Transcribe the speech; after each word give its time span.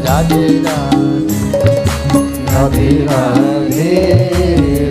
राधे 0.06 0.48
राधे 2.52 2.90
राधे 3.06 3.92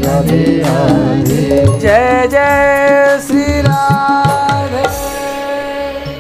राधे 0.04 0.42
राधे 0.60 1.42
जय 1.80 2.28
जय 2.32 3.18
श्री 3.26 3.60
राधे 3.62 4.84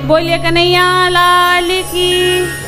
बोलिए 0.06 0.38
कन्हैया 0.38 0.88
लाल 1.08 1.70
की। 1.92 2.59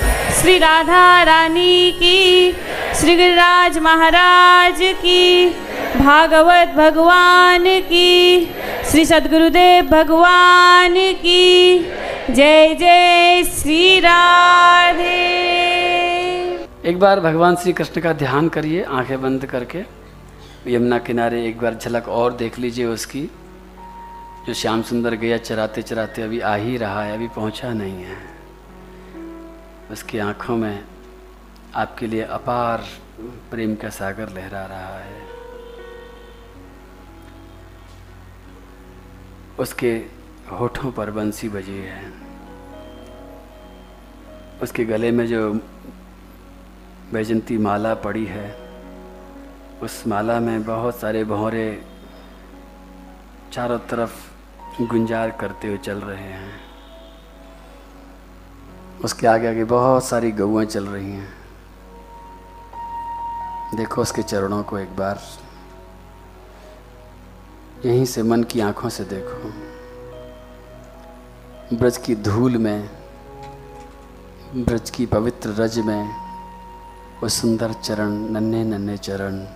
श्री 0.43 0.59
राधा 0.59 1.23
रानी 1.23 1.93
की, 1.93 2.53
श्री 3.01 3.17
गिरिराज 3.17 3.79
महाराज 3.79 4.79
की, 4.81 5.49
भागवत 5.99 6.69
भगवान 6.69 7.65
की, 7.67 8.47
श्री 8.91 9.05
सदगुरुदेव 9.05 9.85
भगवान 9.85 10.95
की। 10.97 11.79
जय 12.31 12.75
जय 12.75 13.45
श्री 13.45 14.01
राधे। 14.01 15.03
एक 16.87 16.99
बार 16.99 17.21
भगवान 17.21 17.57
श्री 17.57 17.73
कृष्ण 17.73 18.01
का 18.01 18.13
ध्यान 18.13 18.49
करिए, 18.49 18.83
आँखें 18.83 19.23
बंद 19.23 19.47
करके। 19.47 19.83
यमुना 20.75 20.99
किनारे 20.99 21.47
एक 21.47 21.61
बार 21.61 21.79
झलक 21.83 22.09
और 22.09 22.33
देख 22.33 22.59
लीजिए 22.59 22.85
उसकी। 22.85 23.31
जो 24.47 24.55
श्याम 24.55 24.83
सुंदर 24.83 25.15
गया 25.15 25.37
चराते 25.37 25.83
चराते 25.83 26.23
अभी 26.23 26.41
आ 26.41 26.55
ही 26.55 26.77
रहा 26.77 27.05
है, 27.05 27.15
अभी 27.15 27.29
पहुँचा 27.29 27.73
नहीं 27.73 28.05
है। 28.05 28.32
उसकी 29.91 30.19
आँखों 30.19 30.57
में 30.57 30.85
आपके 31.75 32.07
लिए 32.07 32.23
अपार 32.23 32.85
प्रेम 33.21 33.75
का 33.75 33.91
सागर 33.91 34.29
लहरा 34.29 34.67
रहा 34.67 34.99
है। 34.99 35.23
उसके 39.59 40.07
होठों 40.53 40.93
पर 40.93 41.11
बंसी 41.11 41.49
बजी 41.49 41.79
है। 41.79 42.13
उसके 44.63 44.85
गले 44.85 45.11
में 45.11 45.27
जो 45.27 45.61
वैजंती 47.13 47.59
माला 47.59 47.95
पड़ी 47.95 48.25
है, 48.25 48.57
उस 49.83 50.07
माला 50.07 50.41
में 50.41 50.65
बहुत 50.65 50.97
सारे 50.97 51.25
भौरे 51.25 51.85
चारों 53.53 53.79
तरफ़ 53.79 54.33
गुंजार 54.83 55.31
करते 55.31 55.69
हुए 55.69 55.79
चल 55.79 56.01
रहे 56.01 56.23
हैं। 56.23 56.72
उसके 59.05 59.27
आगे 59.27 59.49
आगे 59.49 59.65
बहुत 59.65 60.05
सारी 60.05 60.31
गौएँ 60.33 60.67
चल 60.67 60.87
रही 60.87 61.13
हैं। 61.13 61.35
देखो 63.77 64.03
उसके 64.03 64.23
चरणों 64.23 64.63
को 64.63 64.79
एक 64.79 64.97
बार। 64.97 65.21
यहीं 67.87 68.05
से 68.05 68.23
मन 68.23 68.43
की 68.43 68.61
आँखों 68.61 68.89
से 68.89 69.05
देखो। 69.05 69.53
ब्रज 71.77 71.97
की 71.97 72.15
धूल 72.15 72.57
में, 72.57 72.91
ब्रज 74.57 74.91
की 74.91 75.07
पवित्र 75.07 75.51
रज 75.51 75.79
में, 75.79 76.09
वो 77.23 77.29
सुंदर 77.29 77.73
चरण, 77.73 78.11
नन्हे 78.11 78.65
नन्हे 78.65 78.97
चरण, 78.97 79.47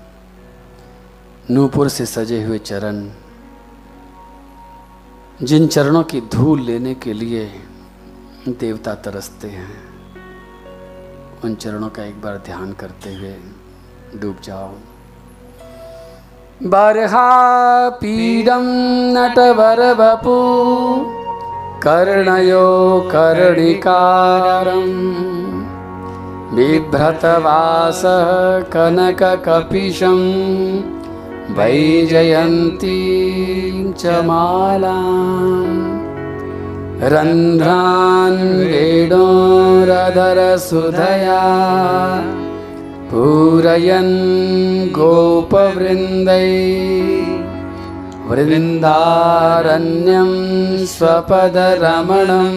नूपुर 1.51 1.89
से 1.89 2.07
सजे 2.07 2.45
हुए 2.45 2.59
चरण, 2.59 3.11
जिन 5.43 5.67
चरणों 5.67 6.03
की 6.03 6.21
धूल 6.21 6.61
लेने 6.61 6.95
के 6.95 7.13
लिए 7.13 7.63
देवता 8.49 8.95
तरसते 8.95 9.49
हैं। 9.49 9.83
उन 11.45 11.55
चरणों 11.55 11.89
का 11.89 12.05
एक 12.05 12.23
बार 12.23 12.37
ध्यान 12.37 12.73
करते 12.73 13.15
हुए 13.15 13.37
डूब 14.21 14.37
जाओ। 14.45 14.71
बरहा 16.63 17.89
पीडम 17.89 18.63
नटवर 19.17 19.95
बपू 19.95 20.37
कर्णयो 21.83 23.09
कर्णिकारम्। 23.13 24.97
बिभ्रतवास 26.57 28.03
कनककपिशं 28.73 30.19
वैजयन्तीं 31.55 33.93
च 33.93 34.07
मालाम्। 34.07 35.96
रन्ध्रान् 37.03 38.59
वेणोरधरसुधया 38.59 41.43
पूरयन् 43.11 44.17
गोपवृन्दै 44.97 46.51
वृन्दारण्यं 48.29 50.31
स्वपदरमणं 50.87 52.55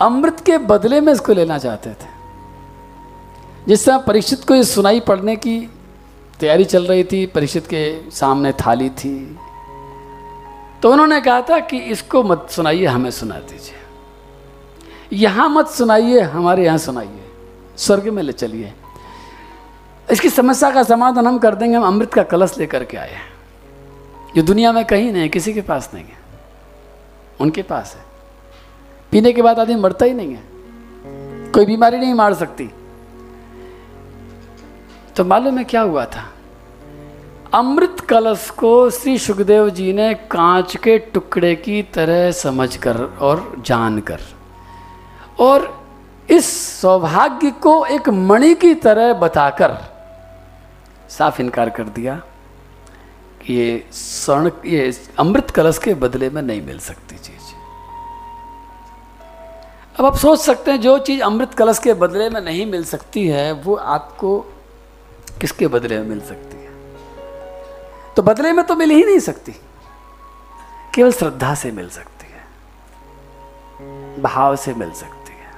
अमृत 0.00 0.40
के 0.40 0.58
बदले 0.58 1.00
में 1.00 1.12
इसको 1.12 1.32
लेना 1.32 1.58
चाहते 1.58 1.90
थे। 1.90 2.08
जिस 3.68 3.86
तरह 3.86 3.98
परीक्षित 3.98 4.44
को 4.44 4.54
ये 4.54 4.64
सुनाई 4.64 5.00
पढ़ने 5.00 5.36
की 5.36 5.70
तैयारी 6.40 6.64
चल 6.64 6.86
रही 6.86 7.04
थी, 7.04 7.26
परीक्षित 7.26 7.66
के 7.66 8.10
सामने 8.10 8.52
थाली 8.52 8.90
थी। 8.90 9.38
तो 10.82 10.92
उन्होंने 10.92 11.20
कहा 11.20 11.40
था 11.40 11.60
कि 11.60 11.78
इसको 11.78 12.22
मत 12.22 12.46
सुनाइए, 12.50 12.86
हमें 12.86 13.10
सुना 13.10 13.34
दीजिए। 13.34 13.74
यहाँ 15.12 15.48
मत 15.48 15.66
सुनाइए, 15.66 16.20
हमारे 16.20 16.64
यहाँ 16.64 16.78
सुनाइए। 16.78 17.28
स्वर्ग 17.76 18.08
में 18.08 18.22
ले 18.22 18.32
चलिए। 18.32 18.72
इसकी 20.10 20.30
समस्या 20.30 20.70
का 20.70 20.82
समाधान 20.82 21.26
हम 21.26 21.38
कर 21.38 21.54
देंगे, 21.54 21.76
हम 21.76 21.84
अमृत 21.84 22.14
का 22.14 22.22
कलश 22.22 22.54
लेकर 22.58 22.84
के 22.84 22.96
आए 22.96 23.12
हैं। 23.12 23.36
जो 24.36 24.42
दुनिया 24.42 24.72
में 24.72 24.84
कहीं 24.84 25.12
नहीं 25.12 25.28
किसी 25.28 25.54
के 25.54 25.60
पास 25.60 25.90
नहीं 25.94 26.04
है। 26.04 26.18
उनके 27.40 27.62
पास 27.62 27.96
है। 27.96 28.04
पीने 29.10 29.32
के 29.32 29.42
बाद 29.42 29.58
आदमी 29.58 29.74
मरता 29.74 30.04
ही 30.04 30.12
नहीं 30.12 30.34
है। 30.34 30.42
कोई 31.50 31.66
बीमारी 31.66 31.98
नहीं 31.98 32.14
मार 32.14 32.34
सकती। 32.34 32.70
तो 35.16 35.24
मालूम 35.24 35.58
है 35.58 35.64
क्या 35.64 35.80
हुआ 35.80 36.04
था? 36.04 36.35
अमृत 37.54 38.00
कलश 38.00 38.50
को 38.50 38.90
श्री 38.90 39.18
सुखदेव 39.18 39.68
जी 39.70 39.92
ने 39.92 40.14
कांच 40.14 40.76
के 40.76 40.98
टुकड़े 40.98 41.54
की 41.54 41.82
तरह 41.82 42.30
समझकर 42.30 42.96
और 43.20 43.54
जानकर। 43.66 44.20
और 45.40 45.84
इस 46.30 46.80
सौभाग्य 46.80 47.50
को 47.50 47.86
एक 47.86 48.08
मणि 48.08 48.54
की 48.54 48.74
तरह 48.74 49.12
बताकर 49.12 49.76
साफ़ 51.10 51.40
इनकार 51.42 51.70
कर 51.70 51.84
दिया 51.84 52.14
कि 53.46 53.54
ये 53.54 53.86
स्वर्ण, 53.92 54.50
ये 54.66 54.92
अमृत 55.18 55.50
कलश 55.50 55.78
के 55.78 55.94
बदले 55.94 56.30
में 56.30 56.42
नहीं 56.42 56.62
मिल 56.62 56.78
सकती 56.78 57.16
चीज़। 57.16 57.54
अब 59.98 60.04
आप 60.04 60.16
सोच 60.16 60.40
सकते 60.40 60.70
हैं, 60.70 60.80
जो 60.80 60.98
चीज़ 60.98 61.22
अमृत 61.22 61.54
कलश 61.54 61.78
के 61.78 61.94
बदले 61.94 62.30
में 62.30 62.40
नहीं 62.40 62.66
मिल 62.66 62.84
सकती 62.84 63.26
है, 63.28 63.52
वो 63.52 63.74
आपको 63.74 64.38
किसके 65.40 65.66
बदले 65.66 65.98
में 65.98 66.08
मिल 66.08 66.20
सकती 66.20 66.55
है 66.55 66.55
तो 68.16 68.22
बदले 68.22 68.52
में 68.52 68.64
तो 68.64 68.76
मिल 68.76 68.90
ही 68.90 69.04
नहीं 69.04 69.18
सकती। 69.18 69.52
केवल 70.94 71.12
श्रद्धा 71.12 71.54
से 71.54 71.70
मिल 71.70 71.88
सकती 71.88 72.26
है। 72.26 72.36
भाव 74.22 74.56
से 74.56 74.74
मिल 74.74 74.92
सकती 74.92 75.32
है। 75.32 75.50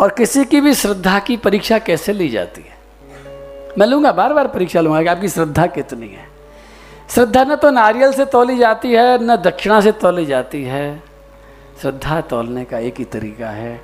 और 0.00 0.10
किसी 0.10 0.44
की 0.44 0.60
भी 0.60 0.74
श्रद्धा 0.74 1.18
की 1.18 1.36
परीक्षा 1.36 1.78
कैसे 1.78 2.12
ली 2.12 2.28
जाती 2.28 2.62
है? 2.62 2.78
मैं 3.78 3.86
लूँगा 3.86 4.12
बार 4.12 4.32
बार 4.32 4.48
परीक्षा 4.48 4.80
लूँगा 4.80 5.02
कि 5.02 5.08
आपकी 5.08 5.28
श्रद्धा 5.28 5.66
कितनी 5.66 6.08
है। 6.08 6.28
श्रद्धा 7.10 7.44
न 7.44 7.56
तो 7.56 7.70
नारियल 7.70 8.12
से 8.12 8.24
तोली 8.24 8.58
जाती 8.58 8.92
है, 8.92 9.24
न 9.24 9.36
दक्षिणा 9.36 9.80
से 9.80 9.92
तोली 9.92 10.26
जाती 10.26 10.64
है। 10.64 11.02
श्रद्धा 11.82 12.20
तोलने 12.20 12.64
का 12.64 12.78
एक 12.78 12.94
ही 12.98 13.04
तरीका 13.04 13.50
है 13.50 13.80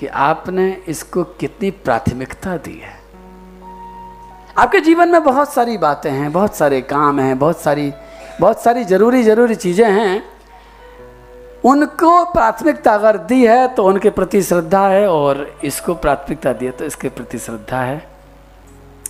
कि 0.00 0.06
आपने 0.06 0.82
इसको 0.88 1.24
कितनी 1.24 1.70
प्राथमिकता 1.70 2.56
दी 2.56 2.78
है। 2.78 3.01
आपके 4.56 4.80
जीवन 4.80 5.08
में 5.08 5.22
बहुत 5.24 5.52
सारी 5.52 5.76
बातें 5.78 6.10
हैं, 6.10 6.32
बहुत 6.32 6.56
सारे 6.56 6.80
काम 6.82 7.20
हैं, 7.20 7.38
बहुत 7.38 7.60
सारी 7.60 7.92
बहुत 8.40 8.62
सारी 8.62 8.84
ज़रूरी 8.84 9.22
ज़रूरी 9.22 9.54
चीज़ें 9.54 9.90
हैं। 9.90 10.22
उनको 11.64 12.24
प्राथमिकता 12.24 12.94
अगर 12.94 13.16
दी 13.18 13.44
है 13.46 13.66
तो 13.68 13.84
उनके 13.84 14.10
प्रति 14.10 14.42
श्रद्धा 14.42 14.86
है 14.88 15.06
और 15.08 15.46
इसको 15.64 15.94
प्राथमिकता 15.94 16.52
दी 16.52 16.66
है 16.66 16.72
तो 16.72 16.84
इसके 16.84 17.08
प्रति 17.08 17.38
श्रद्धा 17.38 17.80
है। 17.80 18.02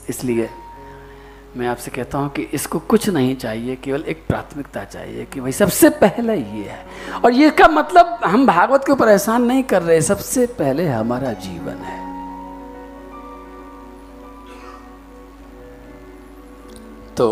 इसलिए 0.08 0.48
मैं 1.56 1.66
आपसे 1.68 1.90
कहता 1.90 2.18
हूँ 2.18 2.28
कि 2.30 2.42
इसको 2.54 2.78
कुछ 2.78 3.08
नहीं 3.08 3.34
चाहिए, 3.36 3.76
केवल 3.76 4.04
एक 4.08 4.26
प्राथमिकता 4.28 4.84
चाहिए 4.84 5.24
कि 5.24 5.40
भाई 5.40 5.52
सबसे 5.52 5.88
पहले 5.98 6.34
ये 6.34 6.64
है। 6.64 6.84
और 7.24 7.32
ये 7.32 7.50
का 7.50 7.68
मतलब 7.68 8.18
हम 8.24 8.46
भागवत 8.46 8.84
के 8.86 8.92
ऊपर 8.92 9.08
एहसान 9.08 9.44
नहीं 9.44 9.62
कर 9.62 9.82
रहे, 9.82 10.00
सबसे 10.02 10.46
पहले 10.58 10.88
हमारा 10.88 11.32
जीवन 11.32 11.84
है। 11.84 12.11
तो 17.16 17.26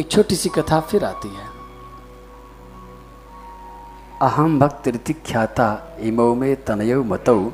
एक 0.00 0.10
छोटी 0.10 0.36
सी 0.36 0.48
कथा 0.48 0.80
फिर 0.80 1.04
आती 1.04 1.28
है। 1.28 1.44
अहम 4.22 4.58
भक्त 4.58 4.88
ख्याता 5.26 5.68
इमो 6.00 6.34
में 6.34 6.64
तनयो 6.64 7.02
मतौ 7.04 7.52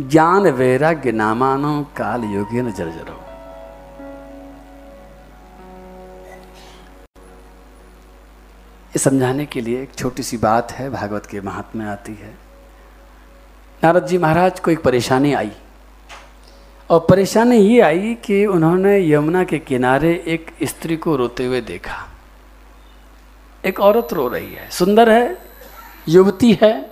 ज्ञान 0.00 0.46
वैराग्य 0.50 1.12
नामानो 1.12 1.82
काल 1.96 2.24
योगी 2.24 2.60
न 2.60 2.72
जर्जरो। 2.72 3.18
ये 8.92 8.98
समझाने 8.98 9.46
के 9.46 9.60
लिए 9.60 9.82
एक 9.82 9.94
छोटी 9.94 10.22
सी 10.22 10.36
बात 10.36 10.72
है, 10.72 10.90
भागवत 10.90 11.26
के 11.26 11.40
महात्मा 11.40 11.90
आती 11.92 12.14
है। 12.14 12.34
नारद 13.84 14.06
जी 14.06 14.18
महाराज 14.18 14.60
को 14.60 14.70
एक 14.70 14.82
परेशानी 14.82 15.32
आई। 15.32 15.52
और 16.92 17.06
परेशानी 17.10 17.56
ये 17.56 17.80
आई 17.80 18.14
कि 18.14 18.46
उन्होंने 18.46 19.12
यमुना 19.12 19.44
के 19.44 19.58
किनारे 19.58 20.24
एक 20.26 20.50
स्त्री 20.62 20.96
को 20.96 21.16
रोते 21.16 21.46
हुए 21.46 21.60
देखा। 21.60 22.08
एक 23.64 23.80
औरत 23.80 24.08
रो 24.12 24.28
रही 24.28 24.54
है। 24.54 24.70
सुंदर 24.70 25.10
है, 25.10 25.38
युवती 26.08 26.58
है। 26.62 26.90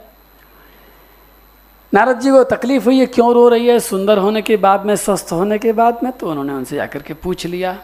नारद 1.95 2.21
जी 2.21 2.31
को 2.31 2.45
तकलीफ़ 2.45 2.85
हुई 2.85 2.99
है 2.99 3.07
क्यों 3.07 3.35
रो 3.35 3.49
रही 3.49 3.67
है? 3.67 3.81
सुंदर 3.81 4.19
होने 4.19 4.43
के 4.43 4.57
बाद 4.57 4.87
में, 4.87 4.97
स्वस्थ 4.97 5.29
होने 5.33 5.59
के 5.59 5.73
बाद 5.73 6.01
में? 6.03 6.13
तो 6.13 6.31
उन्होंने 6.31 6.53
उनसे 6.53 6.77
जाकर 6.77 7.03
के 7.03 7.15
पूछ 7.15 7.47
लिया। 7.47 7.83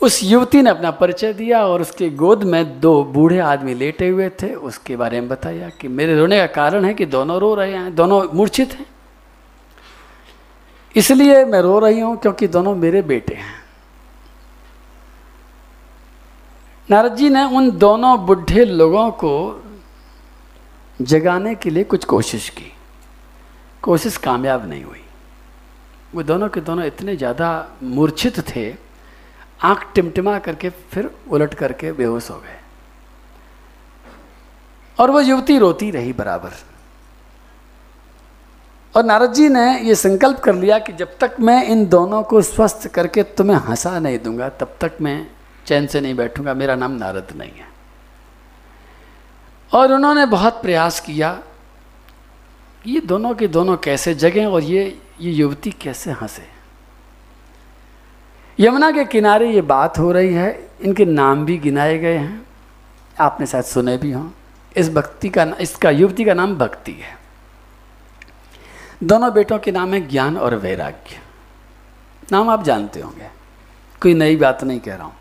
उस 0.00 0.20
युवती 0.22 0.62
ने 0.62 0.70
अपना 0.70 0.90
परिचय 0.90 1.32
दिया 1.32 1.66
और 1.66 1.80
उसके 1.80 2.10
गोद 2.10 2.42
में 2.42 2.80
दो 2.80 3.04
बूढ़े 3.04 3.38
आदमी 3.38 3.74
लेटे 3.74 4.08
हुए 4.08 4.28
थे। 4.28 4.54
उसके 4.54 4.96
बारे 4.96 5.20
में 5.20 5.28
बताया 5.28 5.68
कि 5.68 5.88
मेरे 5.88 6.18
रोने 6.18 6.38
का 6.38 6.46
कारण 6.46 6.84
है 6.84 6.94
कि 6.94 7.06
दोनों 7.06 7.38
रो 7.38 7.54
रहे 7.54 7.72
हैं, 7.72 7.94
दोनों 7.94 8.28
मूर्छित 8.34 8.72
हैं। 8.72 8.86
इसलिए 10.96 11.44
मैं 11.44 11.60
रो 11.60 11.78
रही 11.78 12.00
हूँ 12.00 12.16
क्योंकि 12.16 12.46
दोनों 12.48 12.74
मेरे 12.74 13.02
बेटे 13.02 13.34
हैं। 13.34 13.60
नारद 16.88 17.14
जी 17.16 17.28
ने 17.30 17.44
उन 17.46 17.70
दोनों 17.78 18.18
बुढ़े 18.26 18.64
लोगों 18.64 19.10
को 19.10 19.32
जगाने 21.00 21.54
के 21.54 21.70
लिए 21.70 21.84
कुछ 21.84 22.04
कोशिश 22.04 22.48
की। 22.48 22.72
कोशिश 23.82 24.16
कामयाब 24.16 24.68
नहीं 24.68 24.84
हुई। 24.84 25.00
वो 26.14 26.22
दोनों 26.22 26.48
के 26.48 26.60
दोनों 26.60 26.84
इतने 26.84 27.16
ज़्यादा 27.16 27.48
मूर्छित 27.82 28.38
थे, 28.48 28.74
आँख 29.62 29.86
टिमटिमा 29.94 30.38
करके 30.38 30.70
फिर 30.90 31.10
उलट 31.30 31.54
करके 31.54 31.92
बेहोश 31.92 32.30
हो 32.30 32.36
गए। 32.36 32.58
और 34.98 35.10
वो 35.10 35.20
युवती 35.20 35.58
रोती 35.58 35.90
रही 35.90 36.12
बराबर। 36.12 36.52
और 38.94 39.04
नारद 39.04 39.32
जी 39.32 39.48
ने 39.48 39.80
ये 39.80 39.94
संकल्प 39.94 40.38
कर 40.38 40.54
लिया 40.54 40.78
कि 40.78 40.92
जब 40.92 41.18
तक 41.18 41.36
मैं 41.40 41.64
इन 41.64 41.86
दोनों 41.86 42.22
को 42.22 42.42
स्वस्थ 42.42 42.88
करके 42.88 43.22
तुम्हें 43.22 43.56
हंसा 43.56 43.98
नहीं 43.98 44.18
दूँगा, 44.18 44.48
तब 44.48 44.76
तक 44.80 44.92
मैं 45.00 45.26
चैन 45.66 45.86
से 45.86 46.00
नहीं 46.00 46.14
बैठूँगा। 46.14 46.54
मेरा 46.54 46.74
नाम 46.74 46.92
नारद 46.92 47.28
नहीं 47.36 47.50
है। 47.50 47.68
और 49.72 49.92
उन्होंने 49.92 50.26
बहुत 50.26 50.62
प्रयास 50.62 51.00
किया, 51.00 51.42
ये 52.86 53.00
दोनों 53.00 53.34
के 53.34 53.48
दोनों 53.48 53.76
कैसे 53.76 54.14
जगें 54.14 54.46
और 54.46 54.62
ये 54.62 54.98
ये 55.20 55.32
युवती 55.32 55.70
कैसे 55.70 56.10
हंसे। 56.10 56.48
यमुना 58.60 58.90
के 58.90 59.04
किनारे 59.04 59.50
ये 59.50 59.60
बात 59.60 59.98
हो 59.98 60.12
रही 60.12 60.34
है, 60.34 60.70
इनके 60.82 61.04
नाम 61.04 61.44
भी 61.44 61.58
गिनाए 61.58 61.98
गए 61.98 62.16
हैं। 62.16 62.46
आपने 63.20 63.46
शायद 63.46 63.64
सुने 63.64 63.96
भी 63.96 64.12
हों। 64.12 64.30
इस 64.76 64.92
भक्ति 64.92 65.28
का 65.28 65.42
इसका 65.60 65.90
युवती 65.90 66.24
का 66.24 66.34
नाम 66.34 66.54
भक्ति 66.56 66.92
है। 66.92 67.21
दोनों 69.02 69.32
बेटों 69.32 69.58
के 69.58 69.72
नाम 69.72 69.94
है 69.94 70.00
ज्ञान 70.00 70.38
और 70.38 70.54
वैराग्य। 70.54 71.20
नाम 72.32 72.48
आप 72.48 72.62
जानते 72.62 73.00
होंगे। 73.00 73.28
कोई 74.02 74.14
नई 74.14 74.36
बात 74.36 74.64
नहीं 74.64 74.80
कह 74.80 74.94
रहा 74.94 75.06
हूँ। 75.06 75.14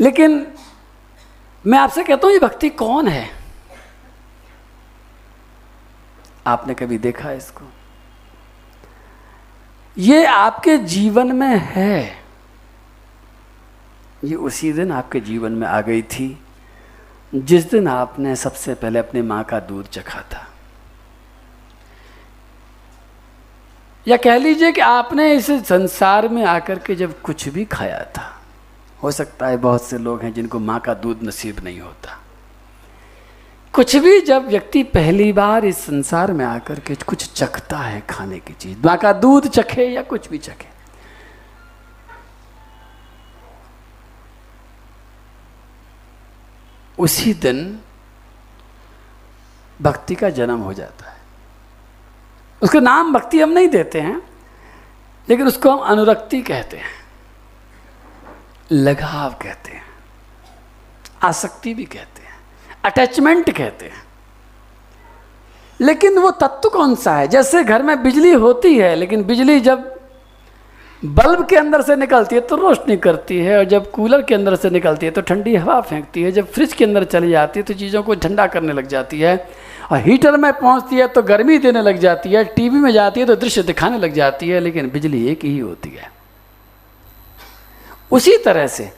लेकिन 0.00 0.52
मैं 1.66 1.78
आपसे 1.78 2.04
कहता 2.04 2.26
हूँ, 2.26 2.32
ये 2.32 2.38
भक्ति 2.38 2.68
कौन 2.68 3.08
है? 3.08 3.30
आपने 6.46 6.74
कभी 6.74 6.98
देखा 6.98 7.28
है 7.28 7.36
इसको? 7.36 7.64
ये 9.98 10.26
आपके 10.26 10.78
जीवन 10.78 11.32
में 11.32 11.58
है। 11.58 12.24
ये 14.24 14.34
उसी 14.34 14.72
दिन 14.72 14.92
आपके 14.92 15.20
जीवन 15.20 15.52
में 15.52 15.68
आ 15.68 15.80
गई 15.80 16.02
थी, 16.02 16.44
जिस 17.34 17.70
दिन 17.70 17.88
आपने 17.88 18.36
सबसे 18.36 18.74
पहले 18.74 18.98
अपनी 18.98 19.22
माँ 19.22 19.44
का 19.44 19.60
दूध 19.60 19.88
चखा 19.88 20.20
था। 20.20 20.52
या 24.06 24.16
कह 24.16 24.36
लीजिए 24.36 24.72
कि 24.72 24.80
आपने 24.80 25.32
इस 25.34 25.46
संसार 25.68 26.28
में 26.28 26.44
आकर 26.44 26.78
के 26.78 26.94
जब 26.94 27.20
कुछ 27.22 27.48
भी 27.48 27.64
खाया 27.64 28.04
था, 28.16 28.32
हो 29.02 29.10
सकता 29.10 29.46
है 29.46 29.56
बहुत 29.56 29.82
से 29.82 29.98
लोग 29.98 30.22
हैं 30.22 30.32
जिनको 30.34 30.58
माँ 30.58 30.78
का 30.80 30.94
दूध 30.94 31.22
नसीब 31.22 31.60
नहीं 31.64 31.80
होता। 31.80 32.18
कुछ 33.74 33.96
भी 33.96 34.20
जब 34.20 34.46
व्यक्ति 34.48 34.82
पहली 34.82 35.32
बार 35.32 35.64
इस 35.64 35.78
संसार 35.78 36.32
में 36.32 36.44
आकर 36.44 36.80
के 36.80 36.94
कुछ 36.96 37.32
चखता 37.32 37.78
है 37.78 38.00
खाने 38.10 38.38
की 38.38 38.52
चीज़, 38.52 38.78
माँ 38.86 38.96
का 38.96 39.12
दूध 39.12 39.48
चखे 39.48 39.86
या 39.86 40.02
कुछ 40.02 40.28
भी 40.30 40.38
चखे। 40.38 40.74
उसी 46.98 47.34
दिन 47.34 47.78
भक्ति 49.80 50.14
का 50.14 50.30
जन्म 50.30 50.60
हो 50.60 50.72
जाता 50.72 51.10
है। 51.10 51.15
उसका 52.62 52.80
नाम 52.80 53.12
भक्ति 53.12 53.40
हम 53.40 53.50
नहीं 53.50 53.68
देते 53.68 54.00
हैं, 54.00 54.20
लेकिन 55.28 55.46
उसको 55.46 55.70
हम 55.70 55.78
अनुरक्ति 55.86 56.40
कहते 56.42 56.76
हैं, 56.76 56.94
लगाव 58.70 59.34
कहते 59.42 59.72
हैं, 59.72 59.82
आसक्ति 61.22 61.74
भी 61.74 61.84
कहते 61.84 62.22
हैं 62.22 62.34
अटैचमेंट 62.84 63.50
कहते 63.50 63.86
हैं। 63.86 64.04
लेकिन 65.80 66.18
वो 66.18 66.30
तत्व 66.32 66.68
कौन 66.68 66.94
सा 66.94 67.16
है? 67.16 67.28
जैसे 67.28 67.62
घर 67.64 67.82
में 67.82 68.02
बिजली 68.02 68.32
होती 68.34 68.74
है, 68.78 68.94
लेकिन 68.96 69.24
बिजली 69.24 69.60
जब 69.60 69.94
बल्ब 71.02 71.44
के 71.46 71.56
अंदर 71.56 71.82
से 71.82 71.94
निकलती 71.96 72.34
है 72.34 72.40
तो 72.40 72.56
रोशनी 72.56 72.96
करती 72.96 73.38
है, 73.38 73.56
और 73.58 73.64
जब 73.64 73.90
कूलर 73.90 74.22
के 74.22 74.34
अंदर 74.34 74.56
से 74.56 74.70
निकलती 74.70 75.06
है 75.06 75.12
तो 75.12 75.20
ठंडी 75.22 75.54
हवा 75.56 75.80
फेंकती 75.80 76.22
है, 76.22 76.32
जब 76.32 76.50
फ्रिज 76.52 76.72
के 76.72 76.84
अंदर 76.84 77.04
चली 77.06 77.30
जाती 77.30 77.60
है 77.60 77.64
तो 77.64 77.74
चीज़ों 77.74 78.02
को 78.02 78.14
ठंडा 78.16 78.46
करने 78.46 78.72
लग 78.72 78.86
जाती 78.86 79.20
है। 79.20 79.36
और 79.90 79.98
हीटर 80.00 80.36
में 80.36 80.52
पहुँचती 80.52 80.96
है 80.96 81.06
तो 81.08 81.22
गर्मी 81.22 81.58
देने 81.58 81.82
लग 81.82 81.98
जाती 81.98 82.32
है, 82.32 82.44
टीवी 82.46 82.78
में 82.78 82.90
जाती 82.92 83.20
है 83.20 83.26
तो 83.26 83.34
दृश्य 83.36 83.62
दिखाने 83.62 83.98
लग 83.98 84.12
जाती 84.12 84.48
है, 84.48 84.60
लेकिन 84.60 84.90
बिजली 84.90 85.26
एक 85.28 85.44
ही 85.44 85.58
होती 85.58 85.90
है। 85.90 86.10
उसी 88.12 88.36
तरह 88.38 88.66
से 88.66 88.92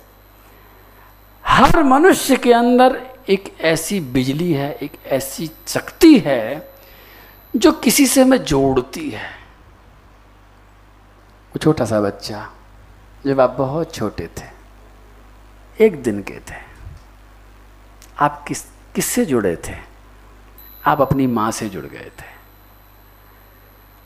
हर 1.45 1.83
मनुष्य 1.85 2.37
के 2.37 2.52
अंदर 2.52 3.00
एक 3.28 3.52
ऐसी 3.61 4.00
बिजली 4.00 4.52
है, 4.52 4.71
एक 4.73 4.92
ऐसी 5.07 5.50
शक्ति 5.68 6.18
है 6.18 6.71
जो 7.54 7.73
किसी 7.75 8.07
से 8.07 8.23
हमें 8.23 8.38
जोड़ती 8.38 9.09
है। 9.11 9.26
वो 11.52 11.59
छोटा 11.59 11.85
सा 11.85 12.00
बच्चा 12.00 12.49
जब 13.26 13.40
आप 13.40 13.50
बहुत 13.50 13.95
छोटे 13.95 14.28
थे, 14.38 14.47
एक 15.78 16.02
दिन 16.02 16.23
के 16.23 16.38
थे, 16.40 16.57
आप 18.18 18.45
किस, 18.49 18.62
किससे 18.95 19.25
जुड़े 19.25 19.54
थे? 19.59 19.88
आप 20.88 21.00
अपनी 21.00 21.26
माँ 21.26 21.50
से 21.50 21.68
जुड़ 21.68 21.85
गए 21.85 22.11
थे। 22.18 22.26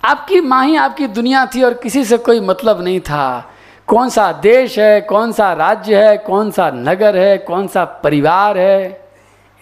आपकी 0.05 0.41
माँ 0.41 0.65
ही 0.67 0.77
आपकी 0.77 1.07
दुनिया 1.07 1.47
थी 1.47 1.63
और 1.63 1.75
किसी 1.75 2.05
से 2.05 2.19
कोई 2.19 2.41
मतलब 2.41 2.81
नहीं 2.81 3.01
था। 3.01 3.51
कौन 3.87 4.09
सा 4.09 4.33
देश 4.33 4.79
है, 4.79 5.01
कौन 5.01 5.33
सा 5.33 5.53
राज्य 5.53 6.09
है, 6.09 6.17
कौन 6.19 6.51
सा 6.51 6.71
नगर 6.71 7.17
है, 7.17 7.39
कौन 7.39 7.69
सा 7.69 7.85
परिवार 7.85 8.59
है, 8.59 9.11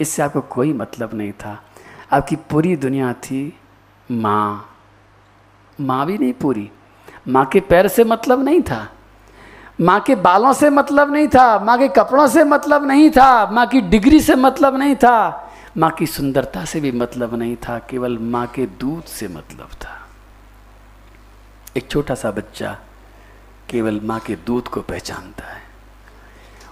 इससे 0.01 0.23
आपको 0.23 0.41
कोई 0.41 0.73
मतलब 0.73 1.11
नहीं 1.15 1.33
था। 1.33 1.63
आपकी 2.13 2.37
पूरी 2.37 2.77
दुनिया 2.77 3.13
थी 3.13 3.59
माँ। 4.11 4.67
माँ 5.81 6.07
भी 6.07 6.19
नहीं 6.19 6.33
पूरी। 6.33 6.71
माँ 7.29 7.45
के 7.45 7.61
पैर 7.61 7.89
से 7.89 8.05
मतलब 8.05 8.45
नहीं 8.45 8.63
था। 8.63 8.87
माँ 9.81 10.01
के 10.01 10.15
बालों 10.15 10.53
से 10.53 10.71
मतलब 10.71 11.13
नहीं 11.13 11.29
था। 11.29 11.59
माँ 11.59 11.79
के 11.79 11.89
कपड़ों 11.89 12.27
से 12.27 12.45
मतलब 12.45 12.87
नहीं 12.87 13.11
था। 13.11 13.51
माँ 13.51 13.67
की 13.67 13.81
डिग्री 13.81 14.21
से 14.21 14.35
मतलब 14.35 14.77
नहीं 14.77 14.97
था। 14.97 15.50
माँ 15.77 15.91
की 15.91 16.07
सुंदरता 16.07 16.65
से 16.65 16.81
भी 16.81 16.93
मतलब 16.93 17.35
नहीं 17.35 17.57
था, 17.57 17.79
केवल 17.79 18.19
माँ 18.19 18.47
के 18.47 18.67
दूध 18.81 19.05
से 19.05 19.29
मतलब 19.29 19.71
था। 19.75 19.97
एक 21.77 21.91
छोटा 21.91 22.15
सा 22.15 22.31
बच्चा 22.31 22.79
केवल 23.69 24.01
माँ 24.05 24.19
के 24.21 24.37
दूध 24.37 24.69
को 24.69 24.81
पहचानता 24.81 25.45
है। 25.45 25.63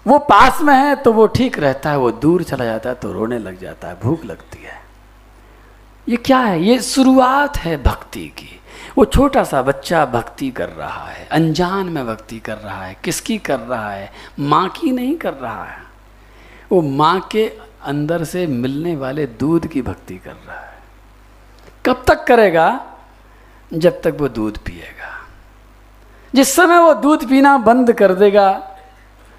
वो 0.07 0.19
पास 0.19 0.61
में 0.63 0.75
है 0.75 0.95
तो 0.97 1.13
वो 1.13 1.27
ठीक 1.27 1.59
रहता 1.59 1.91
है, 1.91 1.99
वो 1.99 2.11
दूर 2.11 2.43
चला 2.43 2.65
जाता 2.65 2.89
है 2.89 2.95
तो 2.95 3.13
रोने 3.13 3.39
लग 3.39 3.59
जाता 3.61 3.89
है, 3.89 4.01
भूख 4.01 4.25
लगती 4.25 4.63
है। 4.63 4.77
ये 6.09 6.17
क्या 6.17 6.39
है? 6.39 6.63
ये 6.63 6.79
शुरुआत 6.83 7.57
है 7.57 7.77
भक्ति 7.83 8.27
की। 8.29 8.55
वो 8.99 9.05
छोटा 9.05 9.43
सा 9.45 9.63
बच्चा 9.63 10.05
भक्ति 10.07 10.51
कर 10.51 10.69
रहा 10.69 11.07
है, 11.07 11.27
अनजान 11.27 11.89
में 11.89 12.07
भक्ति 12.07 12.39
कर 12.39 12.57
रहा 12.57 12.85
है, 12.85 12.97
किसकी 13.05 13.39
कर 13.39 13.59
रहा 13.59 13.91
है? 13.91 14.11
माँ 14.39 14.69
की 14.71 14.93
नहीं 14.93 15.17
कर 15.17 15.35
रहा 15.35 15.65
है। 15.65 15.83
वो 16.73 16.81
माँ 16.83 17.21
के 17.33 17.47
अंदर 17.83 18.25
से 18.25 18.47
मिलने 18.47 18.97
वाले 18.97 19.27
दूध 19.27 19.67
की 19.67 19.83
भक्ति 19.83 20.15
कर 20.15 20.33
रहा 20.33 20.61
है। 20.61 20.79
कब 21.87 22.05
तक 22.07 22.25
करेगा? 22.25 22.95
जब 23.75 24.03
तक 24.03 24.17
वो 24.21 24.29
दूध 24.29 24.59
पिएगा। 24.59 25.29
जिस 26.35 26.57
समय 26.57 26.79
वो 26.79 26.95
दूध 26.95 27.29
पीना 27.29 27.59
बंद 27.59 27.93
कर 27.93 28.15
देगा, 28.15 28.77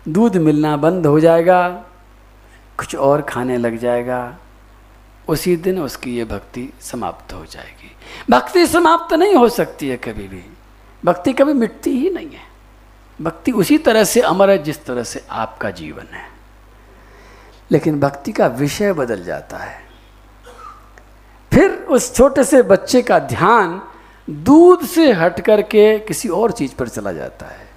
दूध 0.08 0.38
मिलना 0.38 0.78
बंद 0.78 1.06
हो 1.06 1.20
जाएगा, 1.20 1.70
कुछ 2.78 2.96
और 2.96 3.22
खाने 3.22 3.58
लग 3.58 3.78
जाएगा, 3.78 4.38
उसी 5.28 5.56
दिन 5.56 5.80
उसकी 5.80 6.18
ये 6.18 6.26
भक्ति 6.26 6.74
समाप्त 6.82 7.34
हो 7.34 7.46
जाएगी। 7.46 7.92
भक्ति 8.30 8.68
समाप्त 8.68 9.14
नहीं 9.14 9.36
हो 9.36 9.50
सकती 9.50 9.90
है 9.90 9.98
कभी 9.98 10.28
भी। 10.28 10.44
भक्ति 11.06 11.34
कभी 11.34 11.54
मिटती 11.54 11.90
ही 11.90 12.10
नहीं 12.10 12.32
है। 12.32 12.50
भक्ति 13.22 13.52
उसी 13.52 13.78
तरह 13.78 14.04
से 14.04 14.22
अमर 14.22 14.50
है 14.50 14.64
जिस 14.64 14.86
तरह 14.86 15.04
से 15.04 15.26
आपका 15.30 15.72
जीवन 15.72 16.16
है। 16.16 16.29
लेकिन 17.72 18.00
भक्ति 18.00 18.32
का 18.32 18.48
विषय 18.48 18.94
बदल 18.94 19.24
जाता 19.24 19.58
है। 19.58 19.78
फिर 21.54 21.72
उस 21.72 22.16
छोटे 22.16 22.44
से 22.44 22.62
बच्चे 22.62 23.02
का 23.02 23.20
ध्यान 23.20 23.82
दूध 24.30 24.86
से 24.86 25.12
हट 25.12 25.40
करके 25.40 26.00
किसी 26.00 26.30
और 26.30 26.52
चीज़ 26.52 26.76
पर 26.76 26.88
चला 26.88 27.12
जाता 27.12 27.46
है। 27.46 27.68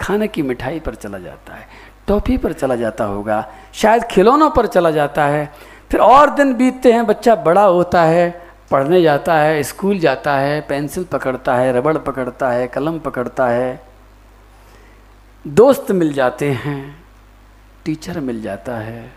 खाने 0.00 0.28
की 0.28 0.42
मिठाई 0.42 0.80
पर 0.80 0.94
चला 0.94 1.18
जाता 1.18 1.54
है 1.54 1.68
टॉफ़ी 2.08 2.36
पर 2.36 2.52
चला 2.52 2.76
जाता 2.76 3.04
होगा, 3.04 3.52
शायद 3.72 4.04
खिलौनों 4.04 4.50
पर 4.50 4.66
चला 4.66 4.90
जाता 4.90 5.24
है। 5.24 5.52
फिर 5.90 6.00
और 6.00 6.30
दिन 6.30 6.54
बीतते 6.54 6.92
हैं, 6.92 7.06
बच्चा 7.06 7.34
बड़ा 7.34 7.62
होता 7.62 8.02
है, 8.02 8.46
पढ़ने 8.70 9.02
जाता 9.02 9.34
है, 9.34 9.62
स्कूल 9.62 9.98
जाता 9.98 10.36
है, 10.36 10.60
पेंसिल 10.60 11.04
पकड़ता 11.04 11.54
है, 11.54 11.72
रबड़ 11.72 11.96
पकड़ता 11.98 12.50
है, 12.50 12.66
कलम 12.66 12.98
पकड़ता 12.98 13.48
है। 13.48 13.82
दोस्त 15.46 15.90
मिल 15.90 16.12
जाते 16.12 16.50
हैं, 16.50 17.04
टीचर 17.84 18.20
मिल 18.20 18.42
जाता 18.42 18.76
है 18.76 19.12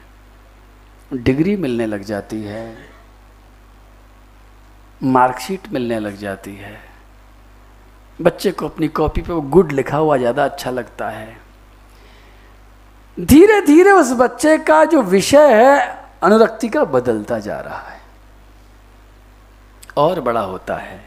डिग्री 1.12 1.56
मिलने 1.56 1.86
लग 1.86 2.04
जाती 2.04 2.42
है, 2.44 2.76
मार्कशीट 5.02 5.68
मिलने 5.72 6.00
लग 6.00 6.16
जाती 6.18 6.56
है, 6.56 6.78
बच्चे 8.20 8.52
को 8.52 8.68
अपनी 8.68 8.88
कॉपी 8.90 9.22
पे 9.22 9.34
वो 9.34 9.42
गुड 9.42 9.72
लिखा 9.72 9.98
हुआ 9.98 10.18
ज़्यादा 10.18 10.46
अच्छा 10.46 10.72
लगता 10.72 11.10
है। 11.10 11.38
धीरे 13.18 13.60
धीरे 13.62 13.92
उस 13.92 14.12
बच्चे 14.14 14.58
का 14.60 14.84
जो 14.86 15.02
विषय 15.04 15.54
है, 15.54 15.80
अनुरक्ति 16.24 16.70
का 16.70 16.84
बदलता 16.86 17.40
जा 17.40 17.60
रहा 17.60 17.90
है। 17.90 17.98
और 19.98 20.22
बड़ा 20.22 20.42
होता 20.42 20.76
है, 20.76 21.00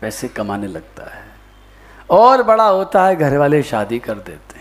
पैसे 0.00 0.28
कमाने 0.28 0.66
लगता 0.66 1.10
है। 1.10 1.24
और 2.10 2.42
बड़ा 2.42 2.64
होता 2.64 3.04
है 3.06 3.16
घर 3.16 3.36
वाले 3.36 3.62
शादी 3.62 3.98
कर 3.98 4.14
देते 4.16 4.51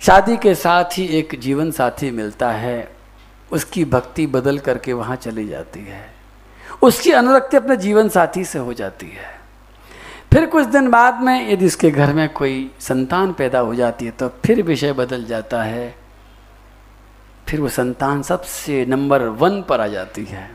शादी 0.00 0.36
के 0.36 0.54
साथ 0.54 0.84
ही 0.84 1.04
एक 1.06 1.38
जीवन 1.40 1.70
साथी 1.70 2.10
मिलता 2.10 2.50
है, 2.50 2.96
उसकी 3.52 3.84
भक्ति 3.84 4.26
बदल 4.26 4.58
करके 4.58 4.92
वहाँ 4.92 5.16
चली 5.16 5.46
जाती 5.48 5.80
है। 5.80 6.14
उसकी 6.82 7.10
अनुरक्ति 7.12 7.56
अपने 7.56 7.76
जीवन 7.76 8.08
साथी 8.08 8.44
से 8.44 8.58
हो 8.58 8.72
जाती 8.72 9.06
है। 9.06 9.38
फिर 10.32 10.46
कुछ 10.46 10.66
दिन 10.66 10.90
बाद 10.90 11.20
में 11.20 11.50
यदि 11.52 11.66
उसके 11.66 11.90
घर 11.90 12.12
में 12.12 12.28
कोई 12.28 12.70
संतान 12.80 13.32
पैदा 13.32 13.58
हो 13.58 13.74
जाती 13.74 14.04
है 14.04 14.10
तो 14.10 14.28
फिर 14.46 14.62
विषय 14.62 14.92
बदल 14.92 15.24
जाता 15.24 15.62
है। 15.62 15.94
फिर 17.48 17.60
वो 17.60 17.68
संतान 17.68 18.22
सबसे 18.22 18.84
नंबर 18.86 19.22
वन 19.22 19.62
पर 19.62 19.80
आ 19.80 19.86
जाती 19.86 20.24
है। 20.24 20.50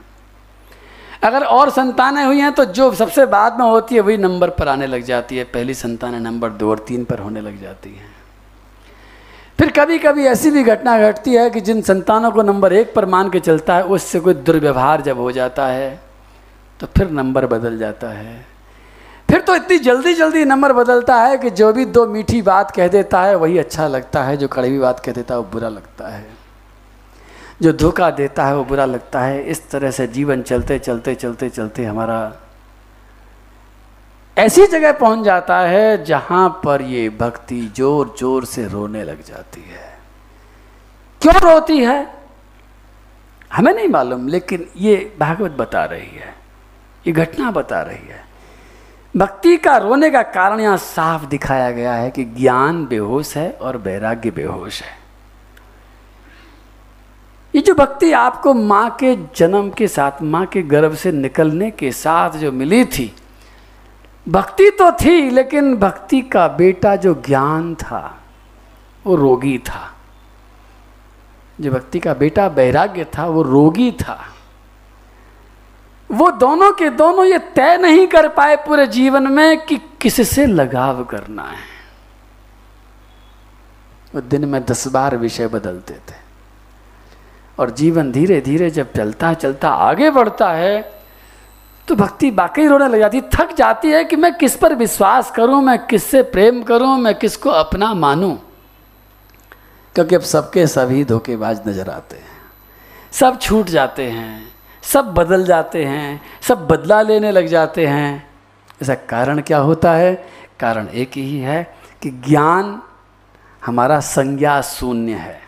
अगर 1.23 1.43
और 1.43 1.69
संतानें 1.69 2.23
हुई 2.25 2.39
हैं 2.39 2.51
तो 2.51 2.65
जो 2.65 2.93
सबसे 2.93 3.25
बाद 3.25 3.59
में 3.59 3.65
होती 3.65 3.95
है, 3.95 4.01
वही 4.01 4.17
नंबर 4.17 4.49
पर 4.49 4.67
आने 4.67 4.87
लग 4.87 5.03
जाती 5.03 5.37
है। 5.37 5.43
पहली 5.43 5.73
संतानें 5.73 6.19
नंबर 6.19 6.49
दो 6.49 6.69
और 6.69 6.85
तीन 6.87 7.03
पर 7.03 7.19
होने 7.19 7.41
लग 7.41 7.61
जाती 7.61 7.89
हैं। 7.89 8.14
फिर 9.59 9.71
कभी 9.71 9.97
कभी 9.99 10.25
ऐसी 10.25 10.51
भी 10.51 10.63
घटना 10.63 10.97
घटती 11.01 11.33
है 11.33 11.49
कि 11.49 11.61
जिन 11.61 11.81
संतानों 11.81 12.31
को 12.31 12.43
नंबर 12.43 12.73
एक 12.73 12.93
पर 12.93 13.05
मान 13.05 13.29
के 13.29 13.39
चलता 13.39 13.75
है, 13.75 13.83
उससे 13.83 14.19
कोई 14.19 14.33
दुर्व्यवहार 14.33 15.01
जब 15.01 15.17
हो 15.17 15.31
जाता 15.31 15.67
है 15.67 15.99
तो 16.79 16.87
फिर 16.97 17.09
नंबर 17.09 17.45
बदल 17.47 17.77
जाता 17.77 18.07
है। 18.09 18.45
फिर 19.29 19.41
तो 19.41 19.55
इतनी 19.55 19.77
जल्दी 19.79 20.13
जल्दी 20.13 20.43
नंबर 20.45 20.73
बदलता 20.73 21.15
है 21.15 21.37
कि 21.37 21.49
जो 21.49 21.71
भी 21.73 21.85
दो 21.85 22.05
मीठी 22.07 22.41
बात 22.41 22.71
कह 22.71 22.87
देता 22.87 23.21
है, 23.21 23.35
वही 23.35 23.57
अच्छा 23.57 23.87
लगता 23.87 24.23
है। 24.23 24.37
जो 24.37 24.47
कड़वी 24.47 24.79
बात 24.79 24.99
कह 24.99 25.11
देता 25.11 25.33
है, 25.33 25.39
वो 25.39 25.47
बुरा 25.51 25.69
लगता 25.69 26.07
है। 26.07 26.25
जो 27.61 27.73
धोखा 27.73 28.09
देता 28.11 28.45
है, 28.45 28.55
वो 28.55 28.63
बुरा 28.63 28.85
लगता 28.85 29.21
है। 29.21 29.43
इस 29.43 29.69
तरह 29.69 29.91
से 29.91 30.07
जीवन 30.07 30.41
चलते 30.41 30.79
चलते 30.79 31.15
चलते 31.15 31.49
चलते 31.49 31.85
हमारा 31.85 32.19
ऐसी 34.37 34.65
जगह 34.67 34.91
पहुँच 34.91 35.23
जाता 35.25 35.59
है 35.59 36.03
जहाँ 36.03 36.49
पर 36.65 36.81
ये 36.81 37.09
भक्ति 37.09 37.59
ज़ोर 37.75 38.15
ज़ोर 38.19 38.45
से 38.45 38.67
रोने 38.67 39.03
लग 39.03 39.23
जाती 39.23 39.61
है। 39.61 39.93
क्यों 41.21 41.35
रोती 41.41 41.77
है? 41.79 42.15
हमें 43.51 43.73
नहीं 43.73 43.87
मालूम, 43.87 44.27
लेकिन 44.27 44.67
ये 44.77 44.95
भागवत 45.19 45.51
बता 45.51 45.85
रही 45.85 46.17
है। 46.17 46.33
ये 47.05 47.13
घटना 47.13 47.51
बता 47.51 47.81
रही 47.81 48.07
है। 48.07 48.23
भक्ति 49.13 49.57
का 49.57 49.77
रोने 49.77 50.09
का 50.11 50.21
कारण 50.21 50.59
यहाँ 50.59 50.77
साफ़ 50.77 51.25
दिखाया 51.25 51.71
गया 51.71 51.93
है 51.93 52.11
कि 52.11 52.23
ज्ञान 52.25 52.85
बेहोश 52.85 53.35
है 53.37 53.49
और 53.51 53.77
वैराग्य 53.77 54.31
बेहोश 54.31 54.81
है। 54.81 54.97
ये 57.53 57.61
जो 57.61 57.73
भक्ति 57.75 58.11
आपको 58.11 58.53
माँ 58.53 58.89
के 58.99 59.15
जन्म 59.35 59.69
के 59.69 59.87
साथ, 59.87 60.21
माँ 60.21 60.45
के 60.45 60.61
गर्भ 60.63 60.95
से 60.95 61.11
निकलने 61.11 61.71
के 61.71 61.91
साथ 61.93 62.37
जो 62.37 62.51
मिली 62.51 62.85
थी 62.85 63.13
भक्ति 64.29 64.69
तो 64.69 64.91
थी, 64.91 65.29
लेकिन 65.29 65.75
भक्ति 65.75 66.21
का 66.21 66.47
बेटा 66.47 66.95
जो 66.95 67.23
ज्ञान 67.25 67.75
था, 67.75 68.23
वो 69.05 69.15
रोगी 69.15 69.57
था। 69.57 69.91
जो 71.61 71.71
भक्ति 71.71 71.99
का 71.99 72.13
बेटा 72.13 72.47
वैराग्य 72.47 73.03
था, 73.03 73.25
वो 73.25 73.41
रोगी 73.41 73.91
था। 73.91 74.25
वो 76.11 76.31
दोनों 76.31 76.71
के 76.71 76.89
दोनों 76.89 77.25
ये 77.25 77.39
तय 77.39 77.77
नहीं 77.77 78.07
कर 78.07 78.29
पाए 78.29 78.55
पूरे 78.55 78.87
जीवन 78.87 79.31
में 79.31 79.65
कि 79.65 79.77
किससे 79.77 80.45
लगाव 80.45 81.03
करना 81.03 81.43
है। 81.43 81.75
वो 84.15 84.21
दिन 84.21 84.45
में 84.45 84.65
दस 84.65 84.87
बार 84.87 85.17
विषय 85.17 85.47
बदलते 85.47 85.93
थे। 85.93 86.25
और 87.59 87.69
जीवन 87.69 88.11
धीरे 88.11 88.41
धीरे 88.41 88.69
जब 88.69 88.93
चलता 88.93 89.33
चलता 89.33 89.69
आगे 89.69 90.09
बढ़ता 90.09 90.51
है 90.51 91.04
तो 91.87 91.95
भक्ति 91.95 92.31
वाकई 92.31 92.67
रोने 92.67 92.87
लग 92.87 92.99
जाती 92.99 93.21
थक 93.21 93.55
जाती 93.55 93.91
है 93.91 94.03
कि 94.03 94.15
मैं 94.15 94.33
किस 94.35 94.55
पर 94.55 94.75
विश्वास 94.75 95.31
करूँ, 95.31 95.61
मैं 95.61 95.85
किससे 95.85 96.21
प्रेम 96.21 96.63
करूँ, 96.63 96.97
मैं 96.97 97.15
किसको 97.15 97.49
अपना 97.49 97.93
मानूं? 97.93 98.35
क्योंकि 99.95 100.15
अब 100.15 100.21
सबके 100.21 100.67
सभी 100.67 101.05
धोखेबाज 101.05 101.61
नज़र 101.67 101.89
आते 101.89 102.15
हैं। 102.15 102.33
सब 103.11 103.39
छूट 103.39 103.65
जाते 103.65 104.03
हैं, 104.03 104.53
सब 104.81 105.05
बदल 105.05 105.45
जाते 105.45 105.85
हैं, 105.85 106.21
सब 106.41 106.67
बदला 106.67 107.01
लेने 107.01 107.31
लग 107.31 107.47
जाते 107.47 107.87
हैं। 107.87 108.29
ऐसा 108.81 108.95
कारण 108.95 109.41
क्या 109.41 109.57
होता 109.57 109.93
है? 109.93 110.27
कारण 110.59 110.87
एक 110.87 111.11
ही 111.11 111.39
है 111.39 111.75
कि 112.01 112.09
ज्ञान 112.09 112.81
हमारा 113.65 113.99
संज्ञा 113.99 114.61
शून्य 114.61 115.13
है 115.13 115.41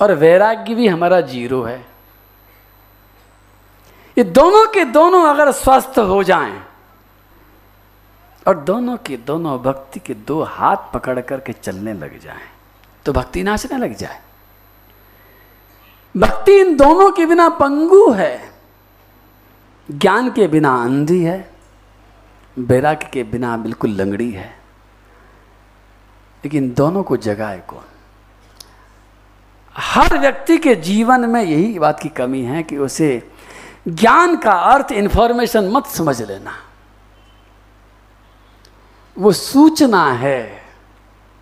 और 0.00 0.12
वैराग्य 0.12 0.74
भी 0.74 0.88
हमारा 0.88 1.20
ज़ीरो 1.20 1.62
है। 1.62 1.89
ये 4.20 4.24
दोनों 4.26 4.66
के 4.66 4.84
दोनों 4.84 5.22
अगर 5.24 5.50
स्वस्थ 5.52 5.98
हो 5.98 6.22
जाएँ, 6.22 6.60
और 8.46 8.56
दोनों 8.60 8.96
के 8.96 9.16
दोनों 9.16 9.58
भक्ति 9.62 10.00
के 10.00 10.14
दो 10.14 10.42
हाथ 10.44 10.92
पकड़ 10.94 11.20
करके 11.20 11.52
चलने 11.52 11.92
लग 11.94 12.18
जाएँ 12.20 12.48
तो 13.06 13.12
भक्ति 13.12 13.42
नाचने 13.42 13.78
लग 13.78 13.94
जाए। 13.96 14.20
भक्ति 16.14 16.58
इन 16.60 16.76
दोनों 16.76 17.10
के 17.10 17.26
बिना 17.26 17.48
पंगु 17.48 18.10
है, 18.10 18.52
ज्ञान 19.88 20.30
के 20.30 20.48
बिना 20.48 20.74
अंधी 20.82 21.22
है 21.22 21.50
बैराग्य 22.56 23.08
के 23.12 23.22
बिना 23.24 23.56
बिल्कुल 23.56 23.90
लंगड़ी 23.92 24.30
है। 24.30 24.48
लेकिन 26.44 26.72
दोनों 26.74 27.02
को 27.02 27.16
जगाए 27.18 27.62
कौन? 27.68 27.84
हर 29.76 30.18
व्यक्ति 30.18 30.58
के 30.58 30.74
जीवन 30.76 31.28
में 31.30 31.42
यही 31.42 31.78
बात 31.78 32.00
की 32.00 32.08
कमी 32.10 32.42
है 32.42 32.62
कि 32.62 32.76
उसे 32.76 33.29
ज्ञान 33.86 34.36
का 34.36 34.52
अर्थ 34.52 34.92
इंफॉर्मेशन 34.92 35.68
मत 35.68 35.86
समझ 35.86 36.20
लेना। 36.22 36.52
वो 39.16 39.32
सूचना 39.32 40.04
है, 40.12 40.62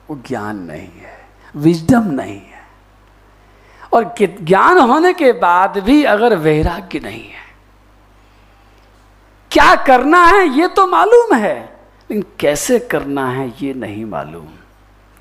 वो 0.08 0.16
ज्ञान 0.26 0.58
नहीं 0.60 0.88
है 0.98 1.16
विजडम 1.54 2.10
नहीं 2.10 2.36
है। 2.36 2.62
और 3.92 4.14
ज्ञान 4.20 4.78
होने 4.80 5.12
के 5.14 5.32
बाद 5.32 5.78
भी 5.78 6.02
अगर 6.04 6.36
वैराग्य 6.36 7.00
नहीं 7.00 7.22
है, 7.22 7.46
क्या 9.50 9.74
करना 9.84 10.24
है 10.24 10.46
ये 10.48 10.68
तो 10.68 10.86
मालूम 10.86 11.34
है, 11.34 11.58
लेकिन 12.10 12.24
कैसे 12.40 12.78
करना 12.78 13.28
है 13.28 13.48
ये 13.62 13.72
नहीं 13.74 14.04
मालूम। 14.04 14.48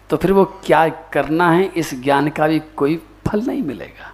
तो 0.09 0.17
फिर 0.17 0.31
वो 0.31 0.45
क्या 0.65 0.87
करना 1.13 1.49
है 1.51 1.63
इस 1.75 1.93
ज्ञान 2.03 2.29
का 2.29 2.47
भी 2.47 2.59
कोई 2.75 2.95
फल 3.27 3.41
नहीं 3.41 3.61
मिलेगा। 3.61 4.11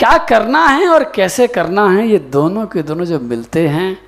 क्या 0.00 0.16
करना 0.18 0.64
है 0.66 0.86
और 0.88 1.02
कैसे 1.14 1.46
करना 1.46 1.88
है, 1.90 2.06
ये 2.08 2.18
दोनों 2.18 2.66
के 2.66 2.82
दोनों 2.82 3.04
जब 3.04 3.22
मिलते 3.22 3.66
हैं, 3.68 3.98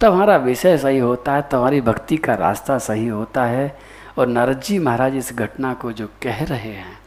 तब 0.00 0.12
हमारा 0.12 0.36
विषय 0.36 0.76
सही 0.78 0.98
होता 0.98 1.34
है 1.34 1.42
तो 1.42 1.58
हमारी 1.58 1.80
भक्ति 1.80 2.16
का 2.16 2.34
रास्ता 2.34 2.78
सही 2.78 3.06
होता 3.08 3.44
है। 3.44 3.76
और 4.18 4.26
नारद 4.28 4.60
जी 4.60 4.78
महाराज 4.78 5.16
इस 5.16 5.32
घटना 5.34 5.74
को 5.74 5.92
जो 5.92 6.06
कह 6.22 6.44
रहे 6.44 6.70
हैं, 6.70 6.98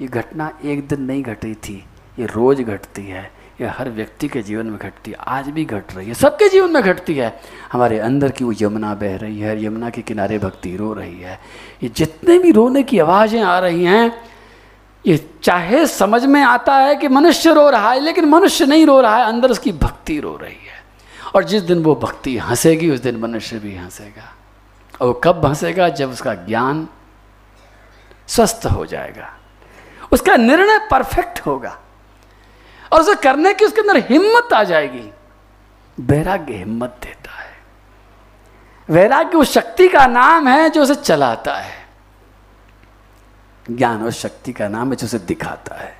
ये 0.00 0.08
घटना 0.08 0.50
एक 0.64 0.86
दिन 0.88 1.02
नहीं 1.02 1.22
घटी 1.24 1.54
थी, 1.56 1.84
ये 2.18 2.26
रोज 2.26 2.60
घटती 2.60 3.02
है, 3.02 3.30
ये 3.60 3.66
हर 3.68 3.90
व्यक्ति 3.90 4.28
के 4.28 4.42
जीवन 4.42 4.66
में 4.66 4.78
घटती 4.78 5.10
है, 5.10 5.16
आज 5.18 5.48
भी 5.48 5.64
घट 5.64 5.96
रही 5.96 6.08
है, 6.08 6.14
सबके 6.14 6.48
जीवन 6.48 6.70
में 6.70 6.82
घटती 6.82 7.14
है। 7.14 7.36
हमारे 7.72 7.98
अंदर 8.00 8.30
की 8.30 8.44
वो 8.44 8.52
यमुना 8.60 8.94
बह 8.94 9.16
रही 9.16 9.40
है, 9.40 9.64
यमुना 9.64 9.90
के 9.90 10.02
किनारे 10.02 10.38
भक्ति 10.38 10.76
रो 10.76 10.92
रही 10.92 11.20
है, 11.20 11.38
ये 11.82 11.88
जितने 11.88 12.38
भी 12.38 12.52
रोने 12.52 12.82
की 12.82 12.98
आवाज़ें 13.00 13.42
आ 13.42 13.58
रही 13.58 13.84
हैं 13.84 14.12
ये 15.06 15.30
चाहे 15.42 15.86
समझ 15.86 16.24
में 16.24 16.42
आता 16.42 16.76
है 16.76 16.96
कि 16.96 17.08
मनुष्य 17.08 17.52
रो 17.52 17.70
रहा 17.70 17.92
है, 17.92 18.00
लेकिन 18.00 18.24
मनुष्य 18.24 18.66
नहीं 18.66 18.86
रो 18.86 19.00
रहा 19.00 19.16
है, 19.16 19.24
अंदर 19.24 19.50
उसकी 19.50 19.72
भक्ति 19.72 20.20
रो 20.20 20.36
रही 20.36 20.66
है। 20.66 20.82
और 21.34 21.44
जिस 21.44 21.62
दिन 21.62 21.82
वो 21.82 21.94
भक्ति 21.94 22.38
हंसेगी, 22.38 22.90
उस 22.90 23.00
दिन 23.00 23.16
मनुष्य 23.16 23.58
भी 23.58 23.76
हंसेगा। 23.76 24.34
और 25.00 25.06
वो 25.06 25.12
कब 25.12 25.46
हंसेगा? 25.46 25.88
जब 25.88 26.10
उसका 26.10 26.34
ज्ञान 26.34 26.88
स्वस्थ 28.28 28.66
हो 28.66 28.86
जाएगा। 28.86 29.34
उसका 30.12 30.36
निर्णय 30.36 30.88
परफेक्ट 30.90 31.40
होगा। 31.40 31.78
और 32.92 33.00
उसे 33.00 33.14
करने 33.14 33.54
की 33.54 33.64
उसके 33.64 33.80
अंदर 33.80 33.96
हिम्मत 33.96 34.52
आ 34.52 34.64
जाएगी। 34.64 35.12
वैराग्य 36.00 36.54
हिम्मत 36.54 36.96
देता 37.02 37.42
है। 37.42 37.56
वैराग्य 38.90 39.38
उस 39.38 39.52
शक्ति 39.52 39.88
का 39.88 40.06
नाम 40.06 40.48
है 40.48 40.70
जो 40.70 40.82
उसे 40.82 40.94
चलाता 40.94 41.54
है। 41.54 41.81
ज्ञान 43.70 44.04
और 44.04 44.10
शक्ति 44.10 44.52
का 44.52 44.68
नाम 44.68 44.90
है 44.90 44.96
जो 44.96 45.04
उसे 45.04 45.18
दिखाता 45.18 45.74
है। 45.74 45.96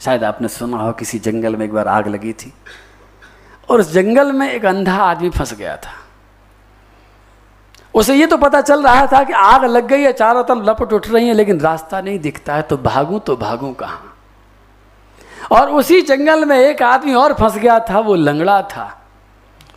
शायद 0.00 0.24
आपने 0.24 0.48
सुना 0.48 0.76
हो, 0.76 0.92
किसी 0.92 1.18
जंगल 1.18 1.56
में 1.56 1.66
एक 1.66 1.72
बार 1.72 1.88
आग 1.88 2.08
लगी 2.08 2.32
थी 2.32 2.54
और 3.70 3.80
उस 3.80 3.92
जंगल 3.92 4.32
में 4.32 4.50
एक 4.52 4.64
अंधा 4.64 4.96
आदमी 4.96 5.30
फंस 5.30 5.54
गया 5.54 5.76
था। 5.76 5.92
उसे 7.94 8.14
ये 8.14 8.26
तो 8.26 8.36
पता 8.36 8.60
चल 8.60 8.82
रहा 8.82 9.06
था 9.06 9.24
कि 9.24 9.32
आग 9.32 9.64
लग 9.64 9.86
गई 9.86 10.02
है, 10.02 10.12
चारों 10.12 10.44
तरफ़ 10.44 10.58
लपट 10.58 10.92
उठ 10.92 11.08
रही 11.08 11.28
है, 11.28 11.34
लेकिन 11.34 11.60
रास्ता 11.60 12.00
नहीं 12.00 12.18
दिखता 12.18 12.54
है 12.54 12.62
तो 12.62 12.76
भागूं 12.76 13.18
तो 13.18 13.36
भागूं 13.36 13.72
कहाँ? 13.72 14.16
और 15.52 15.70
उसी 15.70 16.00
जंगल 16.02 16.44
में 16.44 16.58
एक 16.58 16.82
आदमी 16.82 17.14
और 17.14 17.34
फंस 17.34 17.56
गया 17.56 17.78
था, 17.80 17.98
वो 17.98 18.14
लंगड़ा 18.14 18.62
था। 18.62 19.06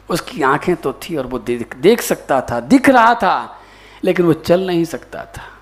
उसकी 0.09 0.41
आँखें 0.41 0.75
तो 0.75 0.93
थी 0.93 1.15
और 1.15 1.27
वो 1.27 1.39
देख 1.39 1.75
देख 1.75 2.01
सकता 2.01 2.41
था, 2.41 2.59
दिख 2.59 2.89
रहा 2.89 3.15
था, 3.15 3.59
लेकिन 4.03 4.25
वो 4.25 4.33
चल 4.33 4.67
नहीं 4.67 4.85
सकता 4.85 5.25
था। 5.25 5.56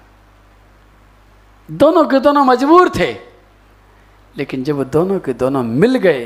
दोनों 1.70 2.06
के 2.06 2.20
दोनों 2.20 2.44
मजबूर 2.46 2.90
थे। 2.90 3.12
लेकिन 4.36 4.64
जब 4.64 4.84
दोनों 4.84 5.20
के 5.20 5.34
दोनों 5.34 5.64
मिल 5.64 5.96
गए 5.96 6.26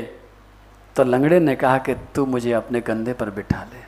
तो 0.96 1.04
लंगड़े 1.04 1.38
ने 1.40 1.54
कहा 1.56 1.78
कि 1.78 1.94
तू 2.14 2.24
मुझे 2.26 2.52
अपने 2.52 2.80
कंधे 2.80 3.12
पर 3.12 3.30
बिठा 3.30 3.62
ले। 3.64 3.80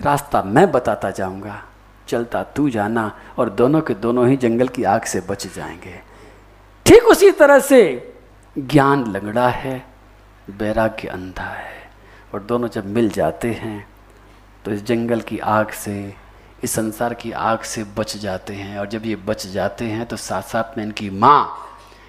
रास्ता 0.00 0.42
मैं 0.42 0.70
बताता 0.72 1.10
जाऊँगा। 1.10 1.62
चलता 2.08 2.42
तू 2.42 2.68
जाना 2.70 3.10
और 3.38 3.50
दोनों 3.50 3.80
के 3.80 3.94
दोनों 3.94 4.28
ही 4.28 4.36
जंगल 4.36 4.68
की 4.68 4.84
आग 4.84 5.02
से 5.02 5.20
बच 5.20 5.46
जाएँगे। 5.56 6.00
ठीक 6.86 7.02
उसी 7.02 7.30
तरह 7.30 7.58
से 7.58 7.80
ज्ञान 8.58 9.04
लंगड़ा 9.06 9.48
है 9.48 9.84
बैराग्य 10.50 11.08
अंधा 11.08 11.42
है। 11.42 11.78
और 12.34 12.42
दोनों 12.42 12.68
जब 12.68 12.86
मिल 12.86 13.10
जाते 13.10 13.52
हैं 13.52 13.86
तो 14.64 14.70
इस 14.70 14.84
जंगल 14.86 15.20
की 15.20 15.38
आग 15.38 15.70
से 15.70 16.14
इस 16.64 16.72
संसार 16.72 17.14
की 17.14 17.32
आग 17.32 17.60
से 17.62 17.84
बच 17.98 18.16
जाते 18.16 18.54
हैं 18.54 18.78
और 18.78 18.88
जब 18.88 19.06
ये 19.06 19.16
बच 19.16 19.46
जाते 19.46 19.84
हैं 19.84 20.06
तो 20.06 20.16
साथ 20.16 20.42
साथ 20.42 20.76
में 20.78 20.84
इनकी 20.84 21.10
माँ 21.10 21.68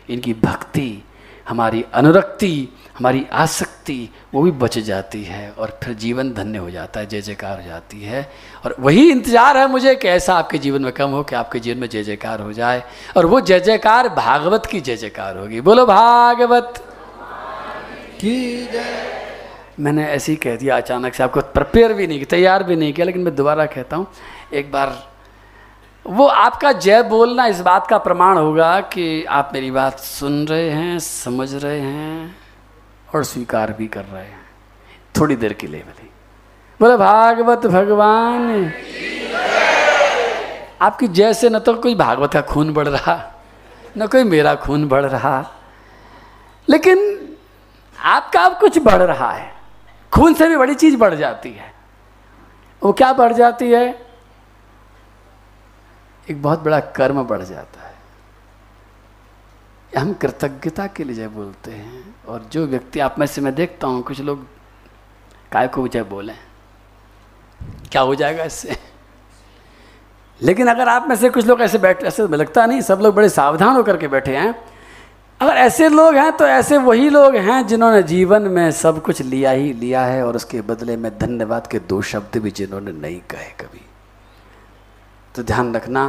इनकी 0.09 0.33
भक्ति 0.33 1.03
हमारी 1.49 1.83
अनुरक्ति 1.93 2.67
हमारी 2.97 3.25
आसक्ति 3.33 4.09
वो 4.33 4.41
भी 4.41 4.51
बच 4.51 4.77
जाती 4.79 5.23
है 5.23 5.49
और 5.51 5.79
फिर 5.83 5.93
जीवन 5.93 6.31
धन्य 6.33 6.57
हो 6.57 6.69
जाता 6.71 6.99
है 6.99 7.05
जय 7.05 7.21
जयकार 7.21 7.61
हो 7.61 7.67
जाती 7.67 8.01
है। 8.03 8.21
और 8.65 8.75
वही 8.79 9.09
इंतज़ार 9.11 9.57
है 9.57 9.67
मुझे 9.67 9.95
कि 9.95 10.07
ऐसा 10.07 10.35
आपके 10.35 10.57
जीवन 10.57 10.81
में 10.81 10.91
कम 10.91 11.09
हो 11.09 11.23
कि 11.23 11.35
आपके 11.35 11.59
जीवन 11.59 11.79
में 11.79 11.87
जय 11.89 12.03
जयकार 12.03 12.41
हो 12.41 12.53
जाए 12.53 12.83
और 13.17 13.25
वो 13.25 13.41
जय 13.41 13.59
जयकार 13.59 14.09
भागवत 14.09 14.65
की 14.65 14.81
जय 14.81 14.95
जयकार 14.95 15.37
होगी। 15.37 15.61
बोलो 15.61 15.85
भागवत। 15.85 16.83
की 18.19 18.67
जय। 18.67 19.09
मैंने 19.79 20.05
ऐसे 20.05 20.31
ही 20.31 20.35
कह 20.35 20.55
दिया 20.55 20.77
अचानक 20.77 21.13
से 21.13 21.23
आपको 21.23 21.40
प्रिपेयर 21.53 21.93
भी 21.93 22.07
नहीं 22.07 22.17
किया, 22.17 22.29
तैयार 22.29 22.63
भी 22.63 22.75
नहीं 22.75 22.93
किया, 22.93 23.05
लेकिन 23.05 23.21
मैं 23.21 23.35
दोबारा 23.35 23.65
कहता 23.67 23.95
हूँ, 23.95 24.07
एक 24.53 24.71
बार, 24.71 24.97
वो 26.05 26.25
आपका 26.25 26.71
जय 26.73 27.01
बोलना 27.03 27.45
इस 27.47 27.59
बात 27.61 27.87
का 27.87 27.97
प्रमाण 27.97 28.37
होगा 28.37 28.79
कि 28.93 29.23
आप 29.25 29.51
मेरी 29.53 29.71
बात 29.71 29.99
सुन 29.99 30.45
रहे 30.47 30.69
हैं, 30.69 30.99
समझ 30.99 31.53
रहे 31.55 31.79
हैं 31.79 32.35
और 33.15 33.23
स्वीकार 33.23 33.73
भी 33.73 33.87
कर 33.87 34.03
रहे 34.03 34.23
हैं। 34.23 34.39
थोड़ी 35.19 35.35
देर 35.35 35.53
के 35.53 35.67
लिए 35.67 35.81
भले 35.81 36.09
बोले, 36.79 36.97
भागवत 36.97 37.65
भगवान, 37.67 38.71
आपकी 40.81 41.07
जय 41.07 41.33
से 41.33 41.49
न 41.49 41.59
तो 41.59 41.73
कोई 41.75 41.95
भागवत 41.95 42.33
का 42.33 42.41
खून 42.43 42.73
बढ़ 42.73 42.87
रहा, 42.87 43.17
न 43.97 44.07
कोई 44.07 44.23
मेरा 44.23 44.55
खून 44.55 44.87
बढ़ 44.87 45.05
रहा, 45.05 45.39
लेकिन 46.67 46.97
आपका 47.97 48.41
अब 48.41 48.57
कुछ 48.59 48.77
बढ़ 48.79 49.01
रहा 49.01 49.31
है। 49.31 49.60
खून 50.13 50.33
से 50.33 50.47
भी 50.47 50.57
बड़ी 50.57 50.75
चीज़ 50.75 50.97
बढ़ 50.97 51.13
जाती 51.13 51.51
है। 51.51 51.73
वो 52.83 52.93
क्या 52.93 53.13
बढ़ 53.13 53.33
जाती 53.33 53.71
है? 53.71 54.07
एक 56.29 56.41
बहुत 56.41 56.59
बड़ा 56.59 56.79
कर्म 56.79 57.23
बढ़ 57.23 57.41
जाता 57.41 57.87
है। 57.87 57.91
हम 59.97 60.13
कृतज्ञता 60.13 60.87
के 60.87 61.03
लिए 61.03 61.15
जय 61.15 61.27
बोलते 61.27 61.71
हैं 61.71 62.15
और 62.25 62.43
जो 62.43 62.65
व्यक्ति 62.65 62.99
आप 62.99 63.19
में 63.19 63.27
से 63.27 63.41
मैं 63.41 63.55
देखता 63.55 63.87
हूँ, 63.87 64.03
कुछ 64.03 64.21
लोग 64.21 64.47
काय 65.51 65.67
को 65.67 65.87
जय 65.87 66.03
बोले। 66.03 66.33
क्या 67.91 68.01
हो 68.01 68.15
जाएगा 68.15 68.43
इससे? 68.43 68.77
लेकिन 70.41 70.67
अगर 70.67 70.89
आप 70.89 71.05
में 71.07 71.15
से 71.15 71.29
कुछ 71.29 71.45
लोग 71.45 71.61
ऐसे 71.61 71.77
बैठे, 71.77 72.07
ऐसे 72.07 72.27
लगता 72.27 72.65
नहीं, 72.65 72.81
सब 72.81 72.99
लोग 72.99 73.15
बड़े 73.15 73.29
सावधान 73.29 73.75
होकर 73.75 73.97
के 73.97 74.07
बैठे 74.07 74.37
हैं 74.37 74.70
अगर 75.41 75.53
ऐसे 75.53 75.87
लोग 75.89 76.15
हैं 76.15 76.31
तो 76.37 76.45
ऐसे 76.45 76.77
वही 76.77 77.09
लोग 77.09 77.35
हैं 77.35 77.65
जिन्होंने 77.67 78.01
जीवन 78.03 78.41
में 78.47 78.71
सब 78.71 79.01
कुछ 79.01 79.21
लिया 79.21 79.51
ही 79.51 79.71
लिया 79.73 80.03
है 80.05 80.25
और 80.25 80.35
उसके 80.35 80.61
बदले 80.61 80.97
में 80.97 81.11
धन्यवाद 81.17 81.67
के 81.67 81.79
दो 81.79 82.01
शब्द 82.01 82.37
भी 82.37 82.51
जिन्होंने 82.51 82.91
नहीं 82.91 83.19
कहे 83.29 83.49
कभी। 83.61 83.81
तो 85.35 85.43
ध्यान 85.43 85.73
रखना, 85.75 86.03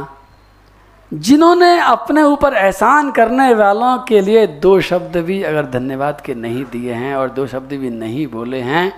जिन्होंने 1.11 1.79
अपने 1.79 2.23
ऊपर 2.23 2.53
एहसान 2.53 3.11
करने 3.11 3.53
वालों 3.53 3.97
के 3.99 4.21
लिए 4.21 4.45
दो 4.59 4.79
शब्द 4.81 5.17
भी 5.17 5.41
अगर 5.43 5.65
धन्यवाद 5.71 6.21
के 6.21 6.35
नहीं 6.35 6.63
दिए 6.65 6.93
हैं 6.93 7.15
और 7.15 7.29
दो 7.29 7.47
शब्द 7.47 7.73
भी 7.73 7.89
नहीं 7.89 8.27
बोले 8.27 8.61
हैं, 8.61 8.93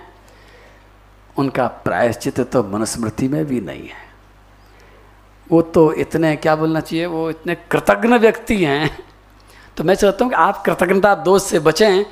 उनका 1.38 1.67
प्रायश्चित 1.86 2.39
तो 2.52 2.63
मनुस्मृति 2.63 3.28
में 3.28 3.45
भी 3.45 3.62
नहीं 3.62 3.88
है। 3.88 4.04
वो 5.52 5.62
तो 5.62 5.91
इतने, 5.93 6.36
क्या 6.36 6.56
बोलना 6.56 6.80
चाहिए, 6.80 7.06
वो 7.06 7.30
इतने 7.30 7.56
कृतज्ञ 7.71 8.17
व्यक्ति 8.17 8.63
हैं। 8.63 8.98
तो 9.77 9.83
मैं 9.83 9.95
चाहता 9.95 10.25
हूँ 10.25 10.31
कि 10.31 10.38
आप 10.38 10.63
कृतज्ञता 10.65 11.13
दोष 11.23 11.43
से 11.43 11.59
बचें। 11.59 12.05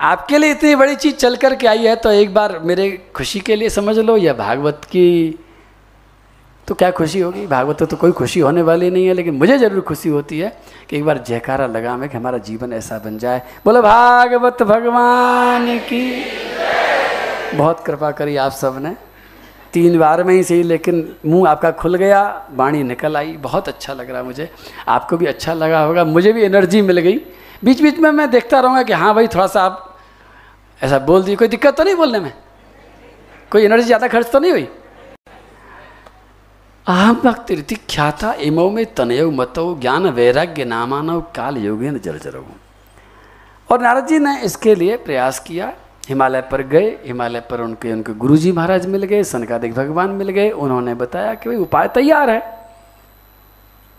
आपके 0.00 0.38
लिए 0.38 0.50
इतनी 0.50 0.74
बड़ी 0.74 0.96
चीज़ 0.96 1.14
चल 1.16 1.36
कर 1.36 1.54
के 1.54 1.66
आई 1.66 1.86
है 1.86 1.94
तो 1.96 2.10
एक 2.12 2.34
बार 2.34 2.58
मेरे 2.60 2.90
खुशी 3.14 3.40
के 3.40 3.56
लिए 3.56 3.68
समझ 3.70 3.98
लो 3.98 4.16
या 4.16 4.32
भागवत 4.34 4.82
की 4.84 5.38
तो 6.68 6.74
क्या 6.74 6.90
खुशी 6.90 7.20
होगी? 7.20 7.46
भागवत 7.46 7.82
तो 7.82 7.96
कोई 7.96 8.12
खुशी 8.12 8.40
होने 8.40 8.62
वाली 8.62 8.90
नहीं 8.90 9.06
है, 9.06 9.12
लेकिन 9.14 9.34
मुझे 9.34 9.58
ज़रूर 9.58 9.80
खुशी 9.80 10.08
होती 10.08 10.38
है 10.38 10.48
कि 10.90 10.96
एक 10.96 11.04
बार 11.04 11.22
जयकारा 11.26 11.66
लगा 11.66 11.96
मैं 11.96 12.08
कि 12.08 12.16
हमारा 12.16 12.38
जीवन 12.38 12.72
ऐसा 12.72 12.98
बन 12.98 13.18
जाए। 13.18 13.42
बोलो, 13.64 13.82
भागवत 13.82 14.62
भगवान 14.62 15.78
की 15.80 16.04
बहुत 17.54 17.84
कृपा 17.86 18.10
करी 18.10 18.36
आप 18.36 18.52
सबने 18.52 18.94
तीन 19.76 19.98
बार 19.98 20.22
में 20.24 20.34
ही 20.34 20.42
सही, 20.44 20.62
लेकिन 20.62 21.16
मुँह 21.26 21.48
आपका 21.50 21.70
खुल 21.72 21.94
गया 21.96 22.20
वाणी 22.52 22.82
निकल 22.84 23.16
आई। 23.16 23.32
बहुत 23.38 23.68
अच्छा 23.68 23.92
लग 23.94 24.10
रहा 24.10 24.22
मुझे। 24.22 24.48
आपको 24.88 25.16
भी 25.16 25.26
अच्छा 25.26 25.54
लगा 25.54 25.80
होगा। 25.80 26.04
मुझे 26.06 26.32
भी 26.32 26.42
एनर्जी 26.44 26.80
मिल 26.82 26.98
गई। 27.00 27.20
बीच 27.64 27.82
बीच 27.82 27.98
में 27.98 28.10
मैं 28.12 28.30
देखता 28.30 28.60
रहूँगा 28.60 28.82
कि 28.82 28.92
हाँ 28.92 29.14
भाई, 29.14 29.26
थोड़ा 29.26 29.46
सा 29.46 29.62
आप 29.62 29.98
ऐसा 30.80 30.98
बोल 31.00 31.22
दिए। 31.24 31.36
कोई 31.36 31.48
दिक्कत 31.48 31.76
तो 31.76 31.84
नहीं 31.84 31.94
बोलने 31.94 32.20
में? 32.20 32.32
कोई 33.52 33.64
एनर्जी 33.64 33.86
ज़्यादा 33.86 34.08
खर्च 34.08 34.30
तो 34.32 34.38
नहीं 34.38 34.50
हुई? 34.50 34.68
अहम 36.86 37.20
भक्ति 37.20 37.76
ख्याता 37.90 38.32
इमो 38.40 38.68
में 38.70 38.84
तनय 38.94 39.24
मतो 39.32 39.74
ज्ञान 39.80 40.06
वैराग्य 40.10 40.64
नामानव 40.64 41.20
काल 41.34 41.56
योगेन 41.58 41.98
जर्जर। 41.98 42.44
और 43.68 43.80
नारद 43.80 44.06
जी 44.06 44.18
ने 44.18 44.40
इसके 44.40 44.74
लिए 44.74 44.96
प्रयास 44.96 45.38
किया। 45.38 45.72
हिमालय 46.08 46.40
पर 46.40 46.62
गए, 46.62 46.98
हिमालय 47.04 47.40
पर 47.40 47.60
उनके 47.60 47.92
उनके 47.92 48.12
गुरुजी 48.12 48.52
महाराज 48.52 48.86
मिल 48.86 49.02
गए, 49.02 49.22
सनकादिक 49.22 49.74
भगवान 49.74 50.10
मिल 50.10 50.28
गए, 50.28 50.50
उन्होंने 50.50 50.94
बताया 50.94 51.34
कि 51.34 51.48
भाई 51.48 51.58
उपाय 51.58 51.88
तैयार 51.88 52.30
है। 52.30 52.68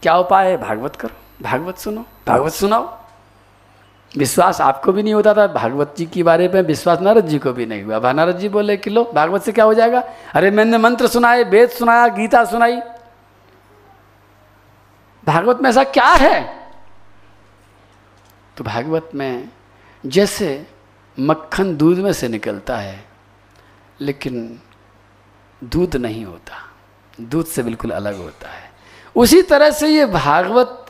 क्या 0.02 0.18
उपाय 0.18 0.52
है? 0.52 0.58
भागवत 0.58 0.96
करो, 0.96 1.44
भागवत 1.44 1.78
सुनो, 1.78 2.06
भागवत 2.28 2.52
सुनाओ। 2.52 2.98
विश्वास 4.18 4.62
आपको 4.62 4.92
भी 4.92 5.04
नहीं 5.04 5.14
होता 5.14 5.34
था, 5.34 5.48
भागवत 5.48 5.96
जी 5.98 6.06
के 6.06 6.24
बारे 6.24 6.48
में 6.48 6.62
विश्वास 6.62 7.00
नारद 7.00 7.28
जी 7.28 7.40
को 7.40 7.54
भी 7.54 7.66
नहीं 7.66 7.84
हुआ। 7.84 8.00
भा 8.00 8.12
नारद 8.12 8.38
जी 8.38 8.50
बोले 8.50 8.78
कि 8.78 8.90
लो, 8.90 9.12
भागवत 9.16 9.44
से 9.44 9.52
क्या 9.52 9.66
हो 9.66 9.74
जाएगा? 9.74 10.04
अरे 10.34 10.52
मैंने 10.52 10.78
मंत्र 10.78 11.08
सुनाए, 11.08 11.44
वेद 11.44 11.70
सुनाया, 11.70 12.08
गीता 12.08 12.46
सुनाई। 12.46 12.82
भागवत 15.26 15.62
में 15.62 15.70
ऐसा 15.70 15.84
क्या 15.84 16.08
है? 16.08 16.58
तो 18.58 18.64
भागवत 18.64 19.10
में 19.16 19.50
जैसे 20.06 20.68
मक्खन 21.20 21.76
दूध 21.78 21.98
में 21.98 22.14
से 22.14 22.28
निकलता 22.28 22.78
है, 22.78 23.06
लेकिन 24.02 24.60
दूध 25.64 25.96
नहीं 25.96 26.26
होता। 26.26 26.56
दूध 27.22 27.46
से 27.46 27.64
बिल्कुल 27.64 27.92
अलग 27.92 28.18
होता 28.18 28.50
है। 28.50 28.72
उसी 29.16 29.42
तरह 29.42 29.72
से 29.72 29.88
ये 29.88 30.06
भागवत 30.06 30.86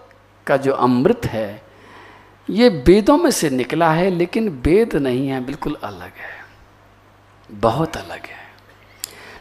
का 0.47 0.57
जो 0.57 0.73
अमृत 0.73 1.25
है, 1.25 1.63
ये 2.49 2.69
वेदों 2.69 3.17
में 3.17 3.31
से 3.31 3.49
निकला 3.49 3.91
है, 3.91 4.09
लेकिन 4.09 4.49
वेद 4.49 4.95
नहीं 4.95 5.27
है, 5.27 5.45
बिल्कुल 5.45 5.77
अलग 5.83 6.11
है। 6.17 6.45
बहुत 7.51 7.97
अलग 7.97 8.25
है। 8.25 8.45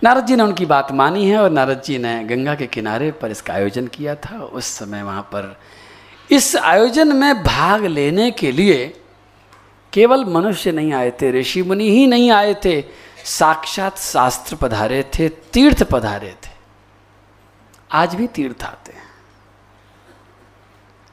नारद 0.05 0.27
जी 0.27 0.37
ने 0.37 0.43
उनकी 0.43 0.67
बात 0.67 0.93
मानी 0.93 1.29
है 1.31 1.39
और 1.39 1.51
नारद 1.51 1.83
जी 1.83 1.99
ने 1.99 2.25
गंगा 2.25 2.55
के 2.55 2.67
किनारे 2.67 3.11
पर 3.13 3.31
इसका 3.31 3.55
आयोजन 3.55 3.87
किया 3.87 4.15
था। 4.15 4.39
उस 4.39 4.67
समय 4.67 5.03
वहाँ 5.03 5.23
पर 5.23 5.61
इस 6.31 6.57
आयोजन 6.57 7.17
में 7.17 7.43
भाग 7.43 7.85
लेने 7.85 8.31
के 8.31 8.53
लिए 8.53 9.03
केवल 9.97 10.25
मनुष्य 10.25 10.73
नहीं 10.73 10.93
आए 10.93 11.11
थे 11.11 11.41
ऋषि 11.41 11.63
मुनि 11.63 11.91
ही 11.91 12.07
नहीं 12.07 12.31
आए 12.31 12.55
थे, 12.55 12.85
साक्षात 13.25 13.99
शास्त्र 13.99 14.57
पधारे 14.57 15.11
थे, 15.19 15.29
तीर्थ 15.29 15.83
पधारे 15.83 16.37
थे। 16.47 16.51
आज 17.93 18.15
भी 18.15 18.27
तीर्थ 18.27 18.65
आते 18.65 18.93
हैं। 18.93 19.03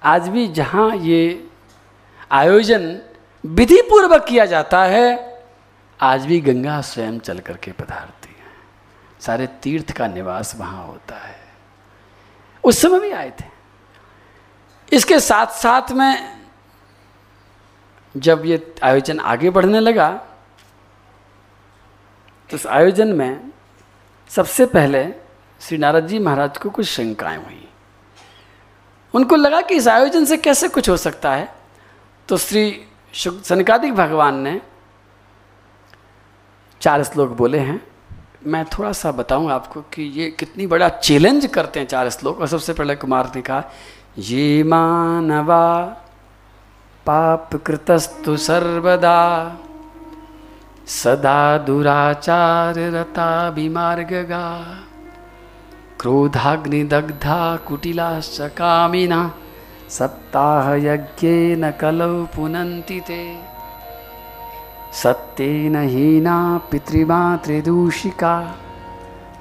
आज 0.04 0.30
भी 0.30 0.48
जहाँ 0.48 0.96
ये 0.96 1.48
आयोजन 2.32 3.02
विधि 3.46 3.82
पूर्वक 3.82 4.26
किया 4.26 4.46
जाता 4.46 4.84
है, 4.84 5.44
आज 6.02 6.26
भी 6.26 6.40
गंगा 6.40 6.82
स्वयं 6.82 7.20
चल 7.20 7.40
करके 7.40 7.72
पधारती 7.72 8.36
है। 8.40 8.56
सारे 9.22 9.48
तीर्थ 9.48 9.92
का 9.92 10.08
निवास 10.08 10.56
वहाँ 10.56 10.88
होता 10.88 11.16
है। 11.16 11.40
उस 12.64 12.82
समय 12.82 13.00
भी 13.00 13.12
आए 13.12 13.34
थे। 13.42 13.46
इसके 14.94 15.20
साथ 15.20 15.48
साथ 15.48 15.92
में 15.92 16.43
जब 18.16 18.42
ये 18.46 18.74
आयोजन 18.84 19.20
आगे 19.20 19.50
बढ़ने 19.50 19.80
लगा 19.80 20.10
तो 22.50 22.56
उस 22.56 22.68
आयोजन 22.68 23.08
में 23.08 23.52
सबसे 24.30 24.66
पहले 24.66 25.04
श्री 25.62 25.78
नारद 25.78 26.08
जी 26.08 26.20
महाराज 26.20 26.58
को 26.58 26.70
कुछ 26.70 26.86
शंकाएँ 26.86 27.38
हुई। 27.38 27.68
उनको 29.14 29.36
लगा 29.36 29.62
कि 29.62 29.76
इस 29.76 29.88
आयोजन 29.88 30.26
से 30.26 30.38
कैसे 30.38 30.68
कुछ 30.68 30.90
हो 30.90 30.98
सकता 30.98 31.34
है। 31.36 31.56
तो 32.30 32.38
श्री 32.38 32.86
सनकादिक 33.16 33.94
भगवान 33.94 34.40
ने 34.40 34.62
चार 36.82 37.04
श्लोक 37.04 37.30
बोले 37.30 37.60
हैं। 37.60 37.82
मैं 38.46 38.66
थोड़ा 38.66 38.92
सा 38.92 39.12
बताऊँ 39.12 39.52
आपको 39.52 39.82
कि 39.82 40.04
ये 40.04 40.30
कितनी 40.32 40.68
बड़ा 40.68 40.90
चैलेंज 40.90 41.46
करते 41.46 41.80
हैं 41.80 41.88
चार 41.88 42.10
श्लोक। 42.10 42.40
और 42.40 42.48
सबसे 42.48 42.74
पहले 42.74 42.96
कुमार 42.96 43.32
ने 43.36 43.42
कहा, 43.42 43.64
ये 44.18 44.64
मानवा 44.64 46.03
पाप 47.06 47.56
कृतस्तु 47.56 48.38
सर्वदा। 48.38 49.52
सदा 50.88 51.58
दुराचार 51.58 52.74
रता 52.78 53.50
विमार्गगा 53.50 54.78
क्रोधाग्निदग्धा 56.00 57.58
कुटिलाश्च 57.58 58.42
कामिना 58.42 59.32
सप्ताह 59.90 60.76
न 61.56 61.74
कलौ 61.82 62.26
पुनन्ति 62.26 63.00
ते। 63.00 63.38
सत्येन 64.94 65.76
हीना 65.76 66.62
पितृमातृदूषिका। 66.72 68.56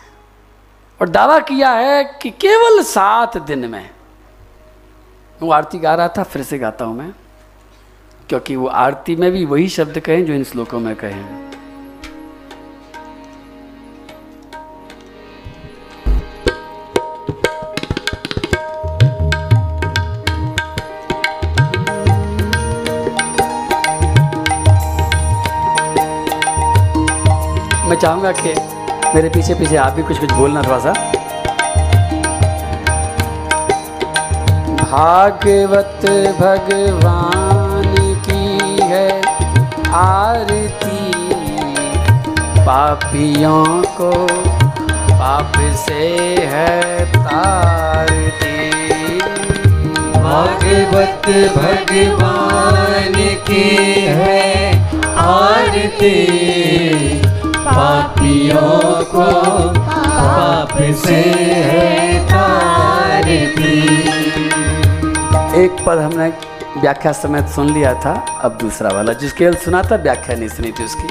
और 1.01 1.09
दावा 1.09 1.39
किया 1.41 1.71
है 1.71 2.05
कि 2.23 2.31
केवल 2.31 2.83
सात 2.83 3.37
दिन 3.37 3.69
में 3.69 3.91
वो 5.43 5.51
आरती 5.51 5.79
गा 5.79 5.95
रहा 5.95 6.09
था, 6.09 6.23
फिर 6.23 6.43
से 6.43 6.59
गाता 6.59 6.85
हूँ 6.85 6.97
मैं। 6.97 7.13
क्योंकि 8.29 8.57
वो 8.57 8.67
आरती 8.67 9.17
में 9.17 9.31
भी 9.33 9.45
वही 9.45 9.69
शब्द 9.69 9.99
कहें 9.99 10.25
जो 10.27 10.33
इन 10.33 10.45
श्लोकों 10.45 10.81
में 10.81 10.95
कहें। 10.97 11.25
मैं 27.89 27.97
चाहूँगा 27.97 28.33
कि 28.33 28.55
मेरे 29.15 29.29
पीछे 29.29 29.55
पीछे 29.55 29.77
आप 29.77 29.93
भी 29.93 30.03
कुछ 30.03 30.19
कुछ 30.19 30.33
बोलना 30.33 30.63
थोड़ा 30.63 30.79
सा। 30.79 31.20
भागवत 34.91 36.01
भगवान 36.39 37.95
की 38.25 38.83
है 38.83 39.23
आरती। 39.91 41.13
पापियों 42.67 43.65
को 43.99 44.11
पाप 45.13 45.53
से 45.77 46.09
है 46.53 47.05
तारती। 47.15 48.67
भागवत 50.19 51.29
भगवान 51.57 53.15
की 53.47 53.71
है 54.09 54.83
आरती। 55.29 56.17
पापियों 57.57 59.05
को 59.15 59.31
पाप 59.79 60.77
से 61.05 61.23
है 61.71 62.00
एक 65.61 65.77
पद 65.87 65.99
हमने 65.99 66.29
व्याख्या 66.81 67.13
समेत 67.13 67.47
सुन 67.47 67.73
लिया 67.73 67.95
था 67.95 68.27
अब 68.43 68.59
दूसरा 68.61 68.91
वाला 68.91 69.13
जिसके 69.13 69.53
सुना 69.53 69.83
था 69.83 69.97
व्याख्या 69.97 70.37
नहीं 70.37 70.49
सुनी 70.49 70.73
थी 70.73 70.85
उसकी। 70.85 71.09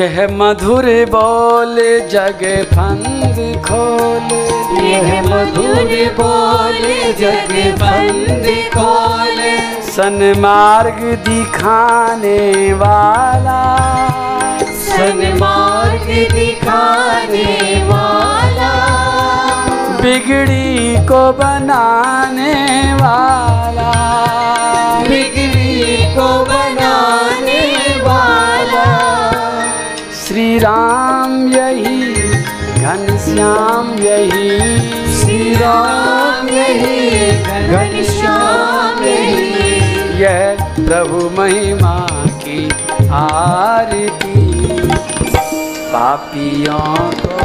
यह 0.00 0.28
मधुर 0.30 0.84
बोल 0.84 1.76
जग 2.08 2.66
फंद 2.74 3.62
खोल। 3.66 4.32
यह 4.84 5.22
मधुर 5.22 6.14
बोल 6.20 7.12
जग 7.12 7.52
बंद 7.80 8.46
खोल। 8.76 9.40
सन्मार्ग 9.82 10.98
दिखाने 11.28 12.72
वाला। 12.72 13.62
सन्मार्ग 14.62 16.34
दिखाने 16.34 17.84
वाला। 17.84 18.93
बिगड़ी 20.04 20.96
को 21.06 21.32
बनाने 21.32 22.94
वाला। 22.94 23.92
बिगड़ी 25.02 26.14
को 26.14 26.44
बनाने 26.44 27.60
वाला। 28.02 28.86
श्री 30.26 30.58
राम 30.58 31.52
यही 31.52 32.12
घनश्याम 32.74 33.94
यही। 33.98 34.78
श्री 35.20 35.54
राम 35.54 36.48
यही 36.48 37.30
घनश्याम 37.42 39.04
यही। 39.04 40.22
यह 40.22 40.56
प्रभु 40.60 41.42
महिमा 41.42 42.06
की 42.26 42.68
आरती। 43.08 44.64
पापियों 45.92 47.12
को 47.26 47.44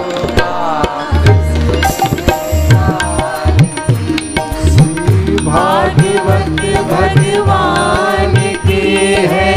भागवत 5.49 6.61
भगवान 6.89 8.35
की 8.65 8.81
है 9.27 9.53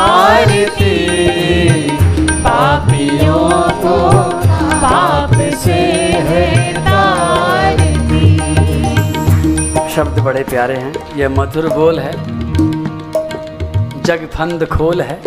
आरती। 0.00 0.96
पापियों 2.40 3.48
को 3.82 3.96
पाप 4.76 5.34
से 5.54 5.80
है 6.28 6.48
शब्द 9.90 10.18
बड़े 10.18 10.42
प्यारे 10.42 10.76
हैं 10.76 10.92
यह 11.16 11.28
मधुर 11.28 11.68
बोल 11.68 11.98
है 12.00 12.12
जग 14.02 14.28
फंद 14.34 14.64
खोल 14.66 15.00
है। 15.02 15.20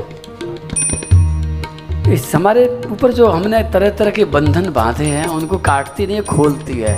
इस 2.13 2.31
हमारे 2.35 2.65
ऊपर 2.91 3.11
जो 3.11 3.27
हमने 3.27 3.61
तरह 3.73 3.89
तरह 3.89 4.11
के 4.11 4.25
बंधन 4.27 4.69
बांधे 4.73 5.05
हैं, 5.05 5.25
उनको 5.27 5.57
काटती 5.57 6.07
नहीं, 6.07 6.21
खोलती 6.21 6.79
है। 6.79 6.95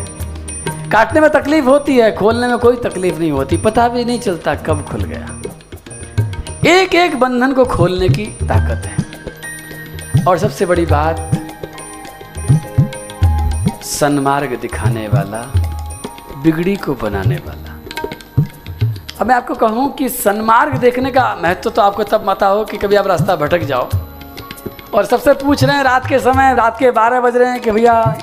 काटने 0.91 1.21
में 1.21 1.29
तकलीफ़ 1.29 1.65
होती 1.65 1.97
है, 1.97 2.15
खोलने 2.15 2.47
में 2.47 2.57
कोई 2.57 2.75
तकलीफ़ 2.75 3.19
नहीं 3.19 3.31
होती। 3.31 3.57
पता 3.57 3.87
भी 3.87 4.05
नहीं 4.05 4.19
चलता 4.19 4.55
कब 4.55 4.85
खुल 4.85 5.03
गया। 5.03 5.41
एक 6.73 6.95
एक 6.95 7.19
बंधन 7.19 7.53
को 7.53 7.65
खोलने 7.65 8.09
की 8.09 8.25
ताकत 8.25 8.85
है। 8.85 10.23
और 10.27 10.37
सबसे 10.37 10.65
बड़ी 10.65 10.85
बात, 10.85 11.31
सन्मार्ग 13.83 14.57
दिखाने 14.61 15.07
वाला, 15.07 15.41
बिगड़ी 16.43 16.75
को 16.75 16.93
बनाने 16.93 17.35
वाला। 17.35 17.71
अब 19.21 19.27
मैं 19.27 19.35
आपको 19.35 19.55
कहूँ 19.55 19.91
कि 19.93 20.09
सन्मार्ग 20.09 20.77
देखने 20.77 21.11
का 21.11 21.35
महत्व 21.43 21.69
तो 21.69 21.81
आपको 21.81 22.03
तब 22.03 22.29
मता 22.29 22.47
हो 22.47 22.63
कि 22.65 22.77
कभी 22.77 22.95
आप 22.95 23.07
रास्ता 23.07 23.35
भटक 23.35 23.59
जाओ। 23.59 23.89
और 24.93 25.05
सबसे 25.05 25.33
पूछ 25.33 25.63
रहे 25.63 25.75
हैं 25.75 25.83
रात 25.83 26.07
के 26.07 26.19
समय, 26.19 26.55
रात 26.55 26.79
के 26.79 26.91
बारह 26.91 27.21
बज 27.21 27.37
रहे 27.37 27.49
हैं 27.51 27.59
कि 27.59 27.71
भैया 27.71 28.17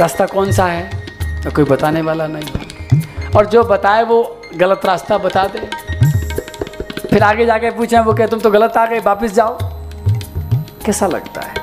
रास्ता 0.00 0.26
कौन 0.26 0.52
सा 0.52 0.64
है? 0.64 1.06
तो 1.44 1.50
कोई 1.50 1.64
बताने 1.64 2.02
वाला 2.02 2.26
नहीं 2.26 3.00
और 3.36 3.46
जो 3.46 3.64
बताए 3.64 4.02
वो 4.02 4.42
गलत 4.56 4.80
रास्ता 4.84 5.18
बता 5.18 5.44
दे। 5.44 5.70
फिर 7.10 7.22
आगे 7.22 7.46
जाके 7.46 7.70
पूछे, 7.70 7.98
वो 7.98 8.14
कहे, 8.14 8.26
तुम 8.26 8.40
तो 8.40 8.50
गलत 8.50 8.76
आ 8.76 8.86
गए, 8.86 9.00
वापस 9.00 9.32
जाओ। 9.32 9.58
कैसा 10.86 11.06
लगता 11.06 11.40
है? 11.40 11.54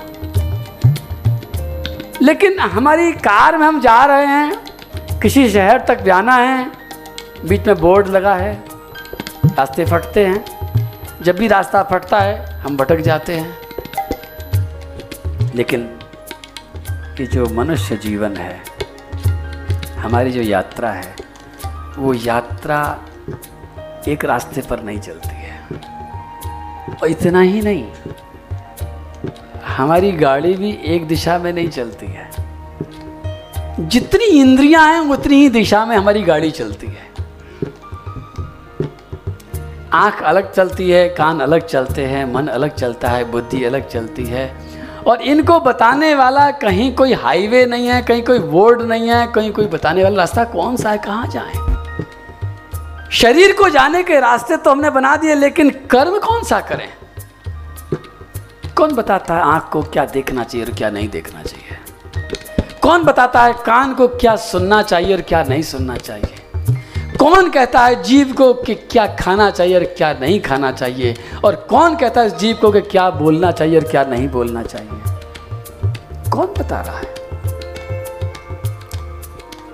लेकिन 2.21 2.59
हमारी 2.59 3.11
कार 3.11 3.57
में 3.57 3.67
हम 3.67 3.81
जा 3.81 4.05
रहे 4.05 4.25
हैं, 4.25 4.59
किसी 5.19 5.49
शहर 5.49 5.79
तक 5.79 6.01
जाना 6.01 6.35
है, 6.35 6.71
बीच 7.45 7.67
में 7.67 7.79
बोर्ड 7.79 8.07
लगा 8.07 8.35
है, 8.35 8.63
रास्ते 9.45 9.85
फटते 9.85 10.25
हैं। 10.25 10.45
जब 11.21 11.35
भी 11.35 11.47
रास्ता 11.47 11.83
फटता 11.83 12.19
है, 12.19 12.61
हम 12.61 12.77
भटक 12.77 12.97
जाते 12.97 13.33
हैं। 13.33 13.57
लेकिन 15.55 15.97
कि 17.21 17.27
जो 17.27 17.49
मनुष्य 17.49 17.97
जीवन 17.97 18.37
है, 18.37 18.61
हमारी 19.97 20.31
जो 20.31 20.41
यात्रा 20.41 20.91
है, 20.91 21.15
वो 21.97 22.13
यात्रा 22.13 22.99
एक 24.07 24.25
रास्ते 24.25 24.61
पर 24.61 24.83
नहीं 24.83 24.99
चलती 24.99 25.29
है। 25.29 25.67
और 27.01 27.07
इतना 27.07 27.41
ही 27.41 27.61
नहीं, 27.61 27.91
हमारी 29.67 30.11
गाड़ी 30.11 30.53
भी 30.53 30.79
एक 30.85 31.07
दिशा 31.07 31.37
में 31.37 31.53
नहीं 31.53 31.69
चलती 31.69 32.05
है। 32.05 32.31
जितनी 33.79 34.25
इंद्रियाँ 34.25 34.93
हैं, 34.93 34.99
उतनी 34.99 35.35
ही 35.35 35.49
दिशा 35.49 35.85
में 35.85 35.97
हमारी 35.97 36.23
गाड़ी 36.23 36.51
चलती 36.51 36.87
है। 36.87 37.11
आँख 39.93 40.23
अलग 40.23 40.53
चलती 40.53 40.89
है, 40.89 41.09
कान 41.09 41.39
अलग 41.39 41.67
चलते 41.67 42.05
हैं, 42.05 42.33
मन 42.33 42.47
अलग 42.47 42.75
चलता 42.75 43.09
है, 43.09 43.23
बुद्धि 43.23 43.63
अलग 43.63 43.89
चलती 43.89 44.25
है। 44.25 44.70
और 45.07 45.21
इनको 45.21 45.59
बताने 45.59 46.13
वाला 46.15 46.49
कहीं 46.51 46.93
कोई 46.95 47.13
हाईवे 47.13 47.65
नहीं 47.65 47.87
है, 47.87 48.01
कहीं 48.01 48.23
कोई 48.23 48.39
बोर्ड 48.39 48.81
नहीं 48.81 49.09
है, 49.09 49.25
कहीं 49.27 49.51
कोई 49.51 49.65
बताने 49.65 50.03
वाला 50.03 50.17
रास्ता 50.17 50.43
कौन 50.43 50.75
सा 50.77 50.91
है, 50.91 50.97
कहाँ 50.97 51.27
जाए? 51.27 51.53
शरीर 53.11 53.53
को 53.53 53.69
जाने 53.69 54.03
के 54.03 54.19
रास्ते 54.19 54.57
तो 54.57 54.71
हमने 54.71 54.89
बना 54.89 55.15
दिए, 55.15 55.35
लेकिन 55.35 55.69
कर्म 55.91 56.19
कौन 56.19 56.43
सा 56.43 56.59
करें? 56.61 56.87
कौन 58.77 58.95
बताता 58.95 59.35
है 59.35 59.41
आँख 59.43 59.69
को 59.73 59.81
क्या 59.83 60.05
देखना 60.05 60.43
चाहिए 60.43 60.65
और 60.65 60.73
क्या 60.73 60.89
नहीं 60.89 61.09
देखना 61.09 61.43
चाहिए? 61.43 61.77
कौन 62.81 63.03
बताता 63.03 63.43
है 63.43 63.53
कान 63.65 63.93
को 63.93 64.07
क्या 64.07 64.35
सुनना 64.35 64.81
चाहिए 64.83 65.15
और 65.15 65.21
क्या 65.21 65.43
नहीं 65.43 65.61
सुनना 65.63 65.97
चाहिए? 65.97 66.40
कौन 67.21 67.49
कहता 67.49 67.85
है 67.85 68.03
जीव 68.03 68.33
को 68.33 68.53
कि 68.53 68.75
क्या 68.75 69.05
खाना 69.15 69.51
चाहिए 69.51 69.75
और 69.75 69.83
क्या 69.83 70.13
नहीं 70.13 70.39
खाना 70.41 70.71
चाहिए? 70.71 71.15
और 71.45 71.55
कौन 71.55 71.95
कहता 71.95 72.21
है 72.21 72.37
जीव 72.37 72.57
को 72.61 72.71
कि 72.71 72.81
क्या 72.81 73.09
बोलना 73.09 73.51
चाहिए 73.51 73.79
और 73.79 73.83
क्या 73.83 74.03
नहीं 74.03 74.29
बोलना 74.29 74.63
चाहिए? 74.63 74.89
कौन 76.31 76.47
बता 76.47 76.81
रहा 76.81 76.97
है? 76.97 77.13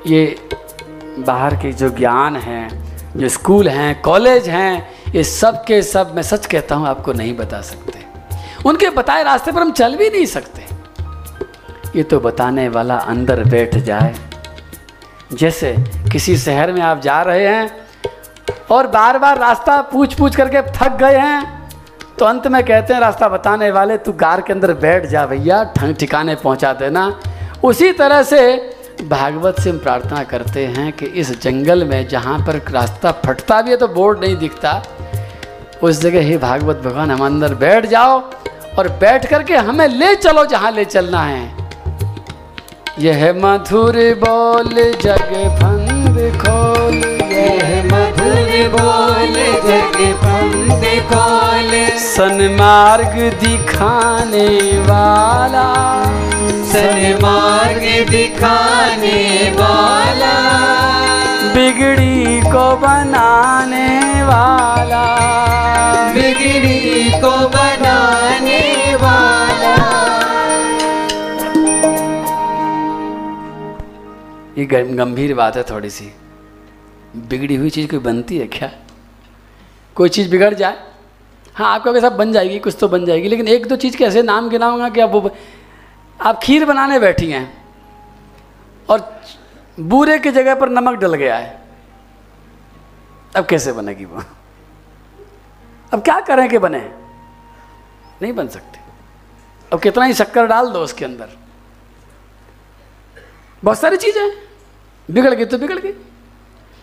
ये 0.07 0.39
बाहर 1.19 1.55
के 1.55 1.71
जो 1.71 1.89
ज्ञान 1.89 2.35
हैं, 2.35 2.69
जो 3.17 3.29
स्कूल 3.29 3.69
हैं, 3.69 4.01
कॉलेज 4.01 4.49
हैं, 4.49 4.89
ये 5.15 5.23
सब 5.23 5.63
के 5.63 5.81
सब 5.81 6.15
मैं 6.15 6.23
सच 6.23 6.45
कहता 6.45 6.75
हूँ 6.75 6.87
आपको 6.87 7.13
नहीं 7.13 7.37
बता 7.37 7.61
सकते। 7.61 8.05
उनके 8.65 8.89
बताए 8.89 9.23
रास्ते 9.23 9.51
पर 9.51 9.61
हम 9.61 9.71
चल 9.71 9.95
भी 9.95 10.09
नहीं 10.09 10.25
सकते। 10.25 10.65
ये 11.95 12.03
तो 12.03 12.19
बताने 12.19 12.69
वाला 12.69 12.95
अंदर 12.95 13.43
बैठ 13.43 13.75
जाए। 13.75 14.15
जैसे 15.31 15.75
किसी 16.11 16.37
शहर 16.37 16.71
में 16.71 16.81
आप 16.81 17.01
जा 17.01 17.21
रहे 17.21 17.47
हैं 17.47 17.69
और 18.71 18.87
बार 18.87 19.17
बार 19.19 19.37
रास्ता 19.37 19.81
पूछ 19.81 20.13
पूछ 20.13 20.35
करके 20.35 20.61
थक 20.73 20.97
गए 20.99 21.17
हैं 21.17 21.55
तो 22.19 22.25
अंत 22.25 22.47
में 22.47 22.63
कहते 22.65 22.93
हैं, 22.93 22.99
रास्ता 23.01 23.27
बताने 23.29 23.69
वाले, 23.71 23.97
तू 23.97 24.11
कार 24.13 24.41
के 24.41 24.53
अंदर 24.53 24.73
बैठ 24.73 25.05
जा 25.05 25.25
भैया 25.25 25.63
ठंग 25.75 25.95
ठिकाने 25.95 26.35
पहुँचा 26.35 26.71
देना। 26.73 27.19
उसी 27.63 27.91
तरह 27.91 28.23
से 28.23 28.55
भागवत 29.03 29.59
से 29.61 29.69
हम 29.69 29.77
प्रार्थना 29.79 30.23
करते 30.23 30.65
हैं 30.67 30.91
कि 30.91 31.05
इस 31.05 31.31
जंगल 31.41 31.83
में 31.83 32.07
जहाँ 32.07 32.39
पर 32.39 32.61
रास्ता 32.71 33.11
फटता 33.25 33.61
भी 33.61 33.71
है 33.71 33.77
तो 33.77 33.87
बोर्ड 33.87 34.19
नहीं 34.19 34.35
दिखता। 34.37 34.81
उस 35.83 36.01
जगह 36.01 36.21
ही 36.21 36.37
भागवत 36.37 36.81
भगवान, 36.85 37.11
हम 37.11 37.25
अंदर 37.25 37.55
बैठ 37.55 37.85
जाओ 37.85 38.19
और 38.77 38.89
बैठ 38.99 39.25
करके 39.25 39.55
हमें 39.55 39.87
ले 39.87 40.15
चलो 40.15 40.45
जहाँ 40.45 40.71
ले 40.71 40.85
चलना 40.85 41.21
है। 41.21 41.56
यह 42.99 43.33
मधुर 43.33 43.95
बोल 43.95 44.93
जग 45.01 45.33
फंद 45.59 46.15
खोल। 46.41 46.95
यह 47.31 47.83
मधुर 47.85 48.53
बोल 48.75 49.35
जग 49.67 49.97
पंद 50.15 50.83
खोल 51.11 51.97
सन्मार्ग 51.99 53.15
दिखाने 53.43 54.47
वाला। 54.81 55.67
सन्मार्ग 56.73 58.09
दिखाने 58.09 59.51
वाला। 59.55 60.35
बिगड़ी 61.53 62.41
को 62.41 62.75
बनाने 62.77 64.23
वाला। 64.23 65.05
बिगड़ी 66.13 67.09
को 67.21 67.31
बनाने 67.47 68.95
वाला। 68.95 69.46
ये 74.57 74.65
गंभीर 74.65 75.33
बात 75.35 75.55
है 75.57 75.63
थोड़ी 75.63 75.89
सी। 75.89 76.11
बिगड़ी 77.15 77.55
हुई 77.55 77.69
चीज़ 77.69 77.89
कोई 77.89 77.99
बनती 77.99 78.37
है 78.37 78.47
क्या? 78.47 78.71
कोई 79.95 80.09
चीज़ 80.09 80.31
बिगड़ 80.31 80.53
जाए? 80.53 80.87
हाँ 81.55 81.73
आपका 81.73 81.93
कैसा 81.93 82.09
बन 82.09 82.31
जाएगी, 82.31 82.59
कुछ 82.59 82.77
तो 82.79 82.87
बन 82.87 83.05
जाएगी, 83.05 83.27
लेकिन 83.27 83.47
एक 83.47 83.67
दो 83.67 83.75
चीज़ 83.75 83.97
के 83.97 84.03
ऐसे 84.03 84.21
नाम 84.23 84.49
गिनाऊँगा 84.49 84.89
कि 84.89 85.01
आप 85.01 85.09
वो 85.09 85.35
आप 86.21 86.39
खीर 86.43 86.65
बनाने 86.65 86.99
बैठी 86.99 87.31
हैं 87.31 87.65
और 88.89 89.21
बूरे 89.79 90.19
की 90.19 90.31
जगह 90.31 90.55
पर 90.55 90.69
नमक 90.69 90.99
डल 90.99 91.13
गया 91.13 91.37
है। 91.37 91.61
अब 93.35 93.45
कैसे 93.45 93.71
बनेगी 93.71 94.05
वो? 94.05 94.23
अब 95.93 96.01
क्या 96.01 96.19
करें 96.19 96.49
कि 96.49 96.57
बने? 96.57 96.79
नहीं 98.21 98.33
बन 98.33 98.47
सकते। 98.47 98.79
अब 99.73 99.79
कितना 99.79 100.05
ही 100.05 100.13
शक्कर 100.13 100.47
डाल 100.47 100.69
दो 100.69 100.79
उसके 100.79 101.05
अंदर। 101.05 101.29
बहुत 103.63 103.79
सारी 103.79 103.97
चीज़ें 103.97 104.46
बिगड़ 105.09 105.33
गई 105.33 105.45
तो 105.45 105.57
बिगड़ 105.57 105.79
गई 105.79 105.91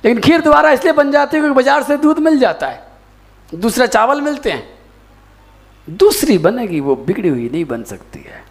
लेकिन 0.04 0.20
खीर 0.20 0.40
दोबारा 0.40 0.70
इसलिए 0.70 0.92
बन 0.92 1.10
जाती 1.12 1.36
है 1.36 1.42
क्योंकि 1.42 1.56
बाज़ार 1.56 1.82
से 1.82 1.96
दूध 1.96 2.18
मिल 2.18 2.38
जाता 2.38 2.66
है। 2.66 2.86
दूसरा 3.52 3.86
चावल 3.86 4.20
मिलते 4.20 4.50
हैं। 4.50 4.68
दूसरी 5.88 6.36
बनेगी, 6.38 6.80
वो 6.80 6.96
बिगड़ी 6.96 7.28
हुई 7.28 7.48
नहीं 7.48 7.64
बन 7.64 7.82
सकती 7.82 8.20
है। 8.20 8.42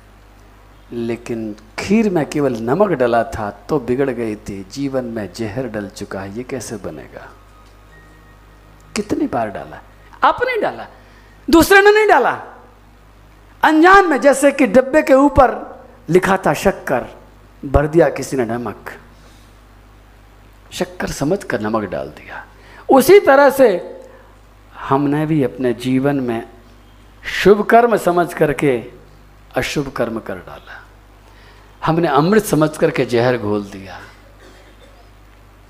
लेकिन 0.93 1.55
खीर 1.79 2.09
में 2.09 2.25
केवल 2.25 2.57
नमक 2.61 2.91
डला 2.91 3.23
था 3.23 3.49
तो 3.69 3.79
बिगड़ 3.79 4.09
गई 4.09 4.35
थी। 4.35 4.65
जीवन 4.71 5.05
में 5.05 5.29
जहर 5.35 5.67
डल 5.67 5.87
चुका 5.87 6.21
है, 6.21 6.37
ये 6.37 6.43
कैसे 6.43 6.75
बनेगा? 6.75 7.29
कितनी 8.95 9.27
बार 9.27 9.49
डाला? 9.49 9.81
आपने 10.23 10.59
डाला। 10.61 10.87
दूसरे 11.47 11.81
ने 11.81 11.91
नहीं 11.91 12.07
डाला। 12.07 12.31
अनजान 13.63 14.09
में 14.09 14.19
जैसे 14.21 14.51
कि 14.51 14.67
डब्बे 14.67 15.01
के 15.01 15.13
ऊपर 15.13 15.55
लिखा 16.09 16.37
था 16.37 16.53
शक्कर, 16.53 17.07
भर 17.63 17.87
दिया 17.87 18.09
किसी 18.09 18.37
ने 18.37 18.45
नमक। 18.45 18.91
शक्कर 20.73 21.07
समझ 21.07 21.43
कर 21.43 21.61
नमक 21.61 21.83
डाल 21.83 22.07
दिया। 22.07 22.45
उसी 22.89 23.19
तरह 23.19 23.49
से 23.49 23.99
हमने 24.79 25.25
भी 25.25 25.43
अपने 25.43 25.73
जीवन 25.73 26.19
में 26.19 26.49
शुभ 27.43 27.65
कर्म 27.65 27.97
समझ 27.97 28.33
करके 28.33 28.85
अशुभ 29.55 29.91
कर्म 29.91 30.19
कर 30.19 30.35
डाला। 30.35 30.83
हमने 31.85 32.07
अमृत 32.07 32.45
समझ 32.45 32.77
करके 32.77 33.05
जहर 33.05 33.37
घोल 33.37 33.63
दिया। 33.63 33.99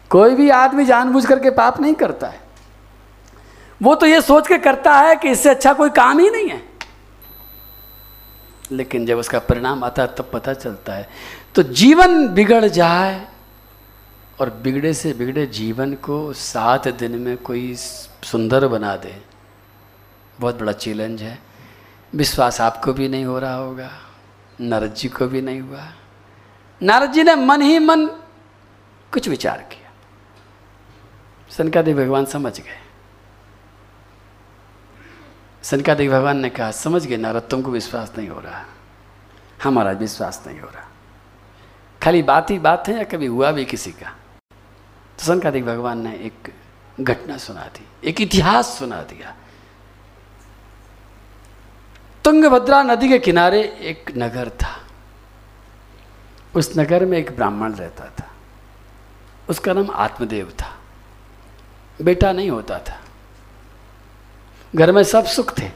कोई 0.10 0.36
भी 0.36 0.50
आदमी 0.50 0.86
जानबूझ 0.86 1.26
करके 1.26 1.50
पाप 1.50 1.82
नहीं 1.82 1.94
करता 1.94 2.28
है। 2.28 2.40
वो 3.82 3.96
तो 3.96 4.06
ये 4.06 4.22
सोच 4.22 4.48
के 4.48 4.58
करता 4.58 4.94
है 4.94 5.16
कि 5.16 5.30
इससे 5.30 5.50
अच्छा 5.50 5.74
कोई 5.74 5.90
काम 5.90 6.20
ही 6.20 6.30
नहीं 6.30 6.50
है। 6.50 6.64
लेकिन 8.72 9.06
जब 9.06 9.18
उसका 9.18 9.40
परिणाम 9.40 9.84
आता 9.84 10.02
है, 10.02 10.08
तब 10.08 10.30
पता 10.34 10.54
चलता 10.54 10.94
है। 10.94 11.10
तो 11.56 11.64
जीवन 11.64 12.28
बिगड़ 12.28 12.66
जाए 12.66 13.28
और 14.44 14.50
बिगड़े 14.50 14.94
से 14.94 15.14
बिगड़े 15.14 15.46
जीवन 15.46 15.94
को 15.94 16.34
सात 16.34 16.88
दिन 16.88 17.12
में 17.12 17.38
कोई 17.38 17.76
सुंदर 18.24 18.68
बना 18.68 18.96
दे। 18.96 19.22
बहुत 20.40 20.60
बड़ा 20.60 20.72
चैलेंज 20.72 21.22
है। 21.22 21.40
विश्वास 22.16 22.62
आपको 22.62 22.94
भी 22.94 23.08
नहीं 23.08 23.26
हो 23.26 23.40
रहा 23.40 23.56
होगा। 23.56 23.92
नारद 24.62 24.94
जी 24.94 25.10
को 25.10 25.28
भी 25.28 25.42
नहीं 25.42 25.62
हुआ। 25.62 25.94
नारद 26.84 27.12
जी 27.12 27.24
ने 27.24 27.36
मन 27.36 27.62
ही 27.62 27.80
मन 27.80 28.06
कुछ 29.14 29.30
विचार 29.30 29.58
किया। 29.58 29.92
सनकादेव 31.50 32.04
भगवान 32.04 32.26
समझ 32.26 32.60
गए। 32.60 32.82
सनकादेव 35.64 36.12
भगवान 36.12 36.38
ने 36.38 36.50
कहा, 36.50 36.72
समझ 36.72 37.06
गए 37.06 37.18
नारद, 37.18 37.42
तुमको 37.42 37.72
विश्वास 37.72 38.14
नहीं 38.18 38.30
हो 38.30 38.40
रहा। 38.40 38.66
हमारा 39.64 39.92
विश्वास 39.92 40.44
नहीं 40.48 40.60
हो 40.60 40.68
रहा। 40.68 40.88
खाली 42.04 42.24
बात 42.24 42.52
ही 42.52 42.60
बात 42.60 42.88
है 42.88 42.98
या 42.98 43.04
कभी 43.04 43.26
हुआ 43.26 43.52
भी 43.52 43.66
किसी 43.66 43.92
का? 43.92 44.16
तो 45.20 45.26
सनकादिक 45.26 45.66
भगवान 45.66 46.02
ने 46.02 46.14
एक 46.16 46.54
घटना 47.02 47.38
सुना 47.38 47.62
दी, 47.62 47.86
एक 48.04 48.22
इतिहास 48.22 48.78
सुना 48.80 49.02
दिया। 49.02 49.36
तुंगभद्रा 52.26 52.82
नदी 52.84 53.10
के 53.10 53.20
किनारे 53.20 53.62
एक 53.62 54.12
नगर 54.18 54.50
था। 54.50 54.80
उस 56.56 56.72
नगर 56.78 57.06
में 57.06 57.18
एक 57.18 57.36
ब्राह्मण 57.36 57.74
रहता 57.74 58.06
था। 58.20 58.30
उसका 59.50 59.74
नाम 59.74 59.90
आत्मदेव 59.92 60.50
था। 60.52 60.72
बेटा 62.02 62.32
नहीं 62.32 62.50
होता 62.50 62.80
था। 62.80 63.00
घर 64.76 64.92
में 64.92 65.04
सब 65.04 65.26
सुख 65.26 65.58
थे। 65.60 65.70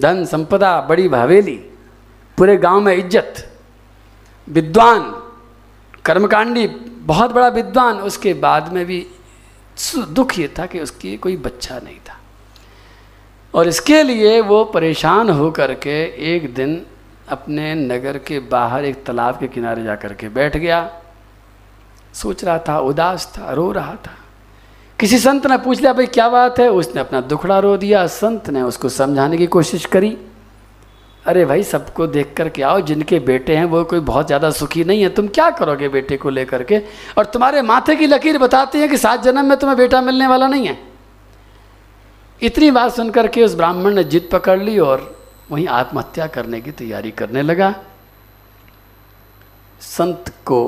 धन 0.00 0.24
संपदा, 0.24 0.80
बड़ी 0.80 1.08
भावेली 1.08 1.56
पूरे 2.38 2.56
गाँव 2.56 2.80
में 2.80 2.94
इज़्ज़त, 2.94 3.46
विद्वान 4.48 5.10
कर्मकांडी 6.04 6.66
बहुत 7.00 7.30
बड़ा 7.30 7.48
विद्वान, 7.48 7.96
उसके 7.96 8.34
बाद 8.34 8.72
में 8.72 8.86
भी 8.86 9.06
दुख 9.98 10.38
ये 10.38 10.54
था 10.58 10.66
कि 10.66 10.80
उसकी 10.80 11.16
कोई 11.16 11.36
बच्चा 11.36 11.78
नहीं 11.78 11.96
था। 11.96 12.16
और 13.54 13.68
इसके 13.68 14.02
लिए 14.02 14.40
वो 14.40 14.64
परेशान 14.64 15.30
हो 15.30 15.50
करके 15.50 16.04
एक 16.34 16.54
दिन 16.54 16.86
अपने 17.28 17.74
नगर 17.74 18.18
के 18.18 18.38
बाहर 18.38 18.84
एक 18.84 19.04
तालाब 19.04 19.38
के 19.38 19.48
किनारे 19.48 19.82
जा 19.82 19.94
कर 19.94 20.12
के 20.12 20.28
बैठ 20.28 20.56
गया। 20.56 21.00
सोच 22.14 22.44
रहा 22.44 22.58
था, 22.58 22.78
उदास 22.78 23.32
था, 23.38 23.52
रो 23.52 23.72
रहा 23.72 23.92
था। 23.92 24.10
किसी 24.98 25.18
संत 25.18 25.46
ने 25.46 25.58
पूछ 25.58 25.80
लिया, 25.80 25.92
भाई, 25.92 26.06
क्या 26.06 26.28
बात 26.28 26.60
है? 26.60 26.68
उसने 26.68 27.00
अपना 27.00 27.20
दुखड़ा 27.20 27.58
रो 27.58 27.76
दिया। 27.76 28.06
संत 28.06 28.50
ने 28.50 28.62
उसको 28.62 28.88
समझाने 28.88 29.36
की 29.36 29.46
कोशिश 29.46 29.86
करी। 29.86 30.18
अरे 31.24 31.44
भाई 31.44 31.62
सबको 31.62 32.06
देख 32.06 32.32
कर 32.36 32.48
के 32.48 32.62
आओ, 32.62 32.80
जिनके 32.80 33.18
बेटे 33.20 33.56
हैं, 33.56 33.64
वो 33.64 33.82
कोई 33.84 34.00
बहुत 34.00 34.26
ज़्यादा 34.26 34.50
सुखी 34.50 34.84
नहीं 34.84 35.02
है। 35.02 35.08
तुम 35.08 35.28
क्या 35.28 35.50
करोगे 35.52 35.88
बेटे 35.88 36.16
को 36.16 36.30
लेकर 36.30 36.62
के? 36.62 36.78
और 37.18 37.24
तुम्हारे 37.26 37.62
माथे 37.62 37.96
की 37.96 38.06
लकीर 38.06 38.38
बताती 38.38 38.80
है 38.80 38.88
कि 38.88 38.96
सात 38.96 39.22
जन्म 39.22 39.44
में 39.44 39.58
तुम्हें 39.58 39.76
बेटा 39.78 40.00
मिलने 40.00 40.26
वाला 40.26 40.46
नहीं 40.48 40.66
है। 40.66 40.78
इतनी 42.42 42.70
बात 42.70 42.92
सुनकर 42.92 43.26
के 43.28 43.44
उस 43.44 43.54
ब्राह्मण 43.54 43.94
ने 43.94 44.04
जिद 44.06 44.28
पकड़ 44.32 44.58
ली 44.60 44.78
और 44.78 45.08
वहीं 45.50 45.66
आत्महत्या 45.68 46.26
करने 46.28 46.60
की 46.60 46.70
तैयारी 46.72 47.10
करने 47.12 47.42
लगा। 47.42 47.74
संत 49.80 50.32
को 50.46 50.60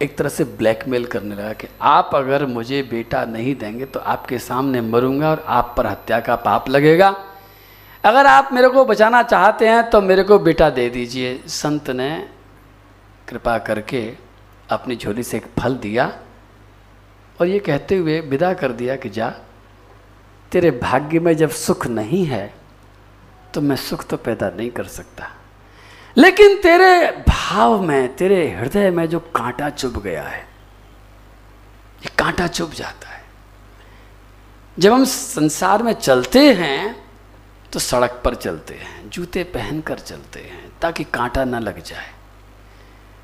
एक 0.00 0.16
तरह 0.18 0.28
से 0.28 0.44
ब्लैकमेल 0.44 1.04
करने 1.04 1.34
लगा 1.34 1.52
कि 1.52 1.68
आप 1.80 2.10
अगर 2.14 2.44
मुझे 2.46 2.82
बेटा 2.82 3.24
नहीं 3.24 3.54
देंगे 3.54 3.84
तो 3.84 4.00
आपके 4.00 4.38
सामने 4.38 4.80
मरूँगा 4.82 5.30
और 5.30 5.44
आप 5.48 5.74
पर 5.76 5.86
हत्या 5.86 6.20
का 6.20 6.36
पाप 6.38 6.68
लगेगा। 6.68 7.14
अगर 8.04 8.26
आप 8.26 8.52
मेरे 8.52 8.68
को 8.68 8.84
बचाना 8.84 9.22
चाहते 9.22 9.68
हैं 9.68 9.88
तो 9.90 10.00
मेरे 10.00 10.22
को 10.22 10.38
बेटा 10.38 10.68
दे 10.70 10.88
दीजिए। 10.90 11.38
संत 11.46 11.90
ने 11.90 12.10
कृपा 13.28 13.56
करके 13.58 14.02
अपनी 14.70 14.96
झोली 14.96 15.22
से 15.22 15.36
एक 15.36 15.46
फल 15.58 15.74
दिया 15.76 16.06
और 17.40 17.46
ये 17.46 17.58
कहते 17.58 17.96
हुए 17.96 18.20
विदा 18.20 18.52
कर 18.54 18.72
दिया 18.72 18.96
कि 18.96 19.08
जा, 19.08 19.28
तेरे 20.52 20.70
भाग्य 20.70 21.20
में 21.20 21.36
जब 21.36 21.50
सुख 21.50 21.86
नहीं 21.86 22.24
है 22.26 22.54
तो 23.54 23.60
मैं 23.60 23.76
सुख 23.76 24.06
तो 24.06 24.16
पैदा 24.16 24.48
नहीं 24.48 24.70
कर 24.70 24.84
सकता। 24.84 25.30
लेकिन 26.16 26.56
तेरे 26.56 27.10
भाव 27.28 27.80
में, 27.82 28.16
तेरे 28.16 28.50
हृदय 28.50 28.90
में 28.90 29.06
जो 29.08 29.20
कांटा 29.20 29.70
चुभ 29.70 30.02
गया 30.02 30.22
है, 30.22 30.40
ये 32.02 32.10
कांटा 32.18 32.46
चुभ 32.46 32.72
जाता 32.72 33.08
है। 33.08 33.22
जब 34.78 34.92
हम 34.92 35.04
संसार 35.04 35.82
में 35.82 35.92
चलते 35.92 36.52
हैं 36.54 36.99
तो 37.72 37.78
सड़क 37.78 38.20
पर 38.24 38.34
चलते 38.34 38.74
हैं, 38.74 39.10
जूते 39.10 39.42
पहनकर 39.44 39.98
चलते 39.98 40.40
हैं, 40.40 40.72
ताकि 40.82 41.04
कांटा 41.04 41.44
ना 41.44 41.58
लग 41.58 41.82
जाए। 41.82 42.08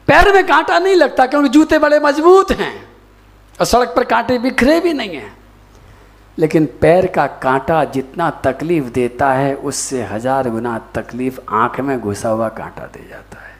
पैर 0.08 0.32
में 0.32 0.46
कांटा 0.46 0.78
नहीं 0.78 0.94
लगता 0.94 1.26
क्योंकि 1.26 1.48
जूते 1.48 1.78
बड़े 1.78 1.98
मज़बूत 2.00 2.50
हैं, 2.50 2.74
और 3.60 3.66
सड़क 3.66 3.92
पर 3.96 4.04
कांटे 4.04 4.38
बिखरे 4.38 4.80
भी 4.80 4.92
नहीं 4.92 5.16
हैं। 5.16 5.36
लेकिन 6.38 6.66
पैर 6.80 7.06
का 7.06 7.26
कांटा 7.26 7.84
जितना 7.84 8.30
तकलीफ़ 8.30 8.84
देता 8.84 9.32
है, 9.32 9.54
उससे 9.54 10.02
हज़ार 10.02 10.50
गुना 10.50 10.78
तकलीफ़ 10.94 11.40
आँख 11.50 11.80
में 11.80 12.00
घुसा 12.00 12.28
हुआ 12.28 12.48
कांटा 12.48 12.86
दे 12.86 13.08
जाता 13.08 13.38
है। 13.38 13.54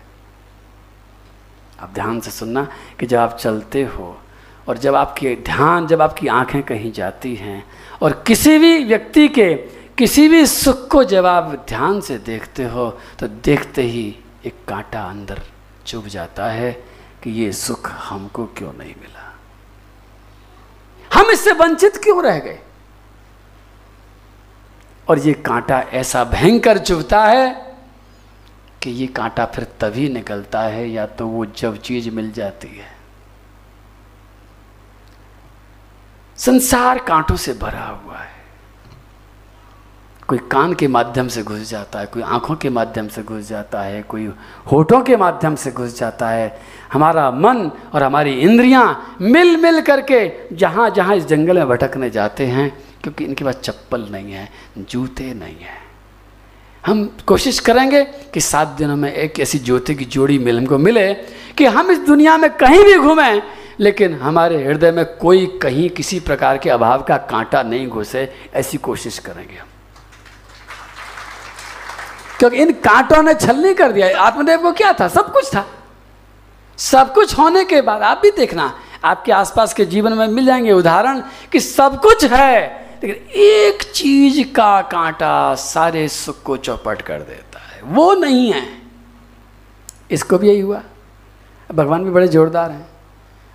अब 1.81 1.93
ध्यान 1.95 2.21
से 2.21 2.31
सुनना 2.31 2.69
कि 3.01 3.07
जब 3.07 3.19
आप 3.19 3.37
चलते 3.37 3.83
हो, 3.85 4.17
और 4.69 4.79
जब 4.79 4.95
आपके 4.95 5.35
ध्यान, 5.37 5.87
जब 5.87 6.03
आपकी 6.03 6.27
आँखें 6.27 6.63
कहीं 6.63 6.93
जाती 6.93 7.35
हैं, 7.35 7.65
और 8.03 8.23
किसी 8.27 8.59
भी 8.59 8.85
व्यक्ति 8.85 9.29
के 9.29 9.76
किसी 9.99 10.29
भी 10.29 10.47
सुख 10.47 10.89
को 10.89 11.05
जब 11.05 11.27
आप 11.27 11.67
ध्यान 11.69 12.01
से 12.01 12.19
देखते 12.19 12.65
हो 12.65 13.01
तो 13.19 13.29
देखते 13.29 13.83
ही 13.83 14.19
एक 14.47 14.55
कांटा 14.69 15.03
अंदर 15.05 15.43
चुभ 15.87 16.07
जाता 16.07 16.47
है 16.47 16.73
कि 17.23 17.31
ये 17.31 17.53
सुख 17.53 17.91
हमको 17.91 18.47
क्यों 18.47 18.73
नहीं 18.73 18.95
मिला? 19.01 19.39
हम 21.15 21.31
इससे 21.31 21.53
वंचित 21.53 21.97
क्यों 21.97 22.25
रह 22.25 22.39
गए? 22.39 22.59
और 25.09 25.19
ये 25.19 25.33
कांटा 25.33 25.81
ऐसा 25.81 26.25
भयंकर 26.25 26.79
चुभता 26.79 27.25
है 27.25 27.77
कि 28.83 28.91
ये 28.91 29.07
कांटा 29.07 29.47
फिर 29.47 29.65
तभी 29.65 30.09
निकलता 30.09 30.61
है, 30.61 30.91
या 30.91 31.07
तो 31.07 31.27
वो 31.27 31.47
जब 31.47 31.81
चीज़ 31.81 32.11
मिल 32.11 32.33
जाती 32.33 32.69
है। 32.69 32.97
संसार 36.37 36.99
कांटों 36.99 37.37
से 37.37 37.53
भरा 37.53 38.01
हुआ 38.05 38.19
है। 38.19 38.36
कोई 40.29 40.39
कान 40.39 40.73
के 40.75 40.87
माध्यम 40.89 41.29
से 41.29 41.43
घुस 41.43 41.71
जाता 41.71 42.01
है, 42.01 42.07
कोई 42.07 42.23
आँखों 42.23 42.55
के 42.57 42.71
माध्यम 42.71 43.09
से 43.09 43.23
घुस 43.23 43.49
जाता 43.49 43.81
है, 43.81 44.03
कोई 44.03 44.31
होठों 44.73 45.01
के 45.01 45.17
माध्यम 45.17 45.55
से 45.55 45.71
घुस 45.71 45.99
जाता 45.99 46.29
है। 46.29 46.59
हमारा 46.93 47.31
मन 47.31 47.71
और 47.95 48.03
हमारी 48.03 48.33
इंद्रियाँ 48.33 49.17
मिल 49.21 49.57
मिल 49.57 49.81
करके 49.81 50.31
जहाँ 50.53 50.91
जहाँ 50.91 51.17
इस 51.17 51.27
जंगल 51.27 51.59
में 51.59 51.69
भटकने 51.69 52.11
जाते 52.11 52.47
हैं, 52.47 52.71
क्योंकि 53.03 53.25
इनके 53.25 53.45
पास 53.45 53.55
चप्पल 53.55 54.07
नहीं 54.11 54.33
है, 54.33 54.49
जूते 54.79 55.33
नहीं 55.35 55.57
है। 55.57 55.85
हम 56.87 57.05
कोशिश 57.27 57.61
करेंगे 57.61 58.05
कि 58.05 58.41
सात 58.41 58.69
दिनों 58.69 58.97
में 58.97 59.13
एक 59.13 59.41
ऐसी 59.41 59.59
ज्योति 59.59 59.95
की 59.95 60.05
जोड़ी 60.05 60.39
मिल, 60.39 60.59
हमको 60.59 60.79
मिले 60.79 61.15
कि 61.59 61.65
हम 61.65 61.91
इस 61.91 61.99
दुनिया 61.99 62.37
में 62.39 62.51
कहीं 62.51 62.85
भी 62.85 62.99
घूमें, 62.99 63.43
लेकिन 63.81 64.15
हमारे 64.15 64.65
हृदय 64.65 64.93
में 64.93 65.05
कोई 65.17 65.47
कहीं 65.63 65.89
किसी 65.91 66.21
प्रकार 66.21 66.59
के 66.59 66.71
अभाव 66.71 67.03
का 67.03 67.17
कांटा 67.17 67.63
नहीं 67.63 67.89
घुसे, 67.89 68.33
ऐसी 68.55 68.79
कोशिश 68.79 69.19
करेंगे 69.19 69.57
हम। 69.57 69.67
क्योंकि 72.39 72.57
इन 72.57 72.73
कांटों 72.73 73.23
ने 73.23 73.35
छल 73.35 73.57
नहीं 73.57 73.75
कर 73.75 73.93
दिया। 73.93 74.21
आत्मदेव 74.21 74.63
को 74.63 74.73
क्या 74.73 74.93
था? 74.93 75.09
सब 75.09 75.33
कुछ 75.33 75.49
था। 75.55 75.67
सब 76.79 77.15
कुछ 77.15 77.39
होने 77.39 77.65
के 77.65 77.81
बाद 77.81 78.03
आप 78.03 78.21
भी 78.23 78.31
देखना, 78.31 78.81
आपके 79.05 79.33
आसपास 79.33 79.75
के 79.75 79.85
जीवन 79.85 80.13
में 80.13 80.27
मिल 80.29 80.47
जाएँगे 80.47 80.73
उदाहरण 80.73 81.23
कि 81.53 81.61
सब 81.61 82.01
कुछ 82.01 82.25
है, 82.25 82.87
लेकिन 83.05 83.41
एक 83.41 83.93
चीज़ 83.93 84.53
का 84.53 84.83
कांटा 84.83 85.55
सारे 85.55 86.09
सुख 86.09 86.43
को 86.43 86.57
चौपट 86.57 87.03
कर 87.03 87.19
देता 87.19 87.59
है। 87.59 87.83
वो 87.85 88.15
नहीं 88.15 88.53
है। 88.53 88.63
इसको 90.11 90.39
भी 90.39 90.49
यही 90.49 90.61
हुआ। 90.61 90.83
भगवान 91.75 92.05
भी 92.05 92.11
बड़े 92.11 92.29
जोरदार 92.29 92.71
हैं। 92.71 92.87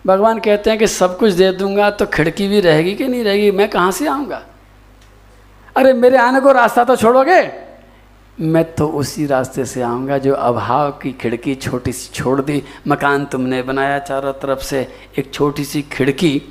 भगवान 0.08 0.40
कहते 0.40 0.70
हैं 0.70 0.80
कि 0.80 0.88
सब 0.88 1.18
कुछ 1.18 1.34
दे 1.34 1.52
दूँगा 1.52 1.90
तो 1.90 2.06
खिड़की 2.06 2.48
भी 2.48 2.60
रहेगी 2.60 2.94
कि 2.94 3.08
नहीं 3.08 3.24
रहेगी? 3.24 3.52
मैं 3.52 3.70
कहाँ 3.70 3.92
से 3.92 4.08
आऊँगा? 4.08 4.44
अरे 5.78 5.94
मेरे 5.94 6.18
आने 6.18 6.40
को 6.40 6.52
रास्ता 6.52 6.84
तो 6.84 6.96
छोड़ोगे? 6.96 7.71
मैं 8.40 8.74
तो 8.74 8.88
उसी 8.88 9.26
रास्ते 9.26 9.66
से 9.66 9.82
आऊँगा 9.82 10.18
जो 10.18 10.34
अभाव 10.34 10.92
की 10.92 11.12
खिड़की 11.12 11.56
छोटी 11.56 11.92
सी 11.92 12.14
छोड़ 12.14 12.42
दी। 12.42 12.64
मकान 12.88 13.26
तुमने 13.26 13.62
बनाया 13.62 14.00
चारों 14.00 14.34
तरफ़ 14.34 14.60
से, 14.60 14.88
एक 15.20 15.34
छोटी 15.34 15.66
सी 15.66 15.82
खिड़की। 15.82 16.42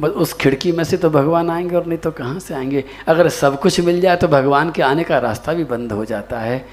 बस 0.00 0.10
उस 0.10 0.32
खिड़की 0.32 0.72
में 0.72 0.84
से 0.84 0.96
तो 0.96 1.10
भगवान 1.10 1.50
आएँगे 1.50 1.76
और 1.76 1.86
नहीं 1.86 1.98
तो 1.98 2.10
कहाँ 2.10 2.38
से 2.38 2.54
आएँगे? 2.54 2.84
अगर 3.08 3.28
सब 3.28 3.60
कुछ 3.60 3.80
मिल 3.80 4.00
जाए 4.00 4.16
तो 4.16 4.28
भगवान 4.28 4.70
के 4.70 4.82
आने 4.82 5.04
का 5.04 5.18
रास्ता 5.18 5.52
भी 5.52 5.64
बंद 5.64 5.92
हो 5.92 6.04
जाता 6.04 6.40
है। 6.40 6.68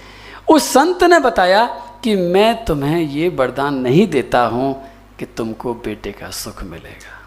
उस 0.50 0.64
संत 0.64 1.04
ने 1.04 1.20
बताया 1.20 1.66
कि 2.04 2.16
मैं 2.16 2.66
तुम्हें 2.66 3.02
ये 3.02 3.30
वरदान 3.30 3.76
नहीं 3.76 4.08
देता 4.08 4.42
हूँ 4.42 4.84
कि 5.20 5.26
तुमको 5.26 5.74
बेटे 5.74 6.12
का 6.12 6.30
सुख 6.30 6.64
मिलेगा। 6.64 7.20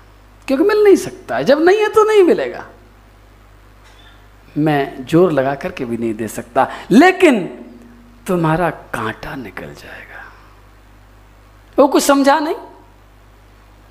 क्योंकि 0.47 0.65
मिल 0.65 0.85
नहीं 0.85 0.97
सकता। 0.97 1.37
है 1.37 1.45
जब 1.45 1.65
नहीं 1.65 1.79
है 1.79 1.89
तो 1.89 2.05
नहीं 2.05 2.23
मिलेगा। 2.23 2.67
मैं 4.59 5.07
ज़ोर 5.07 5.33
लगा 5.33 5.55
करके 5.55 5.85
भी 5.85 5.97
नहीं 5.97 6.15
दे 6.15 6.29
सकता। 6.29 6.69
लेकिन 6.91 7.47
तुम्हारा 8.27 8.71
कांटा 8.71 9.35
निकल 9.37 9.67
जाएगा। 9.67 10.25
वो 11.79 11.89
कुछ 11.89 12.03
समझा 12.03 12.39
नहीं? 12.39 12.55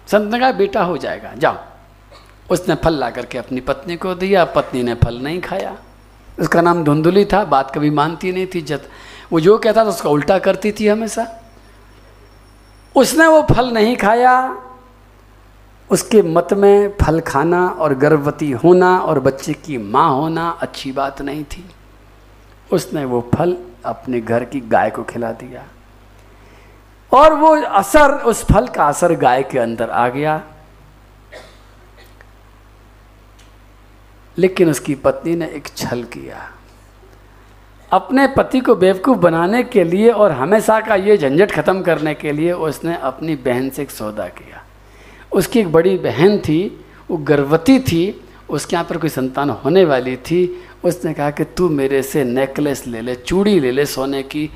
संत 0.08 0.34
ने 0.34 0.40
कहा, 0.40 0.52
बेटा 0.52 0.84
हो 0.84 0.98
जाएगा, 0.98 1.34
जाओ। 1.38 1.58
उसने 2.52 2.76
फल 2.76 2.94
ला 2.94 3.10
करके 3.10 3.38
अपनी 3.38 3.62
पत्नी 3.62 3.96
को 3.96 4.16
दिया। 4.16 4.46
पत्नी 4.46 4.84
ने 4.84 4.94
फल 4.94 5.18
नहीं 5.18 5.42
खाया। 5.42 5.78
उसका 6.40 6.62
नाम 6.62 6.84
धुंधुली 6.84 7.26
था, 7.26 7.44
बात 7.46 7.76
कभी 7.76 7.90
मानती 7.90 8.32
नहीं 8.32 8.48
थी, 8.56 8.62
जत 8.62 8.90
वो 9.32 9.40
जो 9.40 9.58
कहता 9.58 9.84
था 9.86 9.90
उसका 9.90 10.10
उल्टा 10.10 10.40
करती 10.40 10.72
थी 10.72 10.88
हमेशा। 10.88 11.42
उसने 12.96 13.28
वो 13.28 13.42
फल 13.42 13.72
नहीं 13.72 13.98
खाया। 13.98 14.58
उसके 15.92 16.22
मत 16.22 16.48
में 16.54 16.94
फल 17.02 17.20
खाना 17.20 17.68
और 17.68 17.94
गर्भवती 17.94 18.52
होना 18.52 18.98
और 18.98 19.20
बच्चे 19.20 19.54
की 19.54 19.78
माँ 19.78 20.10
होना 20.10 20.50
अच्छी 20.50 20.92
बात 20.92 21.22
नहीं 21.22 21.44
थी। 21.44 21.70
उसने 22.72 23.06
वो 23.06 23.30
फल 23.36 23.58
अपने 23.86 24.22
घर 24.22 24.44
की 24.44 24.60
गाय 24.60 24.90
को 24.90 25.04
खिला 25.04 25.32
दिया। 25.32 25.64
और 27.14 27.34
वो 27.34 27.62
असर, 27.62 28.12
उस 28.12 28.44
फल 28.44 28.68
का 28.68 28.88
असर 28.88 29.14
गाय 29.14 29.44
के 29.44 29.60
अंदर 29.60 29.90
आ 29.90 30.08
गया। 30.08 30.42
लेकिन 34.38 34.70
उसकी 34.70 34.96
पत्नी 34.96 35.36
ने 35.36 35.46
एक 35.46 35.68
छल 35.68 36.04
किया। 36.04 36.52
अपने 37.92 38.28
पति 38.28 38.60
को 38.60 38.76
बेवकूफ़ 38.76 39.18
बनाने 39.18 39.64
के 39.64 39.84
लिए 39.84 40.10
और 40.10 40.32
हमेशा 40.32 40.82
का 40.82 40.96
ये 40.96 41.18
झंझट 41.18 41.52
ख़त्म 41.52 41.82
करने 41.82 42.14
के 42.14 42.32
लिए 42.32 42.52
उसने 42.52 42.98
अपनी 42.98 43.36
बहन 43.36 43.70
से 43.70 43.82
एक 43.82 43.92
सौदा 43.92 44.28
किया। 44.28 44.63
उसकी 45.34 45.60
एक 45.60 45.72
बड़ी 45.72 45.98
बहन 45.98 46.38
थी, 46.38 46.80
वो 47.12 47.18
गर्भवती 47.18 47.80
थी, 47.80 48.22
उसके 48.50 48.76
यहाँ 48.76 48.86
पर 48.90 48.98
कोई 48.98 49.10
संतान 49.10 49.50
होने 49.50 49.86
वाली 49.86 50.16
थी। 50.16 50.62
उसने 50.84 51.14
कहा 51.14 51.30
कि 51.32 51.44
तू 51.44 51.70
मेरे 51.70 52.02
से 52.04 52.24
नेकलेस 52.24 52.88
ले 52.88 53.02
ले, 53.02 53.16
चूड़ी 53.16 53.60
ले 53.60 53.72
ले 53.72 53.86
सोने 53.86 54.24
की। 54.24 54.50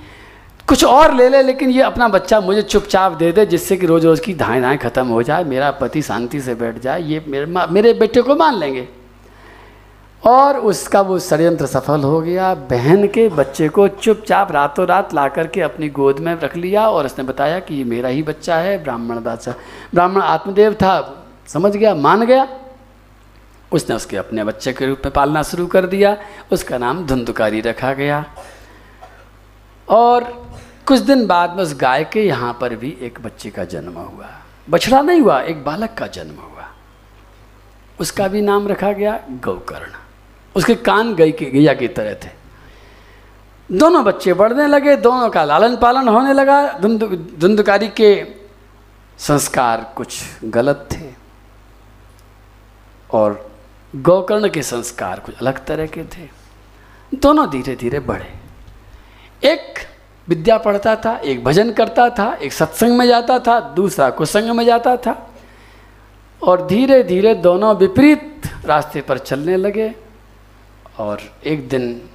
कुछ 0.68 0.84
और 0.84 1.14
ले 1.16 1.30
ले, 1.30 1.42
लेकिन 1.44 1.70
ये 1.70 1.82
अपना 1.82 2.08
बच्चा 2.08 2.40
मुझे 2.42 2.62
चुपचाप 2.62 3.12
दे 3.12 3.32
दे, 3.32 3.46
जिससे 3.46 3.78
कि 3.78 3.86
रोज़ 3.86 4.06
रोज़ 4.06 4.22
की 4.22 4.34
धाएँ 4.34 4.62
धाएँ 4.62 4.78
ख़त्म 4.78 5.08
हो 5.08 5.24
जाए, 5.24 5.44
मेरा 5.44 5.72
पति 5.72 6.02
शांति 6.02 6.42
से 6.42 6.56
बैठ 6.56 6.82
जाए, 6.82 7.02
ये 7.04 7.24
मेरे 7.28 7.46
मेरे 7.46 7.94
बेटे 7.94 8.22
को 8.22 8.36
मान 8.36 8.56
लेंगे। 8.56 8.88
और 10.26 10.58
उसका 10.58 11.02
वो 11.02 11.20
षडयंत्र 11.20 11.66
सफल 11.66 12.02
हो 12.02 12.22
गया। 12.22 12.54
बहन 12.54 13.08
के 13.08 13.30
बच्चे 13.30 13.70
को 13.70 13.88
चुपचाप 13.88 14.52
रातों 14.52 14.88
रात 14.88 15.14
ला 15.14 15.28
करके 15.28 15.62
अपनी 15.62 15.90
गोद 15.90 16.20
में 16.20 16.40
रख 16.40 16.56
लिया 16.58 16.90
और 16.90 17.06
उसने 17.06 17.24
बताया 17.24 17.60
कि 17.60 17.76
ये 17.76 17.84
मेरा 17.84 18.10
ही 18.10 18.24
बच्चा 18.24 18.56
है, 18.56 18.84
ब्राह्मण 18.84 19.24
दाचा। 19.24 19.52
ब्राह्मण 19.94 20.22
आत्मदेव 20.22 20.74
था, 20.74 21.26
समझ 21.48 21.76
गया, 21.76 21.96
मान 21.96 22.26
गया। 22.26 22.48
उसने 23.72 23.96
उसके 23.96 24.18
अपने 24.18 24.44
बच्चे 24.44 24.74
के 24.74 24.86
रूप 24.86 25.02
में 25.06 25.14
पालना 25.14 25.44
शुरू 25.44 25.68
कर 25.68 25.86
दिया। 25.86 26.18
उसका 26.52 26.78
नाम 26.78 27.06
धुंधुकारी 27.06 27.62
रखा 27.62 27.94
गया। 27.94 28.26
और 29.90 30.48
कुछ 30.86 31.00
दिन 31.00 31.28
बाद 31.28 31.56
में 31.56 31.64
उस 31.64 31.76
गाय 31.76 32.04
के 32.04 32.26
यहाँ 32.26 32.58
पर 32.62 32.76
भी 32.76 32.98
एक 33.02 33.20
बच्चे 33.22 33.50
का 33.50 33.64
जन्म 33.64 33.94
हुआ। 33.94 34.30
बछड़ा 34.70 35.02
नहीं 35.02 35.22
हुआ, 35.22 35.42
एक 35.42 35.66
बालक 35.66 35.94
का 35.98 36.08
जन्म 36.08 36.40
हुआ। 36.40 36.70
उसका 38.00 38.28
भी 38.28 38.42
नाम 38.42 38.68
रखा 38.68 38.92
गया, 38.92 39.20
गौकर्ण। 39.32 40.07
उसके 40.58 40.76
कान 40.76 41.14
गई 41.16 41.32
के 41.32 41.46
गैया 41.46 41.74
की 41.74 41.88
तरह 41.88 42.14
थे। 42.14 42.30
दोनों 43.72 44.04
बच्चे 44.04 44.34
बढ़ने 44.34 44.68
लगे, 44.68 44.96
दोनों 44.96 45.30
का 45.30 45.44
लालन 45.44 45.76
पालन 45.78 46.08
होने 46.08 46.34
लगा। 46.34 46.72
धुंध 46.72 47.04
धुंधकारी 47.40 47.88
के 47.88 48.26
संस्कार 49.20 49.94
कुछ 49.96 50.20
गलत 50.44 50.88
थे 50.92 51.10
और 53.10 53.52
गौकर्ण 53.96 54.50
के 54.50 54.62
संस्कार 54.64 55.20
कुछ 55.20 55.36
अलग 55.38 55.66
तरह 55.66 55.86
के 55.88 56.04
थे। 56.04 56.28
दोनों 57.16 57.50
धीरे 57.50 57.76
धीरे 57.76 58.00
बढ़े। 58.00 58.34
एक 59.44 59.80
विद्या 60.28 60.58
पढ़ता 60.58 60.96
था, 60.96 61.16
एक 61.18 61.44
भजन 61.44 61.72
करता 61.72 62.10
था, 62.10 62.34
एक 62.34 62.54
सत्संग 62.54 62.98
में 62.98 63.08
जाता 63.08 63.40
था, 63.40 63.60
दूसरा 63.60 64.10
कुसंग 64.10 64.50
में 64.50 64.66
जाता 64.66 64.96
था 64.98 65.34
और 66.42 66.66
धीरे 66.68 67.04
धीरे 67.04 67.34
दोनों 67.36 67.76
विपरीत 67.76 68.42
रास्ते 68.66 69.02
पर 69.02 69.18
चलने 69.18 69.58
लगे। 69.58 69.94
और 70.98 71.22
एक 71.46 71.70
दिन 71.70 72.10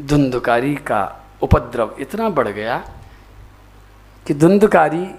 धुंधकारी 0.00 0.74
का 0.74 1.26
उपद्रव 1.42 1.96
इतना 2.00 2.28
बढ़ 2.28 2.48
गया 2.48 2.78
कि 4.26 4.34
धुंधकारी 4.34 5.14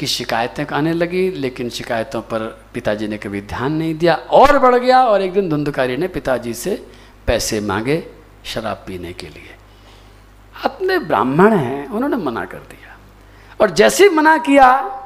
की 0.00 0.06
शिकायतें 0.06 0.66
आने 0.72 0.92
लगी, 0.92 1.30
लेकिन 1.30 1.68
शिकायतों 1.68 2.22
पर 2.22 2.64
पिताजी 2.74 3.08
ने 3.08 3.18
कभी 3.18 3.40
ध्यान 3.40 3.72
नहीं 3.72 3.94
दिया। 3.94 4.14
और 4.14 4.58
बढ़ 4.58 4.74
गया 4.74 5.04
और 5.04 5.22
एक 5.22 5.32
दिन 5.32 5.48
धुंधकारी 5.48 5.96
ने 5.96 6.08
पिताजी 6.08 6.54
से 6.54 6.86
पैसे 7.26 7.60
मांगे 7.60 8.06
शराब 8.44 8.84
पीने 8.86 9.12
के 9.12 9.26
लिए। 9.26 9.56
अपने 10.64 10.98
ब्राह्मण 10.98 11.52
हैं, 11.52 11.88
उन्होंने 11.88 12.16
मना 12.16 12.44
कर 12.44 12.58
दिया। 12.58 12.96
और 13.60 13.70
जैसे 13.70 14.08
मना 14.08 14.38
किया, 14.38 14.98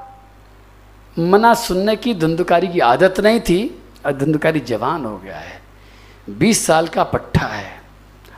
मना 1.18 1.54
सुनने 1.54 1.96
की 1.96 2.14
धुंधकारी 2.14 2.68
की 2.68 2.80
आदत 2.80 3.20
नहीं 3.20 3.40
थी, 3.40 3.82
और 4.06 4.12
धुंधकारी 4.12 4.60
जवान 4.60 5.04
हो 5.04 5.18
गया 5.18 5.36
है। 5.36 5.65
बीस 6.28 6.64
साल 6.66 6.86
का 6.88 7.02
पट्टा 7.04 7.46
है, 7.46 7.80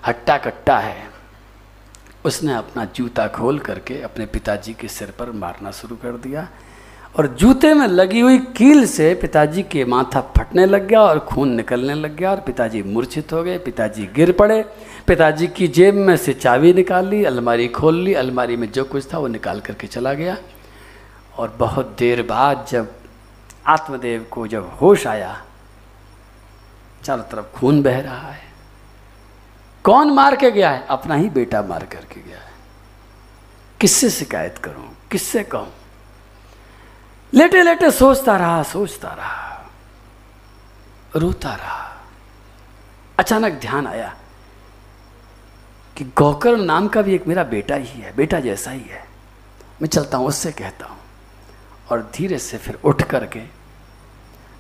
हट्टा 0.06 0.36
कट्टा 0.38 0.78
है। 0.78 1.06
उसने 2.24 2.54
अपना 2.54 2.84
जूता 2.96 3.26
खोल 3.26 3.58
करके 3.58 4.00
अपने 4.02 4.26
पिताजी 4.26 4.72
के 4.74 4.88
सिर 4.88 5.12
पर 5.18 5.30
मारना 5.32 5.70
शुरू 5.70 5.96
कर 5.96 6.16
दिया 6.18 6.46
और 7.18 7.26
जूते 7.34 7.72
में 7.74 7.86
लगी 7.86 8.20
हुई 8.20 8.38
कील 8.56 8.86
से 8.86 9.14
पिताजी 9.14 9.62
के 9.62 9.84
माथा 9.84 10.20
फटने 10.36 10.66
लग 10.66 10.86
गया 10.86 11.02
और 11.02 11.18
खून 11.20 11.54
निकलने 11.54 11.94
लग 11.94 12.16
गया 12.16 12.30
और 12.30 12.40
पिताजी 12.40 12.82
मूर्छित 12.82 13.32
हो 13.32 13.42
गए, 13.42 13.58
पिताजी 13.58 14.08
गिर 14.14 14.32
पड़े। 14.32 14.62
पिताजी 15.06 15.46
की 15.46 15.68
जेब 15.68 15.94
में 15.94 16.16
से 16.16 16.32
चाबी 16.34 16.72
निकाल 16.72 17.08
ली, 17.08 17.24
अलमारी 17.24 17.68
खोल 17.68 17.96
ली, 17.96 18.14
अलमारी 18.14 18.56
में 18.56 18.70
जो 18.72 18.84
कुछ 18.84 19.12
था 19.14 19.18
वो 19.18 19.26
निकाल 19.28 19.60
करके 19.60 19.86
चला 19.86 20.12
गया। 20.12 20.36
और 21.38 21.56
बहुत 21.58 21.96
देर 21.98 22.22
बाद 22.22 22.66
जब 22.70 22.92
आत्मदेव 23.66 24.26
को 24.30 24.46
जब 24.46 24.70
होश 24.80 25.06
आया 25.06 25.36
चारों 27.04 27.22
तरफ़ 27.22 27.46
खून 27.56 27.82
बह 27.82 28.00
रहा 28.00 28.30
है। 28.30 28.46
कौन 29.84 30.10
मार 30.10 30.36
के 30.36 30.50
गया 30.50 30.70
है? 30.70 30.86
अपना 30.86 31.14
ही 31.14 31.28
बेटा 31.30 31.62
मार 31.62 31.84
करके 31.86 32.20
गया 32.20 32.38
है। 32.38 32.52
किससे 33.80 34.10
शिकायत 34.10 34.58
करूँ? 34.58 34.88
किससे 35.10 35.42
कहूँ? 35.44 35.72
लेटे 37.34 37.62
लेटे 37.62 37.90
सोचता 37.90 38.36
रहा 38.36 38.62
सोचता 38.62 39.08
रहा, 39.08 39.70
रोता 41.16 41.54
रहा। 41.54 41.96
अचानक 43.18 43.52
ध्यान 43.52 43.86
आया 43.86 44.14
कि 45.96 46.04
गौकर्ण 46.16 46.62
नाम 46.62 46.88
का 46.88 47.02
भी 47.02 47.14
एक 47.14 47.26
मेरा 47.26 47.44
बेटा 47.44 47.74
ही 47.74 48.00
है, 48.00 48.14
बेटा 48.16 48.40
जैसा 48.40 48.70
ही 48.70 48.82
है। 48.82 49.04
मैं 49.82 49.88
चलता 49.88 50.18
हूँ, 50.18 50.26
उससे 50.26 50.52
कहता 50.52 50.86
हूँ 50.86 50.98
और 51.90 52.10
धीरे 52.14 52.38
से 52.38 52.58
फिर 52.58 52.78
उठ 52.84 53.02
करके 53.02 53.57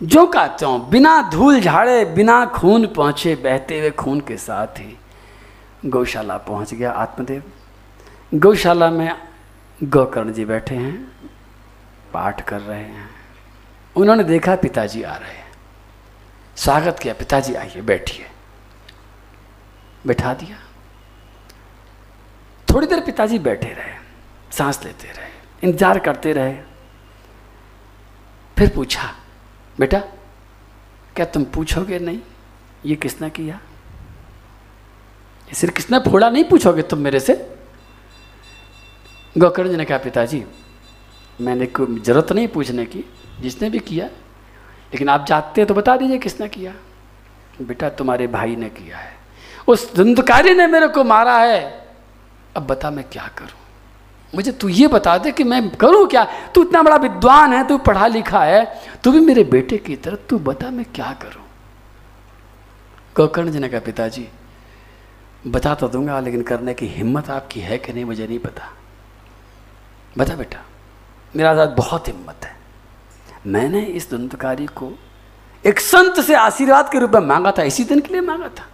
जो 0.00 0.26
कहते 0.26 0.64
हो, 0.64 0.78
बिना 0.78 1.20
धूल 1.30 1.60
झाड़े, 1.60 2.04
बिना 2.04 2.44
खून 2.46 2.86
पहुँचे, 2.86 3.34
बहते 3.34 3.78
हुए 3.78 3.90
खून 3.90 4.20
के 4.20 4.36
साथ 4.36 4.78
ही 4.78 4.96
गौशाला 5.86 6.36
पहुँच 6.38 6.74
गया 6.74 6.90
आत्मदेव। 6.92 7.42
गौशाला 8.34 8.90
में 8.90 9.10
गौकर्ण 9.78 10.32
जी 10.32 10.44
बैठे 10.44 10.74
हैं, 10.74 10.96
पाठ 12.12 12.40
कर 12.40 12.60
रहे 12.60 12.78
हैं। 12.78 13.10
उन्होंने 13.96 14.24
देखा 14.24 14.56
पिताजी 14.56 15.02
आ 15.02 15.16
रहे 15.16 15.32
हैं। 15.32 15.46
स्वागत 16.56 16.98
किया, 16.98 17.14
पिताजी 17.14 17.54
आइए, 17.54 17.80
बैठिए। 17.80 18.26
बैठा 20.06 20.34
दिया। 20.34 20.56
थोड़ी 22.68 22.86
देर 22.86 23.00
पिताजी 23.00 23.38
बैठे 23.38 23.68
रहे, 23.68 23.92
सांस 24.52 24.84
लेते 24.84 25.08
रहे, 25.08 25.30
इंतज़ार 25.62 25.98
करते 25.98 26.32
रहे। 26.32 26.56
फिर 28.56 28.72
पूछा 28.74 29.14
बेटा, 29.80 29.98
क्या 31.16 31.26
तुम 31.26 31.44
पूछोगे 31.44 31.98
नहीं? 31.98 32.20
ये 32.86 32.96
किसने 32.96 33.30
किया? 33.30 33.60
ये 35.48 35.54
सिर्फ़ 35.54 35.74
किसने 35.74 35.98
फोड़ा 35.98 36.30
नहीं 36.30 36.44
पूछोगे 36.44 36.82
तुम 36.82 36.98
मेरे 36.98 37.20
से? 37.20 37.56
गोकर्ण 39.38 39.68
जी 39.68 39.76
ने 39.76 39.84
कहा, 39.84 39.98
पिताजी, 39.98 40.44
मैंने 41.40 41.66
कोई 41.66 42.00
ज़रूरत 42.00 42.32
नहीं 42.32 42.48
पूछने 42.48 42.86
की, 42.86 43.04
जिसने 43.40 43.70
भी 43.70 43.78
किया, 43.78 44.06
लेकिन 44.92 45.08
आप 45.08 45.26
जानते 45.26 45.64
तो 45.64 45.74
बता 45.74 45.96
दीजिए 45.96 46.18
किसने 46.18 46.48
किया। 46.48 46.74
बेटा, 47.62 47.88
तुम्हारे 47.88 48.26
भाई 48.26 48.56
ने 48.56 48.68
किया 48.68 48.98
है। 48.98 49.16
उस 49.68 49.94
धुंधकारी 49.94 50.54
ने 50.54 50.66
मेरे 50.66 50.88
को 50.88 51.04
मारा 51.04 51.38
है। 51.38 51.88
अब 52.56 52.66
बता 52.66 52.90
मैं 52.90 53.04
क्या 53.12 53.30
करूँ? 53.38 53.67
मुझे 54.34 54.52
तू 54.52 54.68
ये 54.68 54.86
बता 54.86 55.18
दे 55.18 55.32
कि 55.32 55.44
मैं 55.44 55.70
करूँ 55.70 56.08
क्या? 56.08 56.26
तू 56.54 56.64
इतना 56.64 56.82
बड़ा 56.82 56.96
विद्वान 56.96 57.52
है, 57.52 57.68
तू 57.68 57.78
पढ़ा 57.78 58.06
लिखा 58.06 58.44
है, 58.44 58.82
तू 59.04 59.12
भी 59.12 59.20
मेरे 59.20 59.44
बेटे 59.44 59.78
की 59.78 59.96
तरह, 59.96 60.16
तू 60.16 60.38
बता 60.38 60.70
मैं 60.70 60.84
क्या 60.84 61.12
करूँ? 61.12 61.44
गोकर्ण 63.16 63.50
जी 63.50 63.58
ने 63.58 63.68
कहा, 63.68 63.80
पिताजी, 63.80 64.28
बता 65.46 65.74
तो 65.74 65.88
दूँगा, 65.88 66.20
लेकिन 66.20 66.42
करने 66.42 66.74
की 66.74 66.86
हिम्मत 66.86 67.30
आपकी 67.30 67.60
है 67.60 67.78
कि 67.78 67.92
नहीं, 67.92 68.04
मुझे 68.04 68.26
नहीं 68.26 68.38
पता। 68.38 68.72
बता 70.18 70.34
बेटा, 70.34 70.58
मेरा 71.36 71.54
साथ 71.54 71.76
बहुत 71.76 72.08
हिम्मत 72.08 72.44
है। 72.44 72.56
मैंने 73.46 73.80
इस 73.80 74.10
दंतकारी 74.10 74.66
को 74.66 74.98
एक 75.66 75.80
संत 75.80 76.20
से 76.20 76.34
आशीर्वाद 76.34 76.92
के 76.92 76.98
रूप 76.98 77.10
में 77.10 77.20
मांगा 77.20 77.52
था, 77.58 77.62
इसी 77.62 77.84
दिन 77.84 78.00
के 78.00 78.12
लिए 78.12 78.20
मांगा 78.20 78.48
था। 78.48 78.66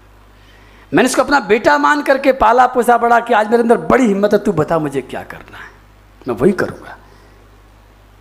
मैंने 0.94 1.08
इसको 1.08 1.22
अपना 1.22 1.40
बेटा 1.42 1.76
मान 1.78 2.02
करके 2.02 2.32
पाला 2.34 2.66
पोसा 2.66 2.96
बड़ा 2.98 3.18
कि 3.20 3.34
आज 3.34 3.50
मेरे 3.50 3.62
अंदर 3.62 3.76
बड़ी 3.86 4.06
हिम्मत 4.06 4.32
है, 4.32 4.38
तू 4.38 4.52
बता 4.52 4.78
मुझे 4.78 5.00
क्या 5.02 5.22
करना 5.24 5.58
है। 5.58 5.70
मैं 6.28 6.34
वही 6.34 6.52
करूँगा। 6.54 6.96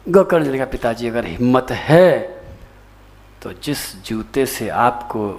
गोकर्ण 0.05 0.51
जी 0.51 0.57
का 0.57 0.65
पिताजी, 0.65 1.07
अगर 1.07 1.25
हिम्मत 1.25 1.71
है 1.71 2.41
तो 3.41 3.51
जिस 3.53 3.79
जूते 4.05 4.45
से 4.45 4.67
आपको 4.69 5.29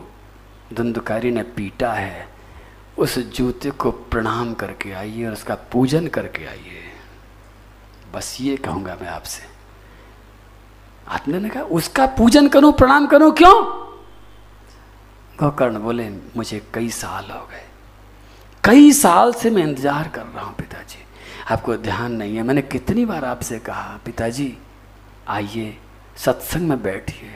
धुंधकारी 0.74 1.30
ने 1.30 1.42
पीटा 1.42 1.92
है, 1.92 2.28
उस 2.98 3.18
जूते 3.36 3.70
को 3.70 3.90
प्रणाम 3.90 4.52
करके 4.54 4.92
आइए 4.92 5.26
और 5.26 5.32
उसका 5.32 5.54
पूजन 5.72 6.06
करके 6.06 6.46
आइए। 6.46 6.82
बस 8.14 8.36
ये 8.40 8.56
कहूँगा 8.56 8.96
मैं 9.00 9.08
आपसे। 9.08 9.42
आपने 11.08 11.38
ने 11.38 11.48
कहा, 11.48 11.62
उसका 11.62 12.06
पूजन 12.08 12.48
करूँ, 12.48 12.72
प्रणाम 12.72 13.06
करूँ, 13.06 13.32
क्यों? 13.32 13.83
गोकर्ण 15.40 15.78
बोले, 15.78 16.08
मुझे 16.36 16.60
कई 16.74 16.88
साल 16.88 17.30
हो 17.30 17.46
गए। 17.46 17.62
कई 18.64 18.92
साल 18.92 19.32
से 19.32 19.50
मैं 19.50 19.62
इंतज़ार 19.62 20.08
कर 20.08 20.22
रहा 20.22 20.44
हूँ 20.44 20.54
पिताजी। 20.54 21.02
आपको 21.50 21.76
ध्यान 21.76 22.12
नहीं 22.12 22.36
है, 22.36 22.42
मैंने 22.42 22.62
कितनी 22.62 23.04
बार 23.04 23.24
आपसे 23.24 23.58
कहा, 23.58 23.98
पिताजी, 24.04 24.56
आइए, 25.28 25.76
सत्संग 26.16 26.68
में 26.68 26.82
बैठिए। 26.82 27.30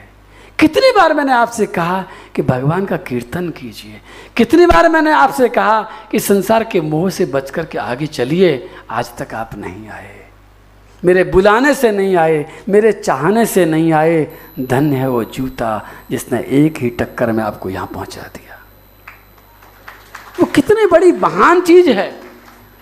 कितनी 0.59 0.91
बार 0.91 1.13
मैंने 1.13 1.31
आपसे 1.31 1.65
कहा 1.65 2.01
कि 2.35 2.41
भगवान 2.41 2.85
का 2.85 2.97
कीर्तन 2.97 3.49
कीजिए। 3.49 4.01
कितनी 4.37 4.65
बार 4.65 4.89
मैंने 4.89 5.11
आपसे 5.11 5.49
कहा 5.49 5.81
कि 6.11 6.19
संसार 6.19 6.63
के 6.63 6.81
मोह 6.81 7.09
से 7.09 7.25
बचकर 7.25 7.65
के 7.65 7.77
आगे 7.77 8.07
चलिए, 8.07 8.69
आज 8.89 9.15
तक 9.17 9.33
आप 9.33 9.55
नहीं 9.55 9.87
आए। 9.89 10.18
मेरे 11.05 11.23
बुलाने 11.23 11.73
से 11.73 11.91
नहीं 11.91 12.15
आए, 12.15 12.45
मेरे 12.69 12.91
चाहने 12.91 13.45
से 13.45 13.65
नहीं 13.65 13.91
आए। 13.93 14.27
धन्य 14.59 14.95
है 14.95 15.09
वो 15.09 15.23
जूता 15.23 15.89
जिसने 16.11 16.39
एक 16.57 16.77
ही 16.77 16.89
टक्कर 16.89 17.31
में 17.31 17.43
आपको 17.43 17.69
यहाँ 17.69 17.87
पहुँचा 17.87 18.21
दिया। 18.21 18.59
वो 20.39 20.45
कितनी 20.45 20.85
बड़ी 20.85 21.11
महान 21.11 21.61
चीज़ 21.61 21.89
है। 21.89 22.09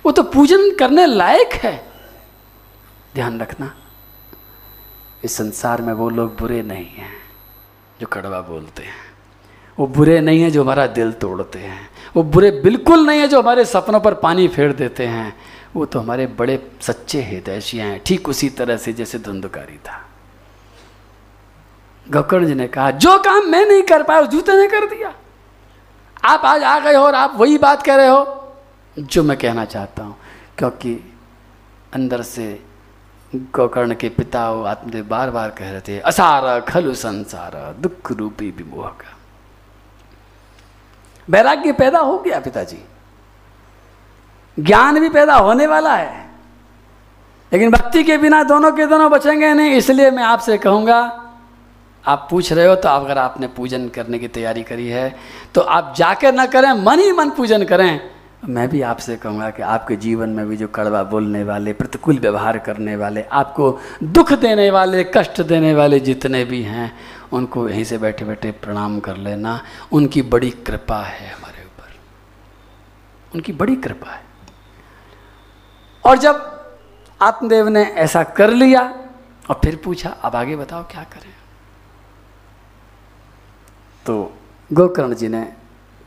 वो 0.06 0.12
तो 0.12 0.24
पूजन 0.24 0.70
करने 0.76 1.06
लायक 1.06 1.54
है। 1.54 1.76
ध्यान 3.16 3.40
रखना, 3.42 3.74
इस 5.24 5.38
संसार 5.38 5.82
में 5.82 5.94
वो 5.94 6.10
लोग 6.10 6.38
बुरे 6.38 6.62
नहीं 6.62 6.86
हैं 6.86 7.12
जो 8.02 8.08
कड़वा 8.08 8.42
बोलते 8.42 8.84
हैं। 8.84 9.06
वो 9.80 9.88
बुरे 9.88 10.20
नहीं 10.22 10.42
हैं 10.42 10.52
जो 10.52 10.64
हमारा 10.64 10.86
दिल 10.88 11.12
तोड़ते 11.12 11.60
हैं। 11.60 11.90
वो 12.16 12.24
बुरे 12.24 12.52
बिल्कुल 12.64 13.06
नहीं 13.08 13.20
है 13.20 13.28
जो 13.28 13.42
हमारे 13.42 13.66
सपनों 13.66 14.00
पर 14.00 14.14
पानी 14.14 14.48
फेर 14.48 14.74
देते 14.74 15.06
हैं। 15.06 15.36
वो 15.76 15.86
तो 15.86 16.00
हमारे 16.00 16.28
बड़े 16.28 16.72
सच्चे 16.82 17.22
हितैषी 17.22 17.78
हैं। 17.78 18.04
ठीक 18.06 18.30
उसी 18.30 18.50
तरह 18.50 18.78
से 18.78 18.94
जैसे 18.94 19.20
धुंधकारी 19.20 19.78
था। 19.78 20.04
गोकर्ण 22.12 22.46
जी 22.46 22.54
ने 22.56 22.68
कहा, 22.68 22.92
जो 22.92 23.18
काम 23.18 23.48
मैं 23.48 23.66
नहीं 23.66 23.84
कर 23.84 24.04
पाया, 24.04 24.20
उस 24.20 24.28
जूते 24.28 24.54
ने 24.54 24.68
कर 24.68 24.86
दिया। 24.86 25.14
आप 26.26 26.42
आज 26.46 26.64
आ 26.64 26.80
गए 26.80 26.96
हो 26.96 27.04
और 27.04 27.16
आप 27.16 27.34
वही 27.36 27.58
बात 27.58 27.84
कह 27.84 27.96
रहे 27.96 28.08
हो? 28.08 28.54
जो 29.00 29.24
मैं 29.24 29.38
कहना 29.38 29.66
चाहता 29.66 30.04
हूँ, 30.04 30.18
क्योंकि 30.58 31.14
अंदर 31.94 32.22
से 32.22 32.64
गोकर्ण 33.36 33.96
के 33.96 34.10
पिता 34.10 34.52
वो 34.52 34.64
आत्मदेव 34.64 35.06
बार 35.06 35.32
बार 35.32 35.50
कह 35.50 35.72
रहे 35.72 35.82
थे, 35.82 36.00
असार, 36.00 36.62
खलु 36.62 36.94
संसार, 36.94 37.76
दुख 37.80 38.12
रूपी 38.12 38.52
विमोह 38.52 38.88
का। 38.88 39.18
वैराग्य 41.30 41.72
पैदा 41.72 42.00
हो 42.00 42.18
गया 42.20 42.40
पिताजी। 42.40 42.80
ज्ञान 44.58 45.00
भी 45.00 45.10
पैदा 45.10 45.36
होने 45.36 45.68
वाला 45.68 45.96
है। 45.96 46.26
लेकिन 47.52 47.72
भक्ति 47.72 48.04
के 48.04 48.18
बिना 48.18 48.42
दोनों 48.44 48.72
के 48.72 48.86
दोनों 48.86 49.10
बचेंगे 49.12 49.54
नहीं, 49.54 49.72
इसलिए 49.72 50.12
मैं 50.12 50.24
आपसे 50.24 50.58
कहूँगा, 50.58 51.00
आप 52.04 52.28
पूछ 52.32 52.52
रहे 52.54 52.66
हो 52.66 52.76
तो 52.76 52.90
अगर 52.90 53.18
आपने 53.18 53.48
पूजन 53.48 53.88
करने 53.90 54.20
की 54.20 54.28
तैयारी 54.28 54.64
करी 54.64 54.88
है 54.88 55.16
तो 55.56 55.62
आप 55.62 55.94
जाकर 55.98 56.34
ना 56.34 56.46
करें, 56.46 56.72
मन 56.74 57.00
ही 57.00 57.12
मन 57.12 57.30
पूजन 57.30 57.64
करें। 57.64 58.00
मैं 58.46 58.68
भी 58.70 58.82
आपसे 58.82 59.16
कहूँगा 59.16 59.50
कि 59.50 59.62
आपके 59.64 59.96
जीवन 59.96 60.30
में 60.30 60.48
भी 60.48 60.58
जो 60.58 60.68
कड़वा 60.68 61.04
बोलने 61.04 61.44
वाले, 61.44 61.74
प्रतिकूल 61.74 62.20
व्यवहार 62.20 62.58
करने 62.60 62.96
वाले, 62.96 63.24
आपको 63.24 63.80
दुख 64.04 64.34
देने 64.34 64.70
वाले, 64.72 65.04
कष्ट 65.16 65.42
देने 65.42 65.74
वाले 65.74 66.00
जितने 66.00 66.44
भी 66.46 66.62
हैं, 66.62 66.92
उनको 67.34 67.68
यहीं 67.70 67.84
से 67.84 67.98
बैठे 67.98 68.26
बैठे 68.26 68.52
प्रणाम 68.52 69.00
कर 69.00 69.18
लेना। 69.18 69.60
उनकी 69.92 70.22
बड़ी 70.22 70.50
कृपा 70.68 71.02
है 71.02 71.28
हमारे 71.30 71.66
ऊपर। 71.66 71.96
उनकी 73.36 73.52
बड़ी 73.54 73.76
कृपा 73.76 74.12
है। 74.12 74.26
और 76.08 76.18
जब 76.18 76.68
आत्मदेव 77.22 77.68
ने 77.68 77.84
ऐसा 77.84 78.24
कर 78.24 78.50
लिया 78.50 78.82
और 79.50 79.60
फिर 79.64 79.76
पूछा, 79.76 80.10
अब 80.10 80.36
आगे 80.36 80.56
बताओ 80.56 80.84
क्या 80.84 81.04
करें? 81.04 81.34
तो 84.06 84.34
गोकर्ण 84.74 85.14
जी 85.14 85.28
ने 85.28 85.54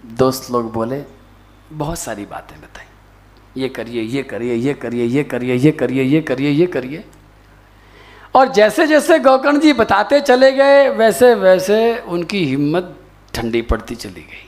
दोस्त 0.04 0.50
लोग 0.50 0.72
बोले, 0.72 1.04
बहुत 1.72 1.98
सारी 1.98 2.26
बातें 2.26 2.60
बताई। 2.60 2.86
ये 3.56 3.68
करिए 3.68 4.02
ये 4.02 4.22
करिए 4.22 4.54
ये 4.54 4.74
करिए 4.74 5.04
ये 5.04 5.22
करिए 5.22 5.54
ये 5.54 5.72
करिए 5.72 6.02
ये 6.02 6.20
करिए 6.20 6.50
ये 6.50 6.66
करिए। 6.66 7.04
और 8.34 8.48
जैसे 8.48 8.86
जैसे 8.86 9.18
गोकर्ण 9.18 9.60
जी 9.60 9.72
बताते 9.72 10.20
चले 10.20 10.52
गए 10.52 10.88
वैसे 10.88 11.34
वैसे 11.34 11.98
उनकी 11.98 12.44
हिम्मत 12.44 12.96
ठंडी 13.34 13.62
पड़ती 13.62 13.94
चली 13.94 14.22
गई। 14.22 14.46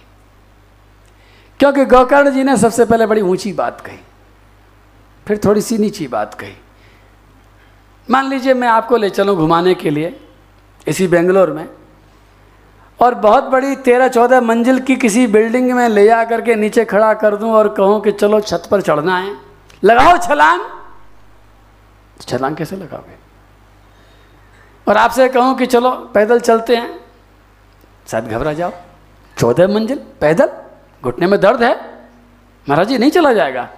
क्योंकि 1.60 1.84
गोकर्ण 1.84 2.30
जी 2.30 2.44
ने 2.44 2.56
सबसे 2.56 2.84
पहले 2.84 3.06
बड़ी 3.06 3.20
ऊँची 3.20 3.52
बात 3.52 3.80
कही। 3.80 3.98
फिर 5.26 5.40
थोड़ी 5.44 5.60
सी 5.60 5.78
नीची 5.78 6.08
बात 6.08 6.34
कही। 6.34 6.56
मान 8.10 8.28
लीजिए 8.28 8.54
मैं 8.54 8.68
आपको 8.68 8.96
ले 8.96 9.10
चलूँ 9.10 9.36
घुमाने 9.36 9.74
के 9.74 9.90
लिए, 9.90 10.20
इसी 10.88 11.08
बेंगलोर 11.08 11.50
में, 11.50 11.68
और 13.00 13.14
बहुत 13.14 13.44
बड़ी 13.44 13.76
तेरह 13.76 14.08
चौदह 14.08 14.40
मंजिल 14.40 14.80
की 14.80 14.96
किसी 14.96 15.26
बिल्डिंग 15.26 15.72
में 15.72 15.88
ले 15.88 16.04
जा 16.04 16.24
करके 16.24 16.54
नीचे 16.54 16.84
खड़ा 16.84 17.14
कर 17.14 17.36
दूँ 17.36 17.52
और 17.52 17.68
कहूँ 17.68 18.00
कि 18.00 18.12
चलो 18.12 18.40
छत 18.40 18.68
पर 18.70 18.80
चढ़ना 18.80 19.18
है। 19.18 19.36
लगाओ 19.84 20.18
छलांग। 20.18 20.60
छलांग 22.20 22.56
कैसे 22.56 22.76
लगाओगे? 22.76 23.16
और 24.88 24.96
आपसे 24.96 25.28
कहूँ 25.28 25.56
कि 25.56 25.66
चलो, 25.66 25.90
पैदल 25.90 26.40
चलते 26.40 26.76
हैं। 26.76 27.00
शायद 28.08 28.24
घबरा 28.24 28.52
जाओ। 28.52 28.72
चौदह 29.38 29.68
मंजिल, 29.68 29.98
पैदल? 29.98 30.50
घुटने 31.02 31.26
में 31.26 31.40
दर्द 31.40 31.62
है? 31.62 31.76
महाराज 32.68 32.88
जी, 32.88 32.98
नहीं 32.98 33.10
चला 33.10 33.32
जाएगा। 33.32 33.68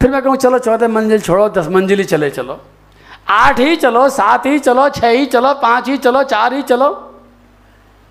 फिर 0.00 0.10
मैं 0.10 0.22
कहूँ, 0.22 0.36
चलो 0.36 0.58
चौदह 0.58 0.88
मंजिल 0.88 1.20
छोड़ो, 1.20 1.48
दस 1.48 1.66
मंजिल 1.66 1.98
ही 1.98 2.04
चले, 2.04 2.30
चलो। 2.30 2.60
आठ 3.28 3.60
ही 3.60 3.76
चलो, 3.76 4.08
सात 4.08 4.46
ही 4.46 4.58
चलो 4.58 4.88
छः 4.88 5.08
ही 5.08 5.26
चलो, 5.26 5.54
पाँच 5.54 5.88
ही 5.88 5.96
चलो, 5.96 6.22
चार 6.22 6.54
ही 6.54 6.62
चलो। 6.62 6.90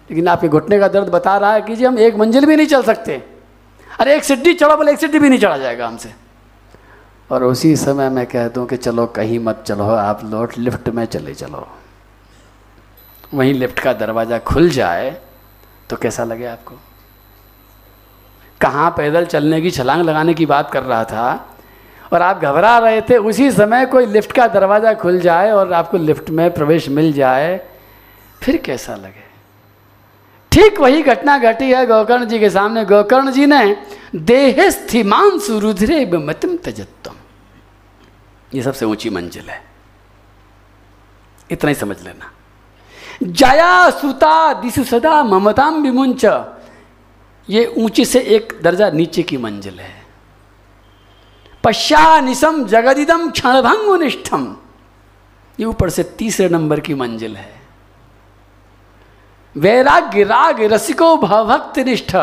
लेकिन 0.10 0.28
आपके 0.28 0.48
घुटने 0.48 0.80
का 0.80 0.88
दर्द 0.88 1.10
बता 1.10 1.38
रहा 1.38 1.54
है 1.54 1.62
कि 1.62 1.76
जी, 1.76 1.86
हम 1.86 2.00
एक 2.00 2.16
मंजिल 2.16 2.46
भी 2.46 2.56
नहीं 2.56 2.68
चल 2.68 2.84
सकते। 2.84 3.24
अरे, 4.00 4.16
एक 4.16 4.24
सिड्डी 4.24 4.54
चढ़ो, 4.54 4.78
बोले, 4.78 4.92
एक 4.92 5.00
सिड्डी 5.00 5.20
भी 5.20 5.30
नहीं 5.30 5.40
चढ़ा 5.40 5.58
जाएगा 5.58 5.88
हमसे। 5.88 6.14
और 7.32 7.44
उसी 7.44 7.76
समय 7.76 8.10
मैं 8.10 8.26
कह 8.28 8.48
दूँ 8.48 8.68
कि, 8.68 8.78
चलो, 8.78 9.06
कहीं 9.06 9.40
मत 9.40 9.64
चलो, 9.68 9.84
आप 9.84 10.22
लौट, 10.26 10.58
लिफ्ट 10.58 10.90
में 10.90 11.06
चले 11.06 11.34
चलो। 11.34 11.68
वहीं 13.34 13.54
लिफ्ट 13.54 13.80
का 13.80 13.94
दरवाज़ा 13.94 14.40
खुल 14.40 14.70
जाए 14.70 15.22
तो 15.90 15.96
कैसा 15.96 16.24
लगे 16.24 16.46
आपको? 16.46 16.76
कहाँ 18.62 18.90
पैदल 18.92 19.26
चलने 19.26 19.62
की 19.62 19.72
छलांग 19.72 20.02
लगाने 20.02 20.34
की 20.34 20.46
बात 20.46 20.72
कर 20.72 20.84
रहा 20.84 21.04
था 21.04 21.56
और 22.12 22.22
आप 22.22 22.42
घबरा 22.42 22.78
रहे 22.80 23.02
थे, 23.02 23.18
उसी 23.18 23.52
समय 23.52 23.86
कोई 23.86 24.06
लिफ्ट 24.06 24.32
का 24.32 24.48
दरवाज़ा 24.50 24.94
खुल 24.94 25.20
जाए 25.20 25.52
और 25.52 25.74
आपको 25.74 25.98
लिफ्ट 25.98 26.30
में 26.30 26.50
प्रवेश 26.54 26.90
मिल 26.90 27.12
जाए, 27.14 27.58
फिर 28.42 28.58
कैसा 28.58 28.96
लगे? 28.96 29.28
ठीक 30.52 30.80
वही 30.80 31.02
घटना 31.04 31.38
घटी 31.40 31.72
है, 31.72 31.86
गोकर्ण 31.86 32.26
जी 32.26 32.40
के 32.40 32.50
सामने। 32.50 32.84
गोकर्ण 32.86 33.32
जी 33.32 33.46
ने 33.46 33.76
देह 34.16 34.70
स्थिमांसु 34.70 35.60
रुधिरे 35.60 36.06
मतिम 36.08 36.56
तजत्तम 36.58 37.16
ये 38.54 38.62
सबसे 38.64 38.86
ऊँची 38.86 39.10
मंजिल 39.10 39.50
है। 39.50 39.62
इतना 41.52 41.70
ही 41.70 41.76
समझ 41.76 41.98
लेना। 42.04 42.32
जया 43.24 43.90
सुता 43.90 44.54
दिशु 44.62 44.84
सदा 44.84 45.24
ममताम 45.24 45.82
विमुंच 45.84 46.26
ये 47.48 47.66
ऊँची 47.78 48.06
से 48.06 48.20
एक 48.36 48.54
दर्जा 48.64 48.90
नीचे 48.90 49.24
की 49.24 49.38
मंजिल 49.38 49.80
है। 49.80 49.99
पश्चा 51.64 52.20
निशम 52.22 52.64
जगदिदम 52.66 53.30
क्षणभंग 53.30 54.02
निष्ठम 54.02 54.56
ये 55.60 55.66
ऊपर 55.66 55.90
से 55.90 56.04
तीसरे 56.20 56.50
नंबर 56.50 56.80
की 56.80 56.94
मंजिल 56.94 57.36
है। 57.36 57.54
वैराग्य, 59.56 60.24
राग, 60.24 60.62
रसिको 60.74 61.16
भक्त 61.18 61.80
निष्ठ 61.80 62.16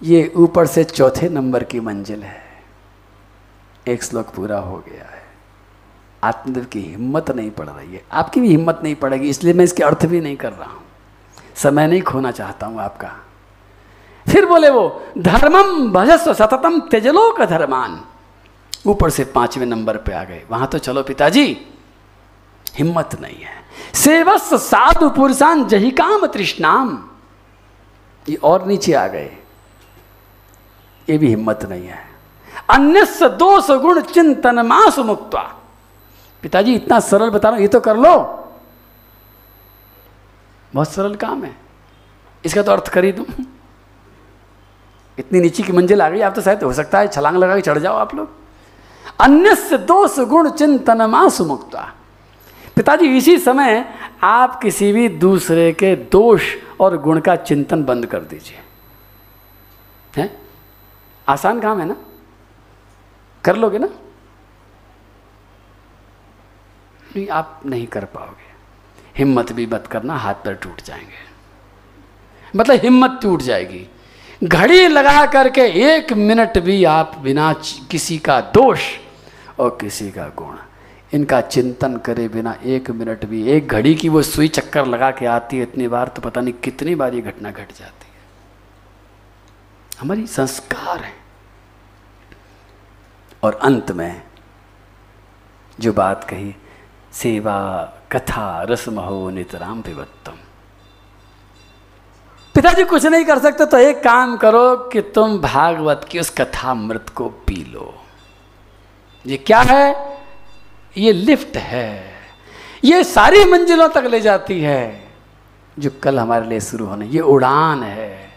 ये 0.00 0.32
ऊपर 0.36 0.66
से 0.66 0.84
चौथे 0.84 1.28
नंबर 1.28 1.64
की 1.64 1.80
मंजिल 1.80 2.22
है। 2.22 2.40
एक 3.86 4.02
श्लोक 4.02 4.26
पूरा 4.26 4.58
हो 4.58 4.76
गया 4.78 5.04
है। 5.04 5.22
आत्मदेव 6.22 6.64
की 6.64 6.80
हिम्मत 6.80 7.30
नहीं 7.30 7.50
पड़ 7.50 7.68
रही 7.68 7.94
है। 7.94 8.02
आपकी 8.12 8.40
भी 8.40 8.48
हिम्मत 8.48 8.80
नहीं 8.84 8.94
पड़ेगी, 8.94 9.28
इसलिए 9.28 9.54
मैं 9.54 9.64
इसके 9.64 9.82
अर्थ 9.82 10.06
भी 10.06 10.20
नहीं 10.20 10.36
कर 10.36 10.52
रहा 10.52 10.70
हूँ। 10.70 10.82
समय 11.56 11.86
नहीं 11.86 12.02
खोना 12.02 12.30
चाहता 12.30 12.66
हूँ 12.66 12.80
आपका। 12.80 13.10
फिर 14.26 14.46
बोले 14.46 14.70
वो 14.70 15.02
धर्मम 15.18 15.90
भजस्व 15.92 16.32
सततम 16.34 16.80
तेजलोक 16.90 17.42
धर्मान। 17.42 18.00
ऊपर 18.86 19.10
से 19.10 19.24
पाँचवें 19.24 19.66
नंबर 19.66 19.96
पे 19.96 20.12
आ 20.12 20.24
गए। 20.24 20.42
वहाँ 20.50 20.66
तो 20.66 20.78
चलो 20.78 21.02
पिताजी, 21.02 21.44
हिम्मत 22.76 23.20
नहीं 23.20 23.36
है। 23.36 23.60
सेवस 23.94 24.54
साधु 24.62 25.10
पुरुषान 25.10 25.64
जही 25.68 25.90
काम 25.90 26.26
तृष्णाम। 26.26 27.08
ये 28.28 28.36
और 28.36 28.66
नीचे 28.66 28.92
आ 28.92 29.06
गए। 29.06 29.30
ये 31.08 31.18
भी 31.18 31.28
हिम्मत 31.28 31.64
नहीं 31.64 31.86
है। 31.86 31.98
अन्य 32.70 33.28
दोष 33.28 33.70
गुण 33.70 34.00
चिंतन 34.00 34.60
मास 34.60 34.98
मुक्ता। 34.98 35.42
पिताजी, 36.42 36.74
इतना 36.74 37.00
सरल 37.00 37.30
बता 37.30 37.48
रहा 37.48 37.56
हूँ, 37.56 37.62
ये 37.62 37.68
तो 37.68 37.80
कर 37.80 37.96
लो। 37.96 38.14
बहुत 40.72 40.92
सरल 40.92 41.14
काम 41.14 41.44
है। 41.44 41.56
इसका 42.44 42.62
तो 42.62 42.72
अर्थ 42.72 42.88
कर 42.88 43.10
दूँ। 43.12 43.26
इतनी 45.18 45.40
नीचे 45.40 45.62
की 45.62 45.72
मंजिल 45.72 46.02
आ 46.02 46.08
गई, 46.08 46.20
आप 46.20 46.34
तो 46.34 46.42
शायद 46.42 46.62
हो 46.62 46.72
सकता 46.72 46.98
है 46.98 47.08
छलांग 47.08 47.36
लगा 47.36 47.56
के 47.56 47.62
चढ़ 47.62 47.78
जाओ 47.78 47.96
आप 47.96 48.14
लोग। 48.14 48.41
अन्य 49.20 49.78
दोष 49.78 50.18
गुण 50.18 50.50
चिंतन 50.50 51.02
मासु 51.02 51.44
मुक्ता 51.44 51.94
पिताजी, 52.76 53.16
इसी 53.16 53.38
समय 53.38 53.94
आप 54.22 54.62
किसी 54.62 54.92
भी 54.92 55.08
दूसरे 55.08 55.72
के 55.72 55.96
दोष 55.96 56.42
और 56.80 56.96
गुण 56.96 57.20
का 57.20 57.36
चिंतन 57.36 57.84
बंद 57.84 58.06
कर 58.06 58.20
दीजिए। 58.20 58.58
है? 60.16 60.40
आसान 61.28 61.60
काम 61.60 61.80
है 61.80 61.86
ना? 61.86 61.96
कर 63.44 63.56
लोगे 63.56 63.78
ना? 63.78 63.86
नहीं, 67.16 67.28
आप 67.28 67.60
नहीं 67.66 67.86
कर 67.86 68.04
पाओगे। 68.04 68.52
हिम्मत 69.18 69.52
भी 69.52 69.66
मत 69.66 69.86
करना, 69.86 70.16
हाथ 70.16 70.34
पर 70.34 70.54
टूट 70.54 70.82
जाएँगे। 70.82 71.32
मतलब 72.56 72.76
हिम्मत 72.76 73.18
टूट 73.22 73.40
जाएगी। 73.40 73.91
घड़ी 74.44 74.88
लगा 74.88 75.26
करके 75.26 75.60
एक 75.60 76.12
मिनट 76.12 76.58
भी 76.58 76.84
आप 76.84 77.18
बिना 77.18 77.52
किसी 77.90 78.18
का 78.18 78.40
दोष 78.40 78.80
और 79.58 79.78
किसी 79.80 80.10
का 80.10 80.26
गुण। 80.26 80.56
इनका 81.14 81.40
चिंतन 81.40 81.96
करे 81.96 82.28
बिना 82.28 82.56
एक 82.64 82.90
मिनट 82.90 83.24
भी, 83.24 83.48
एक 83.48 83.68
घड़ी 83.68 83.94
की 83.94 84.08
वो 84.08 84.22
सुई 84.22 84.48
चक्कर 84.48 84.86
लगा 84.86 85.10
के 85.10 85.26
आती 85.26 85.56
है 85.56 85.62
इतनी 85.62 85.88
बार 85.88 86.08
तो 86.08 86.22
पता 86.22 86.40
नहीं 86.40 86.54
कितनी 86.54 86.94
बार 86.94 87.14
ये 87.14 87.20
घटना 87.20 87.50
घट 87.50 87.68
जाती 87.78 88.06
है। 88.06 88.12
हमारी 90.00 90.26
संस्कार 90.26 90.98
है। 90.98 91.14
और 93.42 93.54
अंत 93.54 93.92
में 93.92 94.22
जो 95.80 95.92
बात 95.92 96.24
कही, 96.24 96.54
सेवा, 97.12 97.58
कथा, 98.12 98.62
रसमहो, 98.62 99.30
नितराम 99.30 99.82
पिबत्तम। 99.82 100.34
पिताजी, 102.62 102.82
कुछ 102.84 103.04
नहीं 103.06 103.24
कर 103.24 103.38
सकते 103.38 103.64
तो 103.66 103.78
एक 103.78 104.02
काम 104.02 104.36
करो 104.36 104.76
कि 104.92 105.00
तुम 105.14 105.38
भागवत 105.40 106.06
की 106.10 106.18
उस 106.18 106.28
कथा 106.30 106.74
मृत 106.74 107.08
को 107.08 107.28
पी 107.46 107.54
लो। 107.72 107.94
ये 109.24 109.36
क्या 109.36 109.60
है? 109.60 110.18
ये 110.96 111.12
लिफ्ट 111.12 111.56
है। 111.56 112.12
ये 112.84 113.02
सारी 113.04 113.44
मंजिलों 113.44 113.88
तक 113.88 114.04
ले 114.04 114.20
जाती 114.20 114.60
है, 114.60 115.10
जो 115.76 115.90
कल 116.02 116.18
हमारे 116.18 116.46
लिए 116.46 116.60
शुरू 116.60 116.86
होने। 116.86 117.06
ये 117.06 117.20
उड़ान 117.20 117.82
है। 117.82 118.30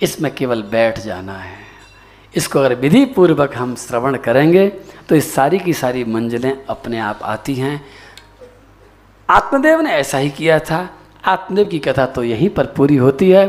इसमें 0.00 0.34
केवल 0.34 0.62
बैठ 0.62 0.98
जाना 0.98 1.36
है। 1.38 1.58
इसको 2.34 2.58
अगर 2.58 2.74
विधि 2.74 3.04
पूर्वक 3.16 3.56
हम 3.56 3.74
श्रवण 3.76 4.16
करेंगे 4.18 4.68
तो 5.08 5.14
इस 5.14 5.34
सारी 5.34 5.58
की 5.58 5.72
सारी 5.72 6.04
मंजिलें 6.04 6.52
अपने 6.66 6.98
आप 7.00 7.22
आती 7.22 7.54
हैं। 7.54 7.80
आत्मदेव 9.28 9.80
ने 9.80 9.90
ऐसा 9.90 10.18
ही 10.18 10.30
किया 10.30 10.58
था। 10.60 10.88
आत्मदेव 11.24 11.66
की 11.66 11.78
कथा 11.78 12.06
तो 12.06 12.22
यहीं 12.24 12.48
पर 12.50 12.66
पूरी 12.66 12.96
होती 12.96 13.30
है, 13.30 13.46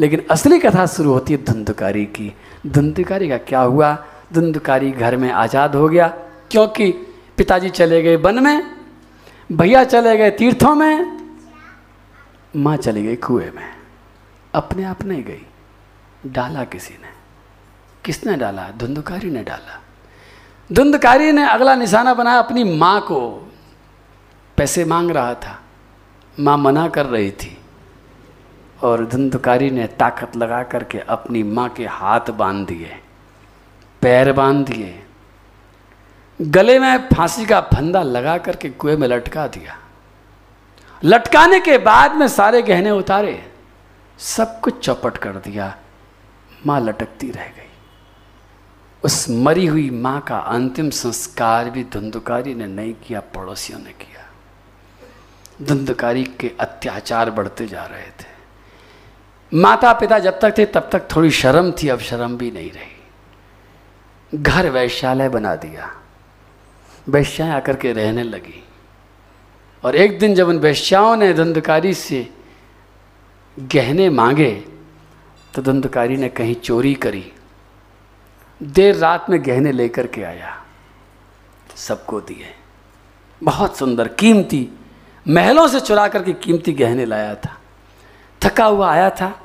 लेकिन 0.00 0.24
असली 0.30 0.58
कथा 0.58 0.86
शुरू 0.86 1.12
होती 1.12 1.32
है 1.32 1.44
धुंधकारी 1.44 2.04
की। 2.06 2.32
धुंधकारी 2.66 3.28
का 3.28 3.36
क्या 3.38 3.60
हुआ? 3.60 3.96
धुंधकारी 4.32 4.90
घर 4.90 5.16
में 5.16 5.30
आज़ाद 5.30 5.74
हो 5.74 5.88
गया, 5.88 6.08
क्योंकि 6.50 6.90
पिताजी 7.38 7.68
चले 7.70 8.02
गए 8.02 8.16
वन 8.16 8.42
में, 8.42 8.62
भैया 9.50 9.84
चले 9.84 10.16
गए 10.16 10.30
तीर्थों 10.30 10.74
में, 10.74 11.18
माँ 12.54 12.76
चली 12.76 13.02
गई 13.02 13.16
कुएँ 13.16 13.50
में। 13.50 13.68
अपने 14.54 14.84
आप 14.84 15.04
नहीं 15.04 15.22
गई, 15.24 15.46
डाला 16.26 16.64
किसी 16.64 16.94
ने। 16.94 17.08
किसने 18.04 18.36
डाला? 18.36 18.68
धुंधकारी 18.70 19.30
ने 19.30 19.42
डाला। 19.42 19.80
धुंधकारी 20.70 21.32
ने 21.32 21.44
अगला 21.48 21.74
निशाना 21.74 22.14
बनाया 22.14 22.38
अपनी 22.38 22.64
माँ 22.76 23.00
को। 23.00 23.20
पैसे 24.58 24.84
मांग 24.84 25.10
रहा 25.10 25.34
था। 25.34 25.58
माँ 26.40 26.56
मना 26.58 26.88
कर 26.88 27.06
रही 27.06 27.30
थी 27.30 27.56
और 28.82 29.04
धुंधकारी 29.06 29.70
ने 29.70 29.86
ताकत 29.86 30.36
लगा 30.36 30.62
करके 30.62 30.98
अपनी 30.98 31.42
माँ 31.42 31.68
के 31.68 31.86
हाथ 31.86 32.30
बाँध 32.30 32.66
दिए, 32.68 32.96
पैर 34.02 34.32
बाँध 34.32 34.66
दिए। 34.66 35.02
गले 36.40 36.78
में 36.78 37.08
फांसी 37.08 37.46
का 37.46 37.60
फंदा 37.60 38.02
लगा 38.02 38.38
करके 38.38 38.70
कुएँ 38.70 38.96
में 38.96 39.08
लटका 39.08 39.46
दिया। 39.46 39.76
लटकाने 41.04 41.60
के 41.60 41.78
बाद 41.78 42.14
में 42.14 42.28
सारे 42.28 42.62
गहने 42.62 42.90
उतारे, 42.90 43.50
सब 44.18 44.60
कुछ 44.60 44.84
चौपट 44.84 45.16
कर 45.16 45.32
दिया। 45.32 45.74
माँ 46.66 46.80
लटकती 46.80 47.30
रह 47.30 47.46
गई। 47.46 47.68
उस 49.04 49.26
मरी 49.30 49.66
हुई 49.66 49.90
माँ 49.90 50.20
का 50.20 50.38
अंतिम 50.38 50.90
संस्कार 50.90 51.70
भी 51.70 51.84
धुंधकारी 51.84 52.54
ने 52.54 52.66
नहीं 52.66 52.94
किया, 52.94 53.20
पड़ोसियों 53.20 53.78
ने 53.78 53.92
किया। 53.92 54.09
धुंधकारी 55.62 56.24
के 56.24 56.52
अत्याचार 56.60 57.30
बढ़ते 57.30 57.66
जा 57.66 57.84
रहे 57.84 58.06
थे। 58.06 58.30
माता 59.54 59.92
पिता 59.92 60.18
जब 60.18 60.40
तक 60.40 60.58
थे, 60.58 60.66
तब 60.66 60.88
तक 60.92 61.16
थोड़ी 61.16 61.30
शर्म 61.30 61.72
थी, 61.72 61.88
अब 61.88 61.98
शर्म 61.98 62.36
भी 62.36 62.50
नहीं 62.50 62.70
रही। 62.72 62.96
घर 64.34 64.70
वैश्यालय 64.70 65.28
बना 65.28 65.56
दिया। 65.56 65.96
वैश्याएँ 67.08 67.52
आकर 67.52 67.76
के 67.76 67.92
रहने 67.92 68.22
लगी। 68.22 68.64
और 69.84 69.96
एक 69.96 70.18
दिन 70.18 70.34
जब 70.34 70.48
उन 70.48 70.58
वैश्याओं 70.58 71.16
ने 71.16 71.34
धुंधकारी 71.34 71.94
से 71.94 72.28
गहने 73.58 74.10
मांगे 74.10 74.64
तो 75.54 75.62
धुंधकारी 75.62 76.16
ने 76.16 76.28
कहीं 76.28 76.54
चोरी 76.54 76.94
करी। 76.94 77.32
देर 78.62 78.96
रात 78.96 79.30
में 79.30 79.46
गहने 79.46 79.72
लेकर 79.72 80.06
के 80.06 80.22
आया। 80.22 80.64
सबको 81.76 82.20
दिए। 82.20 82.54
बहुत 83.44 83.76
सुंदर, 83.76 84.08
कीमती 84.08 84.68
महलों 85.28 85.68
से 85.68 85.80
चुरा 85.80 86.08
करके 86.08 86.32
कीमती 86.32 86.72
गहने 86.72 87.04
लाया 87.04 87.34
था। 87.34 87.56
थका 88.42 88.64
हुआ 88.64 88.92
आया 88.92 89.10
था। 89.10 89.40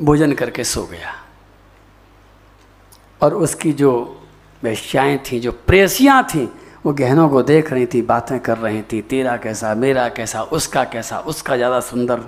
भोजन 0.00 0.32
करके 0.32 0.64
सो 0.64 0.86
गया। 0.86 1.14
और 3.22 3.34
उसकी 3.34 3.72
जो 3.72 4.20
वैश्याएँ 4.62 5.18
थीं, 5.18 5.40
जो 5.40 5.52
प्रेसियाँ 5.52 6.24
थीं, 6.24 6.48
वो 6.86 6.92
गहनों 6.92 7.28
को 7.28 7.42
देख 7.42 7.72
रही 7.72 7.86
थी, 7.86 8.02
बातें 8.02 8.40
कर 8.40 8.58
रही 8.58 8.82
थी, 8.82 9.02
तेरा 9.02 9.36
कैसा, 9.36 9.74
मेरा 9.74 10.08
कैसा, 10.08 10.42
उसका 10.42 10.84
कैसा, 10.84 11.18
उसका 11.18 11.56
ज़्यादा 11.56 11.80
सुंदर। 11.80 12.20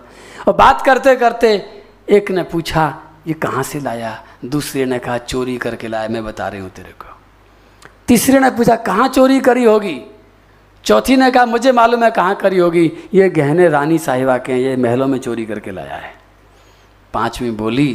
और 0.49 0.53
बात 0.53 0.83
करते 0.83 1.17
करते 1.17 1.71
एक 2.09 2.31
ने 2.31 2.43
पूछा, 2.43 3.03
ये 3.27 3.35
कहाँ 3.35 3.63
से 3.63 3.81
लाया? 3.81 4.25
दूसरे 4.45 4.87
ने 4.87 4.99
कहा, 4.99 5.19
चोरी 5.19 5.57
करके 5.57 5.89
लाया, 5.89 6.09
मैं 6.09 6.25
बता 6.25 6.49
रही 6.49 6.61
हूँ 6.61 6.71
तेरे 6.71 6.93
को। 6.93 7.19
तीसरे 8.09 8.39
ने 8.39 8.51
पूछा, 8.51 8.77
कहाँ 8.77 9.09
चोरी 9.09 9.41
करी 9.41 9.65
होगी? 9.65 10.03
चौथी 10.85 11.17
ने 11.17 11.31
कहा 11.31 11.47
मुझे 11.47 11.73
मालूम 11.73 12.05
है 12.05 12.11
कहाँ 12.11 12.35
करी 12.35 12.59
होगी। 12.59 12.93
ये 13.15 13.29
गहने 13.29 13.69
रानी 13.69 13.99
साहिबा 13.99 14.39
के 14.39 14.53
हैं 14.53 14.61
ये 14.61 14.77
महलों 14.77 15.07
में 15.07 15.19
चोरी 15.19 15.47
करके 15.47 15.71
लाया 15.71 15.95
है। 15.95 16.15
पांचवी 17.13 17.51
बोली 17.51 17.93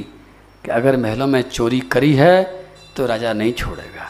कि 0.65 0.71
अगर 0.71 0.97
महलों 0.97 1.27
में 1.27 1.41
चोरी 1.41 1.79
करी 1.79 2.13
है 2.13 2.65
तो 2.97 3.05
राजा 3.05 3.33
नहीं 3.33 3.53
छोड़ेगा। 3.53 4.07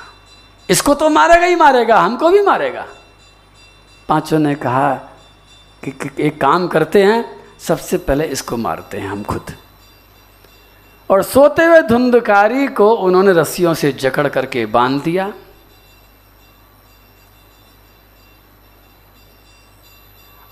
इसको 0.69 0.93
तो 0.93 1.09
मारेगा 1.09 1.45
ही 1.45 1.55
मारेगा 1.55 1.99
हमको 1.99 2.29
भी 2.29 2.41
मारेगा। 2.41 2.85
पाँचों 4.09 4.39
ने 4.39 4.55
कहा 4.55 4.93
कि, 5.83 6.09
एक 6.19 6.41
काम 6.41 6.67
करते 6.67 7.03
हैं 7.03 7.25
सबसे 7.59 7.97
पहले 7.97 8.25
इसको 8.25 8.57
मारते 8.57 8.97
हैं 8.97 9.07
हम 9.07 9.23
खुद। 9.23 9.51
और 11.09 11.23
सोते 11.23 11.65
हुए 11.65 11.81
धुंधकारी 11.81 12.67
को 12.67 12.91
उन्होंने 12.93 13.33
रस्सियों 13.33 13.73
से 13.73 13.91
जकड़ 13.91 14.27
करके 14.27 14.65
बाँध 14.65 15.03
दिया। 15.03 15.33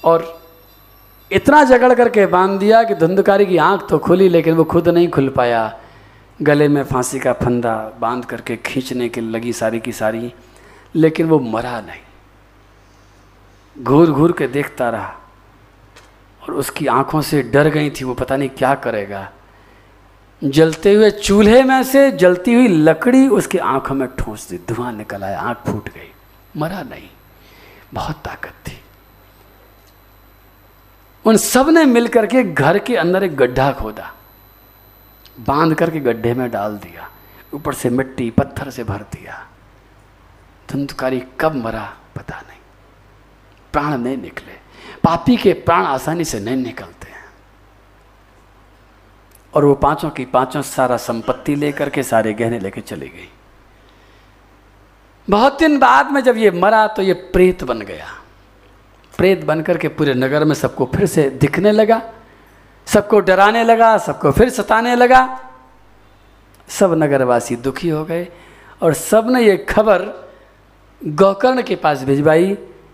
और 0.07 0.25
इतना 1.31 1.63
जकड़ 1.63 1.93
करके 1.93 2.25
बाँध 2.25 2.59
दिया 2.59 2.83
कि 2.83 2.95
धुंधकारी 2.95 3.45
की 3.45 3.57
आँख 3.57 3.87
तो 3.89 3.97
खुली, 3.97 4.29
लेकिन 4.29 4.55
वो 4.55 4.63
खुद 4.63 4.89
नहीं 4.89 5.07
खुल 5.09 5.29
पाया। 5.29 5.79
गले 6.39 6.67
में 6.67 6.83
फांसी 6.83 7.19
का 7.19 7.33
फंदा 7.33 7.75
बाँध 7.99 8.25
करके 8.25 8.55
खींचने 8.57 9.09
की 9.09 9.21
लगी 9.21 9.53
सारी 9.53 9.79
की 9.79 9.91
सारी, 9.91 10.33
लेकिन 10.95 11.27
वो 11.27 11.39
मरा 11.39 11.79
नहीं। 11.81 12.01
घूर 13.75 14.11
घूर 14.11 14.31
के 14.31 14.47
देखता 14.47 14.89
रहा 14.89 15.15
और 16.41 16.53
उसकी 16.53 16.87
आँखों 16.87 17.21
से 17.21 17.41
डर 17.43 17.69
गई 17.69 17.89
थी, 17.89 18.05
वो 18.05 18.13
पता 18.13 18.37
नहीं 18.37 18.49
क्या 18.49 18.73
करेगा। 18.75 19.29
जलते 20.41 20.93
हुए 20.93 21.09
चूल्हे 21.11 21.63
में 21.63 21.83
से 21.83 22.11
जलती 22.11 22.53
हुई 22.53 22.67
लकड़ी 22.67 23.27
उसकी 23.27 23.57
आँखों 23.57 23.95
में 23.95 24.07
ठोंस 24.15 24.49
दी, 24.49 24.57
धुआँ 24.69 24.91
निकल 24.91 25.23
आया, 25.23 25.39
आँख 25.39 25.57
फूट 25.67 25.89
गई, 25.89 26.11
मरा 26.57 26.81
नहीं। 26.81 27.09
बहुत 27.93 28.15
ताकत 28.25 28.53
थी। 28.67 28.79
उन 31.27 31.37
सबने 31.37 31.85
मिलकर 31.85 32.25
के 32.25 32.43
घर 32.43 32.79
के 32.79 32.95
अंदर 32.95 33.23
एक 33.23 33.35
गड्ढा 33.35 33.71
खोदा। 33.71 34.13
बाँध 35.39 35.75
करके 35.75 35.99
गड्ढे 35.99 36.33
में 36.33 36.51
डाल 36.51 36.77
दिया। 36.77 37.11
ऊपर 37.53 37.73
से 37.73 37.89
मिट्टी, 37.89 38.31
पत्थर 38.31 38.69
से 38.69 38.83
भर 38.83 38.97
दिया। 38.97 39.47
धुंधकारी 40.71 41.23
कब 41.39 41.55
मरा, 41.55 41.93
पता 42.15 42.41
नहीं। 42.41 42.59
प्राण 43.73 43.97
नहीं 43.97 44.17
निकले। 44.17 44.53
पापी 45.03 45.37
के 45.37 45.53
प्राण 45.53 45.85
आसानी 45.85 46.23
से 46.23 46.39
नहीं 46.39 46.55
निकलते 46.55 47.11
हैं। 47.11 47.25
और 49.53 49.65
वो 49.65 49.73
पाँचों 49.73 50.09
की 50.09 50.25
पाँचों 50.25 50.61
सारा 50.61 50.97
संपत्ति 50.97 51.55
लेकर 51.55 51.89
के 51.89 52.03
सारे 52.03 52.33
गहने 52.33 52.59
लेके 52.59 52.81
चली 52.81 53.07
गई। 53.07 53.29
बहुत 55.29 55.59
दिन 55.59 55.79
बाद 55.79 56.11
में 56.11 56.21
जब 56.21 56.37
ये 56.37 56.51
मरा 56.51 56.87
तो 56.87 57.01
ये 57.01 57.13
प्रेत 57.13 57.63
बन 57.63 57.79
गया। 57.79 58.16
प्रेत 59.17 59.43
बन 59.45 59.61
करके 59.61 59.87
पूरे 59.87 60.13
नगर 60.13 60.43
में 60.45 60.55
सबको 60.55 60.85
फिर 60.95 61.05
से 61.05 61.29
दिखने 61.41 61.71
लगा, 61.71 62.01
सबको 62.87 63.19
डराने 63.19 63.63
लगा, 63.63 63.97
सबको 63.97 64.31
फिर 64.31 64.49
सताने 64.49 64.95
लगा। 64.95 65.39
सब 66.69 66.93
नगरवासी 66.93 67.55
दुखी 67.55 67.89
हो 67.89 68.03
गए 68.05 68.27
और 68.81 68.93
सबने 68.93 69.41
ये 69.41 69.57
खबर 69.69 70.01
गोकर्ण 71.01 71.61
के 71.61 71.75
पास 71.75 72.03
भिजवाई 72.03 72.53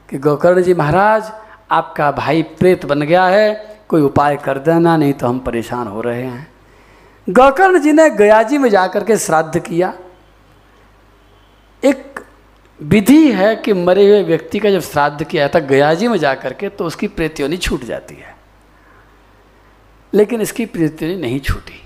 कि 0.10 0.18
गोकर्ण 0.18 0.62
जी 0.62 0.74
महाराज, 0.74 1.32
आपका 1.72 2.12
भाई 2.12 2.42
प्रेत 2.60 2.86
बन 2.86 3.02
गया 3.02 3.26
है, 3.26 3.80
कोई 3.90 4.02
उपाय 4.02 4.36
कर 4.36 4.58
देना, 4.58 4.96
नहीं 4.98 5.14
तो 5.14 5.28
हम 5.28 5.40
परेशान 5.40 5.88
हो 5.88 6.02
रहे 6.02 6.24
हैं। 6.24 6.48
गोकर्ण 7.28 7.80
जी 7.80 7.92
ने 7.92 8.10
गयाजी 8.10 8.58
में 8.58 8.70
जाकर 8.70 9.04
के 9.04 9.18
श्राद्ध 9.18 9.60
किया। 9.60 9.94
विधि 12.84 13.32
है 13.32 13.56
कि 13.56 13.74
मरे 13.74 14.08
हुए 14.10 14.24
व्यक्ति 14.24 14.60
का 14.60 14.70
जब 14.70 14.80
श्राद्ध 14.80 15.24
किया 15.24 15.48
था 15.48 15.60
गयाजी 15.60 16.08
में 16.08 16.18
जाकर 16.18 16.54
के 16.54 16.70
तो 16.70 16.86
उसकी 16.86 17.08
प्रेत्योनी 17.08 17.58
छूट 17.58 17.84
जाती 17.84 18.16
है। 18.16 18.36
लेकिन 20.14 20.42
इसकी 20.42 20.66
प्रेत्योनी 20.66 21.16
नहीं 21.16 21.40
छूटी। 21.40 21.82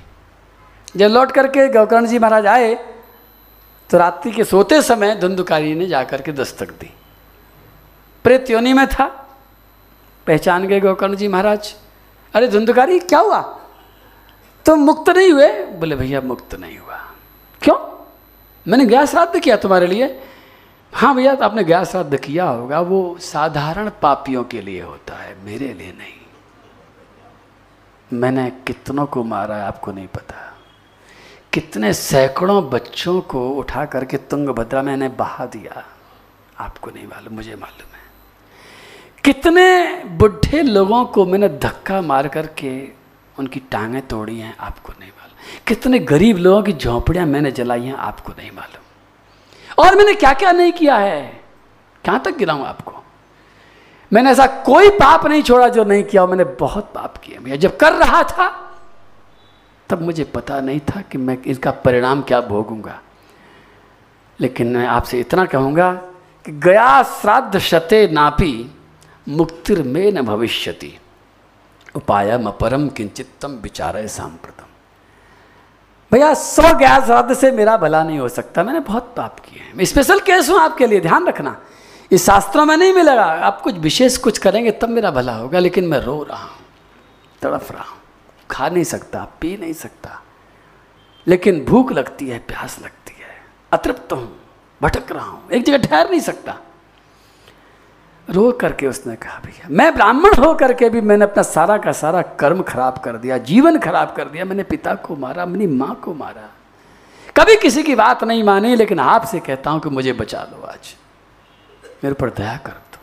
जब 0.96 1.08
लौट 1.08 1.32
करके 1.32 1.68
गौकर्ण 1.68 2.06
जी 2.06 2.20
महाराज 2.20 2.46
आए 2.46 2.76
तो 3.90 3.98
रात्रि 3.98 4.32
के 4.32 4.44
सोते 4.44 4.82
समय 4.82 5.16
धुंधुकारी 5.16 5.76
ने 5.76 5.88
जाकर 5.88 6.22
के 6.22 6.32
दस्तक 6.32 6.70
दी। 6.70 6.94
प्रेत्योनी 8.24 8.74
में 8.74 8.88
था। 8.88 9.06
पहचान 10.28 10.68
गए 10.68 10.80
गौकर्ण 10.80 11.16
जी 11.16 11.28
महाराज। 11.28 11.76
अरे 12.34 12.48
धुंधुकारी, 12.48 13.00
क्या 13.00 13.20
हुआ? 13.20 13.42
तुम 14.66 14.80
मुक्त 14.80 15.10
नहीं 15.10 15.32
हुए? 15.32 15.48
बोले, 15.64 15.96
भैया, 15.96 16.22
मुक्त 16.22 16.56
नहीं 16.56 16.78
हुआ। 16.78 16.98
क्यों? 17.62 18.08
मैंने 18.68 18.86
गया 18.86 19.06
श्राद्ध 19.06 19.40
किया 19.40 19.56
तुम्हारे 19.56 19.88
लिए। 19.88 20.24
हाँ 20.94 21.14
भैया 21.16 21.34
तो 21.36 21.46
आपने 21.46 21.64
गया 21.64 21.84
श्राद्ध 21.84 22.18
किया 22.18 22.46
होगा, 22.46 22.80
वो 22.80 23.18
साधारण 23.20 23.90
पापियों 24.02 24.44
के 24.44 24.62
लिए 24.62 24.82
होता 24.82 25.16
है, 25.16 25.36
मेरे 25.46 25.74
लिए 25.74 25.92
नहीं। 25.92 26.14
मैंने 28.12 28.50
कितनों 28.68 29.06
को 29.06 29.24
मारा 29.24 29.56
है, 29.56 29.64
आपको 29.64 29.92
नहीं 29.92 30.08
पता। 30.08 30.36
कितने 31.54 31.94
सैकड़ों 31.94 32.70
बच्चों 32.70 33.20
को 33.22 33.50
उठा 33.50 33.86
करके 33.86 34.18
तुंगभद्रा 34.18 34.82
मैंने 34.82 35.10
बहा 35.10 35.46
दिया, 35.46 35.84
आपको 36.60 36.92
नहीं 36.92 37.08
मालूम, 37.08 37.36
मुझे 37.36 37.56
मालूम 37.56 37.94
है। 37.94 38.02
कितने 39.24 40.04
बुढ़े 40.18 40.62
लोगों 40.64 41.06
को 41.06 41.26
मैंने 41.26 41.50
धक्का 41.50 42.02
मार 42.02 42.28
करके 42.28 42.72
उनकी 43.40 43.60
टांगें 43.72 44.02
तोड़ी 44.08 44.40
हैं, 44.40 44.56
आपको 44.60 44.94
नहीं 45.00 45.10
मालूम। 45.10 45.64
कितने 45.68 46.00
गरीब 46.00 46.38
लोगों 46.38 46.64
की 46.64 46.74
झोंपड़ियाँ 46.74 47.26
मैंने 47.26 47.52
जलाई 47.52 47.86
हैं, 47.86 47.96
आपको 47.96 48.34
नहीं 48.38 48.52
मालूम। 48.52 48.84
और 49.78 49.96
मैंने 49.96 50.14
क्या 50.14 50.34
क्या 50.34 50.52
नहीं 50.52 50.72
किया 50.72 50.96
है? 50.96 51.44
कहाँ 52.06 52.20
तक 52.20 52.38
गिराऊं 52.38 52.66
आपको? 52.66 52.94
मैंने 54.14 54.32
ऐसा 54.32 54.48
कोई 54.48 54.90
पाप 54.90 55.26
नहीं 55.26 55.44
छोड़ा 55.44 55.68
जो 55.68 55.84
नहीं 55.84 56.04
किया 56.04 56.26
मैंने 56.26 56.44
बहुत 56.44 56.92
पाप 56.96 57.18
किया। 57.18 57.40
भैया 57.40 57.56
जब 57.56 57.78
कर 57.78 57.94
रहा 57.94 58.24
था, 58.24 58.76
तब 59.90 60.02
मुझे 60.02 60.24
पता 60.24 60.60
नहीं 60.62 60.80
था 60.80 61.02
कि 61.02 61.18
मैं 61.18 61.44
इसका 61.44 61.72
परिणाम 61.72 62.22
क्या 62.22 62.42
भोगूँगा। 62.42 63.02
लेकिन 64.40 64.68
मैं 64.68 64.88
आपसे 64.88 65.20
इतना 65.20 65.46
कहूँगा 65.46 65.94
कि 66.46 66.52
गया 66.52 67.04
श्राद्ध 67.04 67.60
शते 67.60 68.08
नापी 68.08 68.76
मुक्तिर 69.30 69.84
में 69.84 70.12
न 70.12 70.22
भविष्यति। 70.22 71.00
उपायम 71.96 72.48
अपरम 72.48 72.90
किंचितम 72.90 73.52
विचार 73.52 74.08
सांप्रतम 74.08 74.67
भैया, 76.12 76.34
सौ 76.34 76.74
गया 76.74 77.00
श्राद्ध 77.06 77.34
से 77.34 77.52
मेरा 77.52 77.78
भला 77.78 78.04
नहीं 78.04 78.20
हो 78.20 78.28
सकता। 78.30 78.64
मैंने 78.64 78.80
बहुत 78.80 79.14
पाप 79.18 79.40
किए 79.40 79.60
हैं। 79.60 79.74
मैं 79.74 79.86
स्पेशल 79.86 80.20
केस 80.20 80.50
हूँ 80.50 80.60
आपके 80.60 80.88
लिए, 80.88 81.00
ध्यान 81.00 81.28
रखना। 81.28 81.56
इस 82.12 82.26
शास्त्रों 82.26 82.66
में 82.66 82.76
नहीं 82.78 82.94
मिलेगा। 82.94 83.24
आप 83.24 83.62
कुछ 83.62 83.76
विशेष 83.76 84.18
कुछ 84.18 84.38
करेंगे, 84.38 84.72
तब 84.72 84.90
मेरा 84.90 85.12
भला 85.12 85.34
होगा, 85.34 85.60
लेकिन 85.60 85.88
मैं 85.88 86.00
रो 86.00 86.22
रहा 86.24 86.44
हूँ, 86.44 86.66
तड़फ 87.42 87.72
रहा 87.72 87.84
हूँ। 87.84 87.98
खा 88.52 88.70
नहीं 88.70 88.84
सकता, 88.84 89.28
पी 89.42 89.58
नहीं 89.58 89.74
सकता। 89.74 90.22
लेकिन 91.28 91.66
भूख 91.66 91.92
लगती 91.92 92.28
है, 92.28 92.40
प्यास 92.40 92.80
लगती 92.80 93.16
है, 93.20 93.36
अतृप्त 93.72 94.14
हूँ, 94.14 94.40
भटक 94.82 95.12
रहा 95.12 95.26
हूँ। 95.26 95.50
एक 95.52 95.66
जगह 95.66 95.78
ठहर 95.78 96.10
नहीं 96.10 96.20
सकता। 96.20 96.56
रो 98.30 98.52
करके 98.52 98.88
उसने 98.88 99.16
कहा, 99.16 99.40
भैया, 99.46 99.68
मैं 99.72 99.94
ब्राह्मण 99.96 100.34
हो 100.36 100.54
करके 100.54 100.90
भी 100.90 101.02
मैंने 101.02 101.26
अपना 101.26 101.44
सारा 101.44 101.78
का 101.78 101.92
सारा 101.92 102.22
कर्म 102.22 102.62
खराब 102.62 102.98
कर 102.98 103.18
दिया, 103.18 103.38
जीवन 103.38 103.80
खराब 103.80 104.14
कर 104.16 104.26
दिया, 104.26 104.46
मैंने 104.46 104.64
पिता 104.64 104.96
को 104.96 105.16
मारा, 105.16 105.44
अपनी 105.44 105.68
माँ 105.68 105.96
को 105.96 106.14
मारा। 106.14 106.50
कभी 107.38 107.56
किसी 107.56 107.84
की 107.84 107.96
बात 107.96 108.24
नहीं 108.24 108.44
मानी, 108.44 108.76
लेकिन 108.76 109.00
आपसे 109.00 109.40
कहता 109.40 109.72
हूँ 109.72 109.80
कि 109.80 109.90
मुझे 109.90 110.14
बचा 110.14 110.42
लो 110.42 110.64
आज। 110.64 110.96
मेरे 112.04 112.14
पर 112.14 112.30
दया 112.30 112.58
कर 112.58 112.72
दो। 112.72 113.00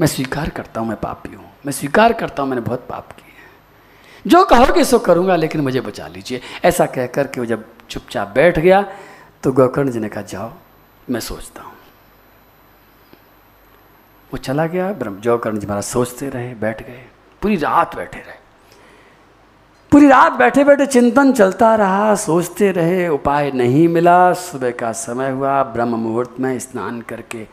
मैं 0.00 0.06
स्वीकार 0.06 0.48
करता 0.48 0.80
हूँ, 0.80 0.88
मैं 0.88 0.96
पापी 0.96 1.34
हूँ। 1.34 1.50
मैं 1.66 1.72
स्वीकार 1.72 2.12
करता 2.12 2.42
हूँ, 2.42 2.50
मैंने 2.50 2.62
बहुत 2.62 2.86
पाप 2.88 3.12
किए 3.12 3.34
हैं। 3.38 3.50
जो 4.26 4.44
कहोगे 4.44 4.84
सो 4.84 4.98
करूँगा, 4.98 5.36
लेकिन 5.36 5.60
मुझे 5.60 5.80
बचा 5.80 6.06
लीजिए। 6.08 6.40
ऐसा 6.64 6.86
कह 6.86 7.06
करके 7.06 7.40
वो 7.40 7.46
जब 7.46 7.64
चुपचाप 7.90 8.28
बैठ 8.28 8.58
गया 8.58 8.86
तो 9.42 9.52
गोकर्ण 9.52 9.90
जी 9.90 9.98
ने 9.98 10.08
कहा, 10.08 10.22
जाओ, 10.22 10.52
मैं 11.10 11.20
सोचता 11.20 11.62
हूँ। 11.62 11.69
वो 14.32 14.36
चला 14.36 14.66
गया, 14.66 14.92
ब्रह्म 14.92 15.20
जौकर्ण 15.20 15.58
जी 15.58 15.66
महाराज 15.66 15.84
सोचते 15.84 16.28
रहे, 16.28 16.54
बैठ 16.54 16.82
गए। 16.82 17.02
पूरी 17.42 17.56
रात 17.56 17.96
बैठे 17.96 18.18
रहे। 18.18 18.38
पूरी 19.92 20.08
रात 20.08 20.32
बैठे 20.32 20.64
बैठे 20.64 20.86
चिंतन 20.86 21.32
चलता 21.32 21.74
रहा, 21.74 22.14
सोचते 22.14 22.72
रहे, 22.72 23.08
उपाय 23.08 23.50
नहीं 23.50 23.88
मिला। 23.88 24.32
सुबह 24.32 24.70
का 24.70 24.92
समय 24.92 25.30
हुआ, 25.30 25.62
ब्रह्म 25.62 25.94
मुहूर्त 25.94 26.40
में 26.40 26.58
स्नान 26.58 27.00
करके 27.00 27.46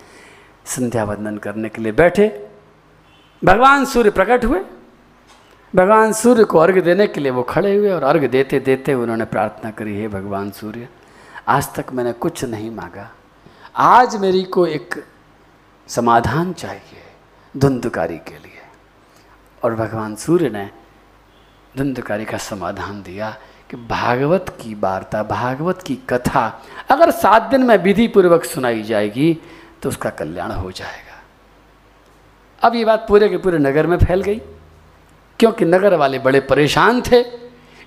संध्या 0.65 1.03
वंदन 1.03 1.37
करने 1.37 1.69
के 1.69 1.81
लिए 1.81 1.91
बैठे। 1.91 2.47
भगवान 3.43 3.85
सूर्य 3.85 4.09
प्रकट 4.09 4.45
हुए। 4.45 4.61
भगवान 5.75 6.13
सूर्य 6.13 6.43
को 6.43 6.57
अर्घ 6.57 6.79
देने 6.79 7.07
के 7.07 7.21
लिए 7.21 7.31
वो 7.31 7.43
खड़े 7.43 7.75
हुए 7.75 7.89
और 7.91 8.03
अर्घ 8.03 8.25
देते 8.25 8.59
देते 8.59 8.93
उन्होंने 8.93 9.25
प्रार्थना 9.25 9.71
करी, 9.71 9.97
है 9.97 10.07
भगवान 10.07 10.51
सूर्य, 10.51 10.87
आज 11.47 11.73
तक 11.75 11.93
मैंने 11.93 12.11
कुछ 12.13 12.43
नहीं 12.45 12.71
मांगा। 12.71 13.09
आज 13.75 14.15
मेरी 14.15 14.43
को 14.43 14.67
एक 14.67 15.03
समाधान 15.87 16.53
चाहिए 16.53 17.03
धुंधकारी 17.55 18.17
के 18.19 18.33
लिए। 18.33 18.61
और 19.61 19.75
भगवान 19.75 20.15
सूर्य 20.15 20.49
ने 20.49 20.69
धुंधकारी 21.75 22.25
का 22.25 22.37
समाधान 22.37 23.01
दिया 23.03 23.29
कि 23.69 23.77
भागवत 23.77 24.49
की 24.61 24.73
वार्ता, 24.73 25.23
भागवत 25.23 25.81
की 25.81 25.95
कथा 26.09 26.61
अगर 26.91 27.11
सात 27.11 27.43
दिन 27.43 27.63
में 27.63 27.77
विधि 27.77 28.07
पूर्वक 28.07 28.45
सुनाई 28.45 28.83
जाएगी 28.83 29.33
तो 29.81 29.89
उसका 29.89 30.09
कल्याण 30.09 30.51
हो 30.51 30.71
जाएगा। 30.71 31.15
अब 32.61 32.75
ये 32.75 32.85
बात 32.85 33.05
पूरे 33.07 33.29
के 33.29 33.37
पूरे 33.37 33.57
नगर 33.57 33.87
में 33.87 33.97
फैल 33.97 34.21
गई, 34.21 34.39
क्योंकि 35.39 35.65
नगर 35.65 35.95
वाले 35.95 36.19
बड़े 36.19 36.39
परेशान 36.39 37.01
थे, 37.01 37.23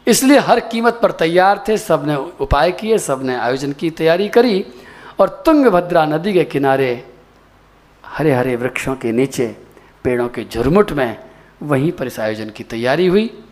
इसलिए 0.07 0.38
हर 0.38 0.61
कीमत 0.62 0.98
पर 1.03 1.11
तैयार 1.12 1.64
थे, 1.68 1.76
सबने 1.78 2.16
उपाय 2.40 2.72
किए, 2.72 2.98
सबने 2.98 3.36
आयोजन 3.36 3.72
की 3.72 3.90
तैयारी 3.90 4.28
करी, 4.28 4.64
और 5.20 5.28
तुंगभद्रा 5.46 6.05
नदी 6.07 6.32
के 6.32 6.44
किनारे 6.44 7.10
हरे 8.11 8.33
हरे 8.35 8.57
वृक्षों 8.57 8.97
के 8.97 9.13
नीचे, 9.13 9.57
पेड़ों 10.05 10.29
के 10.29 10.45
झुरमुट 10.45 10.93
में, 10.93 11.17
वहीं 11.63 11.93
पर 11.93 12.07
इस 12.07 12.21
आयोजन 12.21 12.51
की 12.51 12.65
तैयारी 12.65 13.07
हुई। 13.07 13.45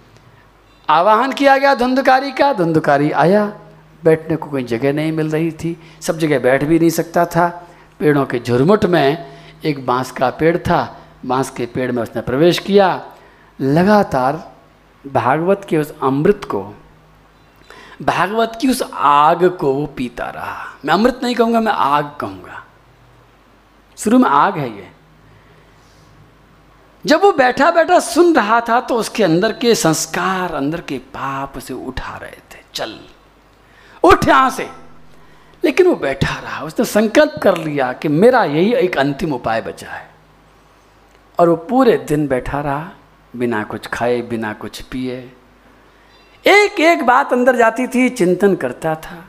आवाहन 0.89 1.33
किया 1.33 1.59
गया, 1.59 1.75
धुंधकारी 1.75 2.33
का, 2.33 2.53
धुंधकारी 2.53 3.11
आया। 3.11 3.53
बैठने 4.05 4.37
को 4.37 4.51
कोई 4.51 4.65
जगह 4.65 4.93
नहीं 4.93 5.13
मिल 5.13 5.31
रही 5.31 5.51
थी। 5.51 5.77
सब 6.01 6.19
जगह 6.19 6.39
बैठ 6.39 6.65
भी 6.65 6.79
नहीं 6.79 6.91
सकता 6.91 7.25
था। 7.27 7.69
पेड़ों 8.01 8.25
के 8.27 8.39
झुरमुट 8.39 8.85
में 8.85 9.27
एक 9.65 9.87
बाँस 9.87 10.11
का 10.11 10.31
पेड़ 10.31 10.57
था। 10.59 10.97
बाँस 11.27 11.51
के 11.51 11.67
पेड़ 11.67 11.93
में 11.93 12.03
उसने 12.03 12.23
प्रवेश 12.23 12.59
किया। 12.59 13.07
लगातार 13.61 14.53
भागवत 15.07 15.67
के 15.69 15.79
उस 15.79 15.95
अमृत 16.03 16.41
को, 16.45 16.75
भागवत 18.03 18.59
की 18.61 18.69
उस 18.69 18.83
आग 18.95 19.45
को 19.45 19.73
वो 19.73 19.87
पीता 19.87 20.29
रहा। 20.31 20.67
मैं 20.85 20.95
अमृत 20.95 21.21
नहीं 21.23 21.35
कहूँगा, 21.35 21.61
मैं 21.61 21.73
आग 21.73 22.13
कहूँगा। 22.21 22.65
शुरू 23.99 24.19
में 24.19 24.31
आग 24.31 24.59
है 24.59 24.77
ये। 24.77 24.91
जब 27.07 27.23
वो 27.23 27.33
बैठा 27.33 27.71
बैठा 27.71 28.01
सुन 28.01 28.35
रहा 28.35 28.61
था 28.61 28.81
तो 28.81 28.95
उसके 28.95 29.25
अंदर 29.25 29.53
के 29.53 29.75
संस्कार, 29.75 30.55
अंदर 30.55 30.81
के 30.81 30.99
पाप 30.99 31.57
उसे 31.57 31.75
उठा 31.75 32.17
रहे 32.17 32.31
थे। 32.31 32.59
चल, 32.75 33.01
उठ 34.03 34.29
यहाँ 34.29 34.51
से। 34.51 34.71
लेकिन 35.65 35.87
वो 35.87 35.95
बैठा 35.95 36.41
रहा। 36.41 36.65
उसने 36.65 36.85
संकल्प 36.85 37.35
कर 37.43 37.57
लिया 37.57 37.93
कि 37.93 38.09
मेरा 38.09 38.45
यही 38.45 38.75
एक 38.75 38.99
अंतिम 38.99 39.33
उपाय 39.33 39.61
बचा 39.61 39.91
है। 39.91 40.11
और 41.39 41.49
वो 41.49 41.57
पूरे 41.57 41.97
दिन 41.97 42.29
बैठा 42.29 42.61
रहा, 42.61 42.91
बिना 43.37 43.65
कुछ 43.65 43.87
खाए, 43.87 44.23
बिना 44.23 44.53
कुछ 44.53 44.83
पिए। 44.83 45.33
एक 46.47 46.81
एक 46.81 47.07
बात 47.07 47.33
अंदर 47.33 47.57
जाती 47.57 47.87
थी, 47.87 48.09
चिंतन 48.09 48.57
करता 48.57 48.95
था। 48.95 49.28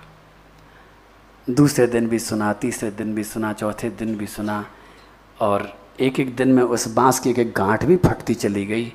दूसरे 1.50 1.86
दिन 1.88 2.08
भी 2.08 2.20
सुना, 2.20 2.52
तीसरे 2.54 2.89
दिन 2.91 3.14
भी 3.16 3.24
सुना, 3.24 3.52
चौथे 3.54 3.89
दिन 3.89 4.16
भी 4.18 4.28
सुना 4.28 4.66
और 5.41 5.72
एक 6.00 6.20
एक 6.20 6.36
दिन 6.36 6.54
में 6.54 6.64
उस 6.64 6.88
बाँस 6.93 7.20
की 7.20 7.30
एक 7.30 7.39
एक 7.39 7.54
गांठ 7.54 7.86
भी 7.86 7.95
फटती 7.97 8.34
चली 8.34 8.66
गई। 8.66 8.93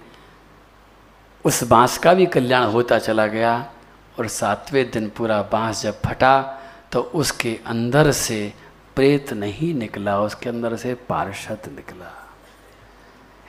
उस 1.44 1.62
बाँस 1.64 1.98
का 1.98 2.14
भी 2.14 2.26
कल्याण 2.26 2.64
होता 2.64 2.98
चला 2.98 3.26
गया 3.26 3.54
और 4.18 4.28
सातवें 4.28 4.90
दिन 4.90 5.08
पूरा 5.16 5.40
बाँस 5.42 5.82
जब 5.82 6.00
फटा 6.00 6.40
तो 6.92 7.00
उसके 7.14 7.58
अंदर 7.66 8.12
से 8.12 8.52
प्रेत 8.96 9.32
नहीं 9.32 9.74
निकला, 9.74 10.20
उसके 10.20 10.48
अंदर 10.48 10.76
से 10.76 10.94
पार्षद 10.94 11.68
निकला। 11.76 12.12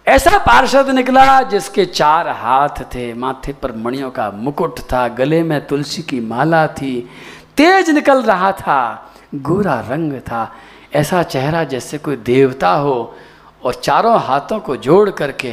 ऐसा 0.08 0.38
पार्षद 0.38 0.90
निकला 0.90 1.42
जिसके 1.42 1.86
चार 1.86 2.28
हाथ 2.28 2.82
थे, 2.96 3.14
माथे 3.14 3.54
पर 3.54 3.72
मणियों 3.72 4.10
का 4.12 4.30
मुकुट 4.32 4.80
था, 4.80 5.08
गले 5.08 5.42
में 5.44 5.66
तुलसी 5.68 6.02
की 6.02 6.20
माला 6.20 6.68
थी 6.68 7.10
तेज 7.58 7.90
निकल 7.90 8.22
रहा 8.24 8.52
था, 8.52 9.12
गोरा 9.36 9.80
रंग 9.80 10.20
था, 10.22 10.52
ऐसा 10.94 11.24
चेहरा 11.24 11.64
जैसे 11.64 11.98
कोई 11.98 12.16
देवता 12.16 12.70
हो 12.70 13.16
और 13.64 13.74
चारों 13.74 14.20
हाथों 14.22 14.60
को 14.60 14.76
जोड़ 14.78 15.10
करके 15.10 15.52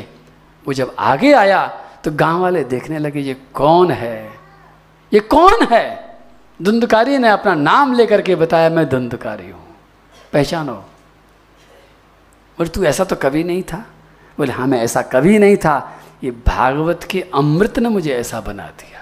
वो 0.67 0.73
जब 0.73 0.95
आगे 0.99 1.33
आया 1.33 1.67
तो 2.05 2.11
गाँव 2.13 2.41
वाले 2.41 2.65
देखने 2.65 2.99
लगे, 2.99 3.21
ये 3.21 3.37
कौन 3.55 3.91
है? 3.91 4.33
ये 5.13 5.21
कौन 5.21 5.67
है? 5.71 6.19
धुंधकारी 6.63 7.19
ने 7.19 7.29
अपना 7.29 7.55
नाम 7.55 7.95
लेकर 7.95 8.23
के 8.23 8.37
बताया, 8.37 8.71
मैं 8.71 8.89
धुंधकारी 8.89 9.51
हूँ। 9.51 9.65
पहचानो। 10.33 10.75
बोले, 12.59 12.69
तू 12.69 12.85
ऐसा 12.85 13.05
तो 13.05 13.17
कभी 13.17 13.45
नहीं 13.45 13.63
था? 13.63 13.85
बोले 14.39 14.53
हाँ 14.53 14.67
मैं 14.67 14.81
ऐसा 14.81 15.03
कभी 15.03 15.39
नहीं 15.39 15.57
था। 15.57 16.01
ये 16.25 16.31
भागवत 16.31 17.05
के 17.05 17.21
अमृत 17.35 17.79
ने 17.79 17.89
मुझे 17.89 18.15
ऐसा 18.15 18.41
बना 18.41 18.67
दिया। 18.67 19.02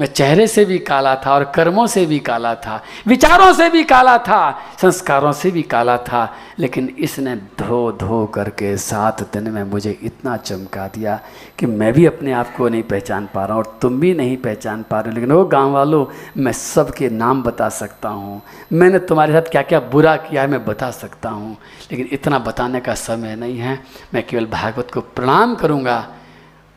मैं 0.00 0.06
चेहरे 0.06 0.46
से 0.46 0.64
भी 0.64 0.78
काला 0.78 1.14
था 1.16 1.32
और 1.34 1.44
कर्मों 1.44 1.86
से 1.86 2.04
भी 2.06 2.18
काला 2.18 2.54
था, 2.54 2.82
विचारों 3.06 3.52
से 3.52 3.68
भी 3.70 3.82
काला 3.84 4.16
था, 4.18 4.58
संस्कारों 4.82 5.32
से 5.32 5.50
भी 5.50 5.62
काला 5.62 5.96
था, 5.98 6.22
लेकिन 6.58 6.88
इसने 6.98 7.34
धो 7.36 7.80
धो 7.92 8.24
करके 8.26 8.76
सात 8.76 9.22
दिन 9.32 9.50
में 9.50 9.62
मुझे 9.64 9.98
इतना 10.02 10.36
चमका 10.36 10.86
दिया 10.86 11.20
कि 11.58 11.66
मैं 11.66 11.92
भी 11.92 12.06
अपने 12.06 12.32
आप 12.32 12.54
को 12.56 12.68
नहीं 12.68 12.82
पहचान 12.82 13.28
पा 13.34 13.44
रहा 13.44 13.56
हूँ 13.56 13.64
और 13.64 13.78
तुम 13.82 14.00
भी 14.00 14.14
नहीं 14.14 14.36
पहचान 14.36 14.84
पा 14.90 15.00
रहे 15.00 15.10
हो। 15.10 15.14
लेकिन 15.14 15.32
वो 15.32 15.44
गाँव 15.44 15.72
वालों 15.72 16.04
मैं 16.36 16.52
सबके 16.52 17.08
नाम 17.08 17.42
बता 17.42 17.68
सकता 17.68 18.08
हूँ। 18.08 18.40
मैंने 18.72 18.98
तुम्हारे 18.98 19.32
साथ 19.32 19.50
क्या 19.50 19.62
क्या 19.62 19.80
बुरा 19.80 20.16
किया 20.16 20.42
है 20.42 20.48
मैं 20.48 20.64
बता 20.64 20.90
सकता 20.90 21.28
हूँ। 21.28 21.56
लेकिन 21.90 22.08
इतना 22.12 22.38
बताने 22.38 22.80
का 22.80 22.94
समय 22.94 23.36
नहीं 23.36 23.58
है। 23.58 23.78
मैं 24.14 24.26
केवल 24.26 24.46
भागवत 24.46 24.90
को 24.94 25.00
प्रणाम 25.00 25.54
करूँगा 25.54 26.06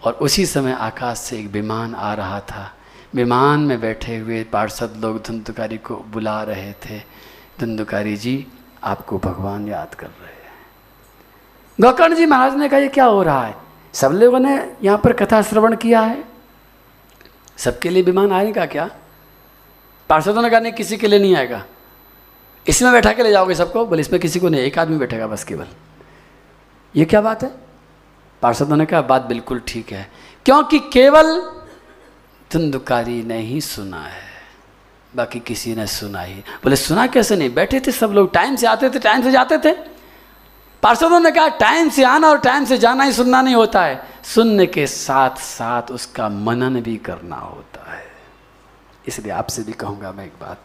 और 0.02 0.14
उसी 0.14 0.46
समय 0.46 0.74
आकाश 0.74 1.18
से 1.18 1.40
एक 1.40 1.52
विमान 1.52 1.96
आ 1.96 2.14
रहा 2.14 2.40
था। 2.40 2.72
विमान 3.16 3.59
में 3.59 3.82
बैठे 3.82 4.18
हुए 4.18 4.43
पार्षद 4.43 4.93
लोग 4.97 5.24
धुंधुकारी 5.24 5.78
को 5.78 5.95
बुला 5.95 6.43
रहे 6.43 6.74
थे। 6.74 6.99
धुंधुकारी 7.59 8.18
जी, 8.18 8.47
आपको 8.84 9.18
भगवान 9.18 9.68
याद 9.68 9.95
कर 9.95 10.07
रहे 10.07 10.26
हैं। 10.26 10.34
गोकर्ण 11.82 12.16
जी 12.16 12.26
महाराज 12.26 12.55
ने 12.55 12.70
कहा, 12.70 12.80
ये 12.80 12.88
क्या 12.88 13.05
हो 13.05 13.24
रहा 13.24 13.45
है? 13.45 13.55
सब 13.93 14.11
लोगों 14.11 14.39
ने 14.39 14.76
यहाँ 14.84 14.97
पर 14.97 15.14
कथा 15.14 15.41
श्रवण 15.41 15.76
किया 15.76 16.01
है। 16.01 16.24
सबके 17.57 17.89
लिए 17.89 18.03
विमान 18.03 18.32
आएगा 18.32 18.66
क्या? 18.66 18.89
पार्षदों 20.09 20.41
ने 20.41 20.49
कहा, 20.49 20.59
नहीं, 20.59 20.74
किसी 20.74 20.97
के 20.97 21.07
लिए 21.07 21.20
नहीं 21.20 21.36
आएगा। 21.36 21.66
इसमें 22.68 22.91
बैठा 22.91 23.14
के 23.14 23.24
ले 23.24 23.32
जाओगे 23.32 23.55
सबको? 23.55 23.86
बोले, 23.86 24.01
इसमें 24.01 24.22
किसी 24.22 24.39
को 24.39 24.49
नहीं, 24.49 24.61
एक 24.61 24.80
आदमी 24.80 24.97
बैठेगा 24.97 25.28
बस 25.28 25.43
केवल। 25.43 25.68
ये 26.95 27.05
क्या 27.05 27.22
बात 27.22 27.43
है? 27.43 27.51
पार्षदों 28.41 28.78
ने 28.78 28.86
कहा, 28.86 29.01
बात 29.01 29.22
बिल्कुल 29.22 29.61
ठीक 29.68 29.91
है। 29.91 30.11
क्योंकि 30.45 30.80
केवल 30.80 31.53
धुंधकारी 32.54 33.24
ने 33.24 33.38
ही 33.38 33.62
सुना 33.62 34.01
है। 34.01 34.34
बाकी 35.16 35.39
किसी 35.39 35.76
ने 35.76 35.88
सुना 35.88 36.22
ही। 36.22 36.34
बोले, 36.34 36.76
सुना 36.76 37.08
कैसे 37.08 37.36
नहीं? 37.36 37.54
बैठे 37.54 37.80
थे 37.80 37.91
सब 37.91 38.12
लोग। 38.12 38.34
टाइम 38.34 38.56
से 38.56 38.68
आते 38.68 38.89
थे, 38.89 38.99
टाइम 38.99 39.24
से 39.24 39.32
जाते 39.32 39.58
थे। 39.58 39.72
पार्षदों 40.84 41.20
ने 41.20 41.32
कहा, 41.32 41.47
टाइम 41.47 41.89
से 41.89 42.04
आना 42.04 42.28
और 42.28 42.39
टाइम 42.39 42.66
से 42.66 42.78
जाना 42.78 43.04
ही 43.04 43.14
सुनना 43.14 43.41
नहीं 43.41 43.56
होता 43.56 43.84
है। 43.84 44.04
सुनने 44.24 44.66
के 44.66 44.88
साथ 44.88 45.30
साथ 45.30 45.82
उसका 45.91 46.30
मनन 46.30 46.82
भी 46.82 46.97
करना 46.97 47.36
होता 47.36 47.93
है। 47.93 48.12
इसलिए 49.08 49.32
आपसे 49.32 49.64
भी 49.64 49.72
कहूँगा 49.72 50.12
मैं 50.12 50.26
एक 50.26 50.34
बात। 50.41 50.62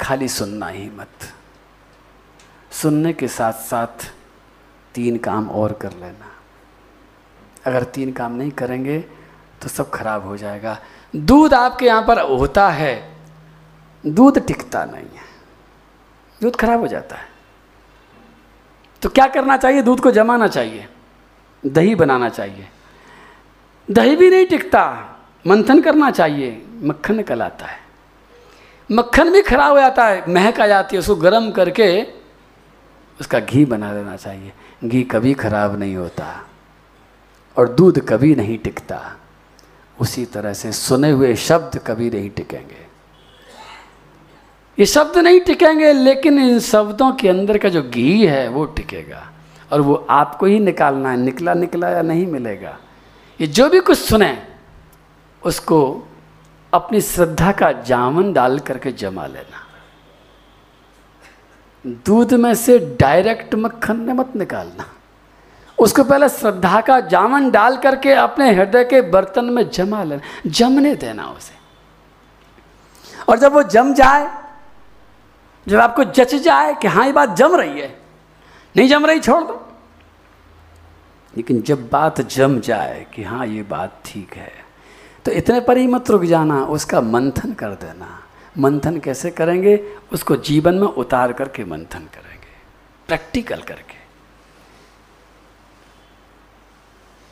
खाली 0.00 0.28
सुनना 0.28 0.68
ही 0.68 0.90
मत। 0.90 1.32
सुनने 2.72 3.12
के 3.12 3.28
साथ 3.28 3.52
साथ 3.52 4.12
तीन 4.94 5.16
काम 5.16 5.50
और 5.50 5.72
कर 5.72 5.92
लेना। 5.92 6.32
अगर 7.66 7.82
तीन 7.82 8.12
काम 8.12 8.32
नहीं 8.32 8.50
करेंगे 8.50 9.21
तो 9.62 9.68
सब 9.68 9.90
खराब 9.90 10.26
हो 10.26 10.36
जाएगा। 10.36 10.78
दूध 11.14 11.54
आपके 11.54 11.86
यहाँ 11.86 12.02
पर 12.02 12.20
होता 12.20 12.68
है, 12.68 12.94
दूध 14.04 14.46
टिकता 14.46 14.84
नहीं 14.84 15.04
है। 15.06 15.30
दूध 16.40 16.56
खराब 16.56 16.80
हो 16.80 16.86
जाता 16.86 17.16
है। 17.16 17.30
तो 19.02 19.08
क्या 19.08 19.26
करना 19.26 19.56
चाहिए? 19.56 19.82
दूध 19.82 20.00
को 20.00 20.10
जमाना 20.10 20.48
चाहिए, 20.48 20.86
दही 21.62 21.94
बनाना 21.94 22.28
चाहिए। 22.28 22.68
दही 23.88 24.16
भी 24.16 24.30
नहीं 24.30 24.46
टिकता, 24.46 24.82
मंथन 25.46 25.80
करना 25.82 26.10
चाहिए, 26.10 26.62
मक्खन 26.82 27.16
निकल 27.16 27.42
आता 27.42 27.66
है। 27.66 27.80
मक्खन 28.90 29.30
भी 29.30 29.42
खराब 29.42 29.72
हो 29.72 29.80
जाता 29.80 30.06
है, 30.06 30.24
महक 30.28 30.60
आ 30.60 30.66
जाती 30.66 30.96
है, 30.96 31.00
उसको 31.00 31.16
गर्म 31.16 31.50
करके 31.50 32.02
उसका 33.20 33.38
घी 33.40 33.64
बना 33.64 33.92
देना 33.94 34.16
चाहिए। 34.16 34.52
घी 34.84 35.02
कभी 35.02 35.32
खराब 35.34 35.78
नहीं 35.78 35.96
होता 35.96 36.46
और 37.56 37.68
दूध 37.68 37.98
कभी 38.08 38.34
नहीं 38.34 38.58
टिकता। 38.58 39.00
उसी 40.02 40.24
तरह 40.24 40.52
से 40.52 40.72
सुने 40.72 41.10
हुए 41.10 41.36
शब्द 41.36 41.78
कभी 41.78 42.10
नहीं 42.10 42.30
टिकेंगे। 42.30 42.86
ये 44.78 44.86
शब्द 44.86 45.18
नहीं 45.18 45.40
टिकेंगे, 45.40 45.92
लेकिन 45.92 46.38
इन 46.38 46.58
शब्दों 46.60 47.12
के 47.12 47.28
अंदर 47.28 47.58
का 47.58 47.68
जो 47.68 47.82
घी 47.82 48.26
है, 48.26 48.48
वो 48.48 48.64
टिकेगा। 48.64 49.32
और 49.72 49.80
वो 49.80 50.06
आपको 50.10 50.46
ही 50.46 50.58
निकालना 50.58 51.10
है, 51.10 51.16
निकला 51.16 51.54
निकला 51.54 51.88
या 51.88 52.02
नहीं 52.02 52.26
मिलेगा। 52.26 52.78
ये 53.40 53.46
जो 53.46 53.68
भी 53.68 53.80
कुछ 53.80 53.98
सुने, 53.98 54.42
उसको 55.44 56.08
अपनी 56.74 57.00
श्रद्धा 57.00 57.52
का 57.52 57.72
जामन 57.72 58.32
डाल 58.32 58.58
करके 58.58 58.92
जमा 58.92 59.26
लेना। 59.26 59.66
दूध 61.86 62.34
में 62.34 62.54
से 62.54 62.96
डायरेक्ट 63.00 63.54
मक्खन 63.54 64.00
ने 64.00 64.12
मत 64.12 64.32
निकालना। 64.36 64.91
उसको 65.78 66.04
पहले 66.04 66.28
श्रद्धा 66.28 66.80
का 66.80 66.98
जामन 67.00 67.50
डाल 67.50 67.76
करके 67.76 68.12
अपने 68.12 68.52
हृदय 68.54 68.84
के 68.84 69.00
बर्तन 69.10 69.44
में 69.44 69.68
जमा 69.70 70.02
लेना 70.04 70.50
जमने 70.50 70.94
देना 70.94 71.26
उसे। 71.26 71.54
और 73.28 73.38
जब 73.38 73.52
वो 73.52 73.62
जम 73.62 73.92
जाए, 73.94 74.30
जब 75.66 75.80
आपको 75.80 76.04
जच 76.04 76.34
जाए 76.34 76.74
कि 76.74 76.88
हाँ 76.88 77.06
ये 77.06 77.12
बात 77.12 77.36
जम 77.36 77.56
रही 77.56 77.80
है, 77.80 77.96
नहीं 78.76 78.88
जम 78.88 79.06
रही 79.06 79.20
छोड़ 79.20 79.42
दो। 79.42 79.60
लेकिन 81.36 81.62
जब 81.62 81.88
बात 81.88 82.20
जम 82.20 82.58
जाए 82.60 83.06
कि 83.14 83.22
हाँ 83.22 83.46
ये 83.46 83.62
बात 83.62 84.00
ठीक 84.04 84.34
है 84.34 84.52
तो 85.24 85.32
इतने 85.32 85.60
पर 85.60 85.76
ही 85.76 85.86
मत 85.86 86.10
रुक 86.10 86.22
जाना, 86.24 86.64
उसका 86.64 87.00
मंथन 87.00 87.52
कर 87.52 87.70
देना। 87.74 88.18
मंथन 88.58 88.98
कैसे 88.98 89.30
करेंगे? 89.30 89.76
उसको 90.12 90.36
जीवन 90.36 90.74
में 90.74 90.86
उतार 90.86 91.32
करके 91.32 91.64
मंथन 91.64 92.08
करेंगे। 92.14 92.50
प्रैक्टिकल 93.08 93.60
करके। 93.60 94.01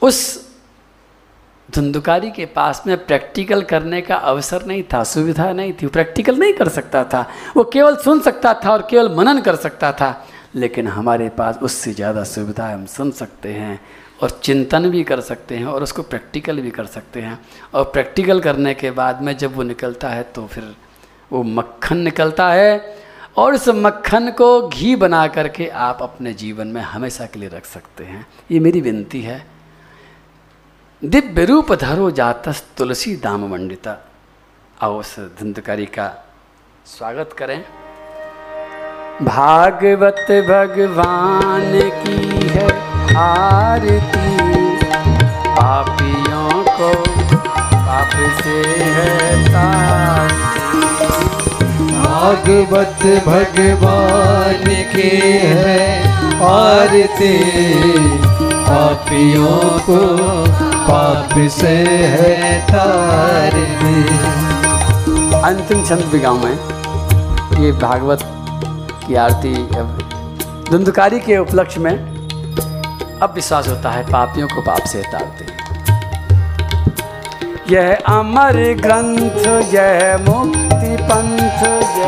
उस 0.03 0.49
धुंधुकारी 1.69 2.31
के 2.31 2.45
पास 2.49 2.83
में 2.87 2.97
प्रैक्टिकल 3.07 3.63
करने 3.63 4.01
का 4.03 4.17
अवसर 4.17 4.65
नहीं 4.67 4.83
था, 4.83 5.03
सुविधा 5.05 5.53
नहीं 5.53 5.73
थी। 5.73 5.87
प्रैक्टिकल 5.89 6.37
नहीं 6.37 6.53
कर 6.53 6.69
सकता 6.69 7.05
था। 7.05 7.27
वो 7.57 7.65
केवल 7.65 7.97
सुन 7.97 8.21
सकता 8.21 8.55
था 8.55 8.71
और 8.73 8.87
केवल 8.91 9.15
मनन 9.17 9.41
कर 9.41 9.57
सकता 9.57 9.93
था। 9.93 10.27
लेकिन 10.55 10.89
हमारे 10.89 11.29
पास 11.29 11.59
उससे 11.63 11.93
ज़्यादा 11.93 12.23
सुविधा 12.25 12.67
हम 12.69 12.87
सुन 12.87 13.11
सकते 13.13 13.49
हैं 13.49 13.81
और 14.23 14.31
चिंतन 14.43 14.89
भी 14.91 15.03
कर 15.05 15.21
सकते 15.21 15.57
हैं 15.57 15.67
और 15.67 15.83
उसको 15.83 16.03
प्रैक्टिकल 16.05 16.61
भी 16.61 16.71
कर 16.71 16.87
सकते 16.87 17.21
हैं। 17.21 17.39
और 17.75 17.85
प्रैक्टिकल 17.85 18.41
करने 18.41 18.75
के 18.75 18.91
बाद 18.91 19.23
में 19.23 19.37
जब 19.37 19.55
वो 19.57 19.63
निकलता 19.63 20.09
है 20.09 20.23
तो 20.35 20.47
फिर 20.47 20.75
वो 21.33 21.43
मक्खन 21.43 21.99
निकलता 21.99 22.49
है 22.53 22.99
और 23.37 23.55
इस 23.55 23.69
मक्खन 23.69 24.31
को 24.31 24.69
घी 24.69 24.95
बना 24.97 25.27
करके 25.29 25.69
आप 25.69 26.03
अपने 26.03 26.33
जीवन 26.35 26.67
में 26.67 26.81
हमेशा 26.83 27.27
के 27.27 27.41
लिए 27.41 27.49
रख 27.49 27.67
सकते 27.67 28.05
हैं। 28.05 28.27
ये 28.51 28.61
मेरी 28.61 28.81
विनती 28.81 29.21
है। 29.23 29.45
दिव्य 31.05 31.45
रूप 31.45 31.73
धरो 31.73 32.11
जातस 32.11 32.63
तुलसी 32.77 33.15
दाम 33.17 33.45
मंडिता 33.49 33.93
आओ 34.83 34.99
उस 35.01 35.15
धुंधकारी 35.39 35.87
का 35.87 36.09
स्वागत 36.87 37.31
करें। 37.39 37.61
भागवत 39.23 40.27
भगवान 40.49 41.73
की 42.03 42.49
है 42.49 42.67
आरती। 43.17 44.29
पापियों 45.57 46.65
को 46.69 46.93
पाप 47.75 48.13
से 48.43 48.59
है 48.97 49.45
भागवत 52.05 53.07
भगवान 53.27 54.65
की 54.93 55.11
है 55.55 55.79
आरती। 56.51 57.37
पापियों 58.69 59.61
को 59.81 60.70
पाप 60.91 61.35
से 61.51 61.69
है 62.13 62.55
तारती 62.67 63.99
अंतिम 65.41 65.85
छंद 65.85 66.05
भी 66.13 66.19
गाँव 66.19 66.45
में। 66.45 66.55
ये 67.61 67.71
भागवत 67.73 68.21
की 69.07 69.15
आरती 69.25 69.53
अब 69.79 69.89
धुंधकारी 70.71 71.21
के 71.21 71.37
उपलक्ष्य 71.39 71.81
में 71.81 71.93
अब 71.93 73.33
विश्वास 73.35 73.69
होता 73.69 73.91
है 73.91 74.03
पापियों 74.07 74.49
को 74.49 74.63
पाप 74.63 74.85
से 74.85 75.03
तारते 75.13 75.45
हैं। 75.45 75.59
यह 77.71 77.87
अमर 78.09 78.59
ग्रंथ 78.81 79.47
यह 79.75 80.17
मुक्ति 80.21 80.97
पंथ 81.03 81.61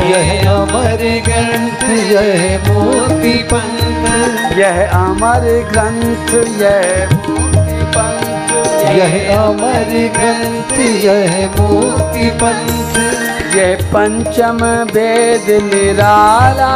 यह 0.09 0.29
अमर 0.51 1.03
ग्रंथ 1.27 1.83
यह 2.11 2.41
मोती 2.67 3.37
पंथ। 3.43 4.57
यह 4.57 4.77
अमर 4.93 5.45
ग्रंथ 5.71 6.33
यह 6.61 7.09
मुक्ति 7.11 7.32
यह 8.93 9.37
अमर 9.37 10.11
ग्रंथ 10.17 10.79
यह 10.79 11.51
मोती 11.59 12.29
पंथ। 12.29 12.97
यह 13.55 13.89
पंचम 13.93 14.65
वेद 14.65 15.63
निराला। 15.63 16.73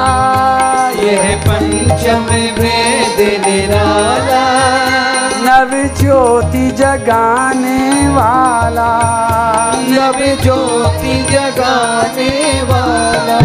यह 0.89 1.43
पंचम 1.47 2.25
वेद 2.61 3.47
निराला। 3.47 4.43
नव 5.39 5.95
ज्योति 5.99 6.71
जगाने 6.71 8.07
वाला। 8.07 8.91
नव 9.75 10.43
ज्योति 10.43 11.27
जगाने 11.31 12.61
वाला। 12.61 13.39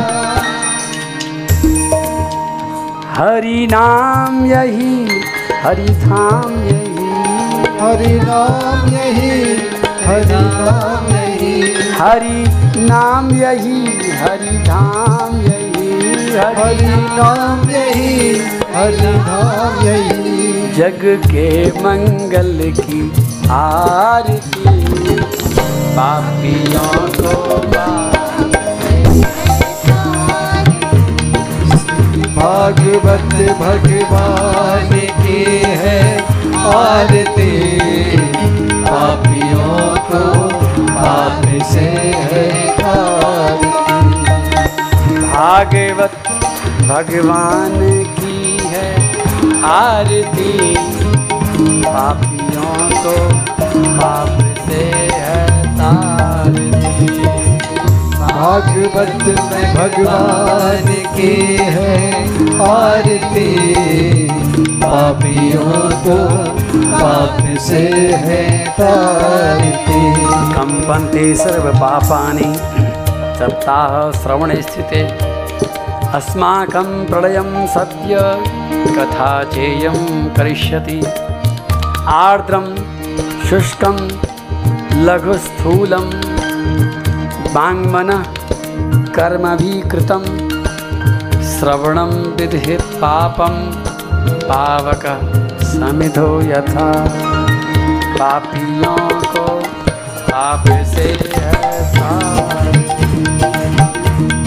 हरि 3.13 3.69
नाम 3.71 4.47
यही 4.47 5.21
हरि 5.65 5.89
धाम 5.89 6.65
यही। 6.65 6.92
हरि 7.83 8.07
नाम 8.07 8.89
यही 8.89 9.53
हरि 10.07 10.35
नाम 10.35 11.17
यही। 11.17 11.63
हरि 11.93 12.45
नाम 12.81 13.31
यही 13.31 13.87
हरि 14.13 14.59
धाम 14.59 15.41
यही। 15.41 16.37
हरि 16.37 16.87
नाम 16.91 17.71
यही 17.71 18.31
हरि 18.75 18.97
नाम 19.01 19.87
यही। 19.87 20.73
जग 20.73 21.23
के 21.27 21.67
मंगल 21.67 22.73
की 22.73 23.13
आरती। 23.51 25.17
पापियों 25.97 27.09
को 27.09 27.57
भागवत 32.37 33.35
भगवान 33.61 35.01
की 35.01 35.63
है। 35.65 36.32
आरती 36.63 37.51
पापियों 38.85 39.79
को 40.11 40.23
पाप 40.89 41.45
से 41.65 41.89
है 42.31 42.47
भागवत 45.33 46.13
भगवान 46.89 47.79
की 48.19 48.59
है 48.65 48.89
आरती। 49.65 50.75
पापियों 51.85 52.75
को 53.03 53.17
पाप 53.99 54.39
से 54.69 54.85
है 55.13 55.47
तारती। 55.79 57.42
भागवत 58.43 59.25
में 59.53 59.75
भगवान 59.75 61.17
की 61.17 61.57
है 61.61 62.13
आरती। 62.63 63.51
पापियों 64.69 65.91
को 66.07 66.17
पाप 66.99 67.59
से 67.59 67.79
है 68.15 68.69
तारती। 68.69 70.15
कंपन्ते 70.55 71.35
सर्व 71.35 71.79
पापानि, 71.79 72.55
सप्ताह 73.39 74.21
श्रवणे 74.23 74.63
स्थिते। 74.63 75.03
अस्माकं 76.09 77.05
प्रलयं 77.05 77.67
सत्य, 77.67 78.17
कथा 78.97 79.45
चेयं 79.45 80.27
करिष्यति। 80.35 81.01
आर्द्रं, 82.07 82.77
शुष्कं, 83.51 84.09
लघुस्थूलं 85.05 86.32
वाङ्मनः 87.55 88.23
कर्मभिकृतं 89.17 90.23
श्रवणं 91.49 92.13
विधि 92.37 92.77
पापं 93.03 93.57
पावक 94.49 95.05
समिधो 95.73 96.29
यथा। 96.43 96.87
पापियों 98.17 98.97
को 99.25 99.45
पाप 100.31 100.65
से 100.95 101.07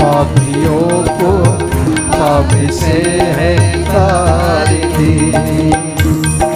पापियों 0.01 0.81
को 1.21 1.31
पाप 2.09 2.51
से 2.79 2.97
है 3.37 3.53
तारती 3.91 5.13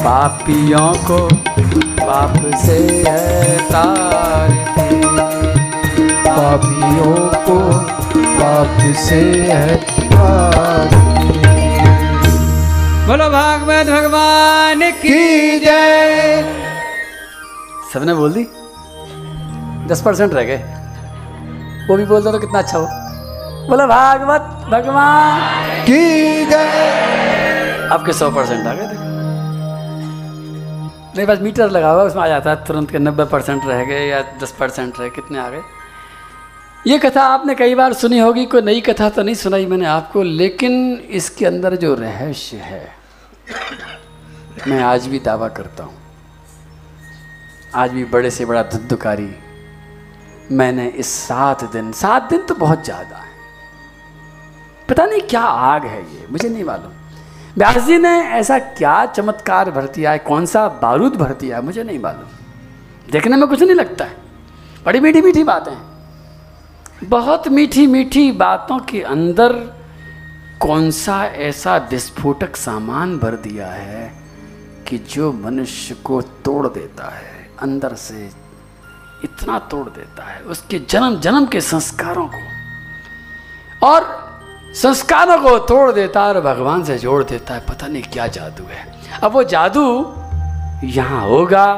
पापियों 0.04 0.92
को 1.08 1.22
पाप 2.02 2.42
से 2.66 2.80
है 3.08 3.58
तारती 3.72 4.79
पापियों 6.40 7.16
को 7.46 7.56
पाप 8.36 8.78
से 8.98 9.16
है 9.46 9.74
बोलो 13.08 13.26
भागवत 13.30 13.88
भगवान 13.88 14.84
की 15.02 15.60
जय। 15.60 16.44
सबने 17.94 18.14
बोल 18.14 18.32
दी? 18.34 18.44
दस 19.90 20.02
परसेंट 20.06 20.34
रह 20.34 20.44
गए। 20.44 20.58
वो 21.90 21.98
भी 21.98 22.06
बोल 22.06 22.22
दो 22.24 22.32
तो 22.32 22.40
कितना 22.40 22.60
अच्छा 22.60 22.78
हो। 22.78 22.86
बोलो 23.70 23.88
भागवत 23.88 24.46
भगवान 24.72 25.42
की 25.86 26.46
जय। 26.46 27.90
आपके 27.94 28.14
सौ 28.14 28.30
परसेंट 28.30 28.68
आ 28.68 28.74
गए 28.74 28.88
देखो 28.88 29.04
मेरे 31.18 31.26
पास 31.26 31.42
मीटर 31.42 31.70
लगा 31.70 31.92
हुआ 31.92 32.04
उसमें 32.04 32.24
आ 32.24 32.28
जाता 32.28 32.50
है 32.50 32.56
तुरंत 32.66 32.92
के 32.92 33.00
नब्बे 33.00 33.26
परसेंट 33.36 33.62
रह 33.68 33.84
गए 33.86 34.08
या 34.08 34.22
दस 34.44 34.56
परसेंट 34.60 35.00
रहे 35.00 35.10
कितने 35.10 35.40
आ 35.40 35.50
गए? 35.50 35.62
ये 36.88 36.98
कथा 36.98 37.24
आपने 37.24 37.54
कई 37.56 37.76
बार 37.76 37.94
सुनी 37.94 38.20
होगी, 38.20 38.46
कोई 38.46 38.62
नई 38.62 38.82
कथा 38.82 39.10
तो 39.10 39.24
नहीं 39.24 39.36
सुनाई 39.36 39.66
मैंने 39.66 39.86
आपको, 39.88 40.24
लेकिन 40.24 40.74
इसके 41.12 41.46
अंदर 41.46 41.76
जो 41.76 41.94
रहस्य 41.96 42.58
है, 42.58 42.88
मैं 44.68 44.82
आज 44.84 45.08
भी 45.08 45.20
दावा 45.20 45.48
करता 45.50 45.84
हूँ। 45.84 45.98
आज 47.76 47.92
भी 47.92 48.06
बड़े 48.06 48.30
से 48.32 48.46
बड़ा 48.46 48.64
धुद्धकारी 48.66 49.30
मैंने 50.52 50.88
इस 50.90 51.08
सात 51.08 51.64
दिन 51.74 51.92
सात 51.94 52.30
दिन 52.30 52.46
तो 52.46 52.56
बहुत 52.56 52.84
ज़्यादा 52.86 53.18
है। 53.18 53.28
पता 54.90 55.06
नहीं 55.06 55.22
क्या 55.24 55.42
आग 55.42 55.86
है 55.86 56.00
ये, 56.00 56.26
मुझे 56.32 56.50
नहीं 56.50 56.64
मालूम। 56.64 56.92
व्यास 57.58 57.84
जी 57.86 57.98
ने 57.98 58.16
ऐसा 58.38 58.60
क्या 58.60 59.06
चमत्कार 59.08 59.72
भर 59.72 59.88
दिया 59.90 60.12
है 60.12 60.18
कौन 60.22 60.46
सा 60.46 60.68
बारूद 60.82 61.16
भर 61.16 61.34
दिया 61.36 61.58
है 61.58 61.64
मुझे 61.66 61.84
नहीं 61.84 62.00
मालूम। 62.00 63.12
देखने 63.12 63.38
में 63.38 63.48
कुछ 63.48 63.62
नहीं 63.62 63.76
लगता 63.76 64.06
है। 64.06 64.16
बड़ी 64.86 65.00
मीठी 65.00 65.22
मीठी 65.22 65.44
बातें 65.44 65.72
हैं। 65.72 65.89
बहुत 67.04 67.48
मीठी 67.48 67.88
मीठी 67.88 68.32
बातों 68.32 68.80
के 68.80 69.02
अंदर 69.02 69.54
कौन 70.62 70.92
सा 70.92 71.26
ऐसा 71.26 71.78
विस्फोटक 71.78 72.56
सामान 72.56 73.18
भर 73.18 73.36
दिया 73.36 73.68
है 73.68 74.14
कि 74.88 74.98
जो 74.98 75.34
मनुष्य 75.34 75.96
को 75.96 76.22
तोड़ 76.22 76.68
देता 76.68 77.16
है, 77.16 77.50
अंदर 77.62 77.94
से 77.94 78.30
इतना 79.24 79.60
तोड़ 79.60 79.90
देता 79.90 80.24
है, 80.24 80.42
उसके 80.42 80.80
जन्म 80.80 81.20
जन्म 81.20 81.46
के 81.46 81.62
संस्कारों 81.62 82.28
को। 82.28 82.40
और 83.88 84.30
संस्कारों 84.74 85.38
को 85.38 85.60
तोड़ 85.60 85.92
देता 85.92 86.22
है 86.22 86.28
और 86.28 86.42
भगवान 86.42 86.84
से 86.84 86.98
जोड़ 86.98 87.24
देता 87.24 87.54
है, 87.54 87.60
पता 87.60 87.88
नहीं 87.88 88.04
क्या 88.04 88.28
जादू 88.28 88.64
है। 88.64 89.00
अब 89.24 89.32
वो 89.32 89.44
जादू 89.44 90.16
यहाँ 90.84 91.28
होगा, 91.28 91.76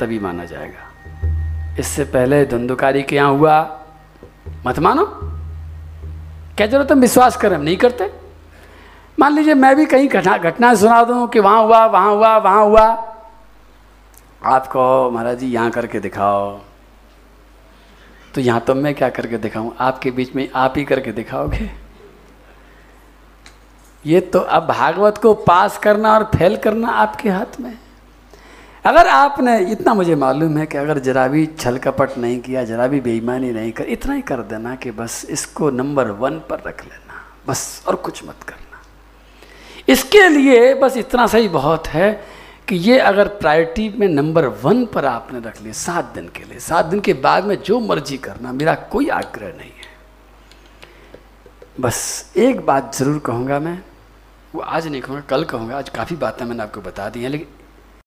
तभी 0.00 0.18
माना 0.18 0.44
जाएगा। 0.44 0.90
इससे 1.78 2.04
पहले 2.04 2.46
धुंधुकारी 2.46 3.02
के 3.02 3.16
यहाँ 3.16 3.30
हुआ? 3.30 3.76
मत 4.66 4.78
मानो। 4.78 5.04
क्या 6.56 6.66
ज़रूरत 6.66 6.92
हम 6.92 7.00
विश्वास 7.00 7.36
करें, 7.36 7.56
हम 7.56 7.62
नहीं 7.62 7.76
करते। 7.76 8.10
मान 9.18 9.34
लीजिए 9.34 9.54
मैं 9.54 9.76
भी 9.76 9.86
कहीं 9.86 10.08
घटना 10.08 10.36
घटना 10.38 10.74
सुना 10.74 11.02
दूँ 11.04 11.28
कि 11.28 11.40
वहाँ 11.40 11.62
हुआ 11.62 11.84
वहाँ 11.86 12.14
हुआ 12.14 12.36
वहाँ 12.36 12.64
हुआ। 12.64 12.84
आप 14.44 14.66
कहो 14.66 15.10
महाराज 15.10 15.38
जी 15.38 15.46
यहाँ 15.46 15.70
करके 15.70 16.00
दिखाओ। 16.00 16.60
तो 18.34 18.40
यहाँ 18.40 18.60
तो 18.60 18.74
मैं 18.74 18.94
क्या 18.94 19.08
करके 19.08 19.38
दिखाऊँ? 19.38 19.76
आपके 19.80 20.10
बीच 20.10 20.34
में 20.34 20.48
आप 20.54 20.74
ही 20.76 20.84
करके 20.84 21.12
दिखाओगे। 21.12 21.70
ये 24.06 24.20
तो 24.20 24.38
अब 24.38 24.66
भागवत 24.66 25.18
को 25.18 25.34
पास 25.34 25.78
करना 25.78 26.14
और 26.14 26.24
फेल 26.24 26.56
करना 26.56 26.88
आपके 26.88 27.30
हाथ 27.30 27.60
में। 27.60 27.70
है। 27.70 27.89
अगर 28.84 29.08
आपने, 29.08 29.58
इतना 29.72 29.92
मुझे 29.94 30.14
मालूम 30.16 30.56
है 30.58 30.64
कि 30.66 30.78
अगर 30.78 30.98
जरा 30.98 31.26
भी 31.28 31.46
छल 31.48 31.78
कपट 31.78 32.16
नहीं 32.18 32.40
किया, 32.40 32.64
जरा 32.64 32.86
भी 32.86 33.00
बेईमानी 33.00 33.50
नहीं 33.52 33.72
कर, 33.72 33.84
इतना 33.86 34.14
ही 34.14 34.22
कर 34.22 34.42
देना 34.42 34.74
कि 34.76 34.90
बस 34.90 35.24
इसको 35.30 35.70
नंबर 35.70 36.10
वन 36.20 36.38
पर 36.50 36.62
रख 36.66 36.84
लेना, 36.84 37.22
बस 37.46 37.84
और 37.88 37.96
कुछ 37.96 38.24
मत 38.24 38.42
करना। 38.48 38.82
इसके 39.88 40.28
लिए 40.28 40.74
बस 40.74 40.96
इतना 40.96 41.26
सही 41.26 41.48
बहुत 41.50 41.86
है 41.88 42.12
कि 42.68 42.76
ये 42.76 42.98
अगर 43.00 43.28
प्रायोरिटी 43.36 43.88
में 43.98 44.08
नंबर 44.08 44.46
वन 44.62 44.84
पर 44.86 45.04
आपने 45.04 45.40
रख 45.40 45.60
लिया 45.62 45.72
सात 45.74 46.12
दिन 46.14 46.28
के 46.28 46.44
लिए, 46.44 46.58
सात 46.60 46.84
दिन 46.86 47.00
के 47.00 47.12
बाद 47.20 47.44
में 47.44 47.56
जो 47.62 47.80
मर्ज़ी 47.80 48.16
करना, 48.18 48.52
मेरा 48.52 48.74
कोई 48.90 49.08
आग्रह 49.10 49.56
नहीं 49.58 49.70
है। 49.70 49.88
बस 51.80 52.32
एक 52.36 52.66
बात 52.66 52.94
ज़रूर 52.94 53.18
कहूँगा 53.18 53.58
मैं, 53.60 53.78
वो 54.54 54.60
आज 54.60 54.86
नहीं 54.86 55.00
कहूँगा, 55.02 55.22
कल 55.28 55.44
कहूँगा, 55.44 55.78
आज 55.78 55.88
काफ़ी 55.88 56.16
बातें 56.16 56.44
मैंने 56.44 56.62
आपको 56.62 56.80
बता 56.80 57.08
दी 57.08 57.22
हैं, 57.22 57.30
लेकिन 57.30 57.46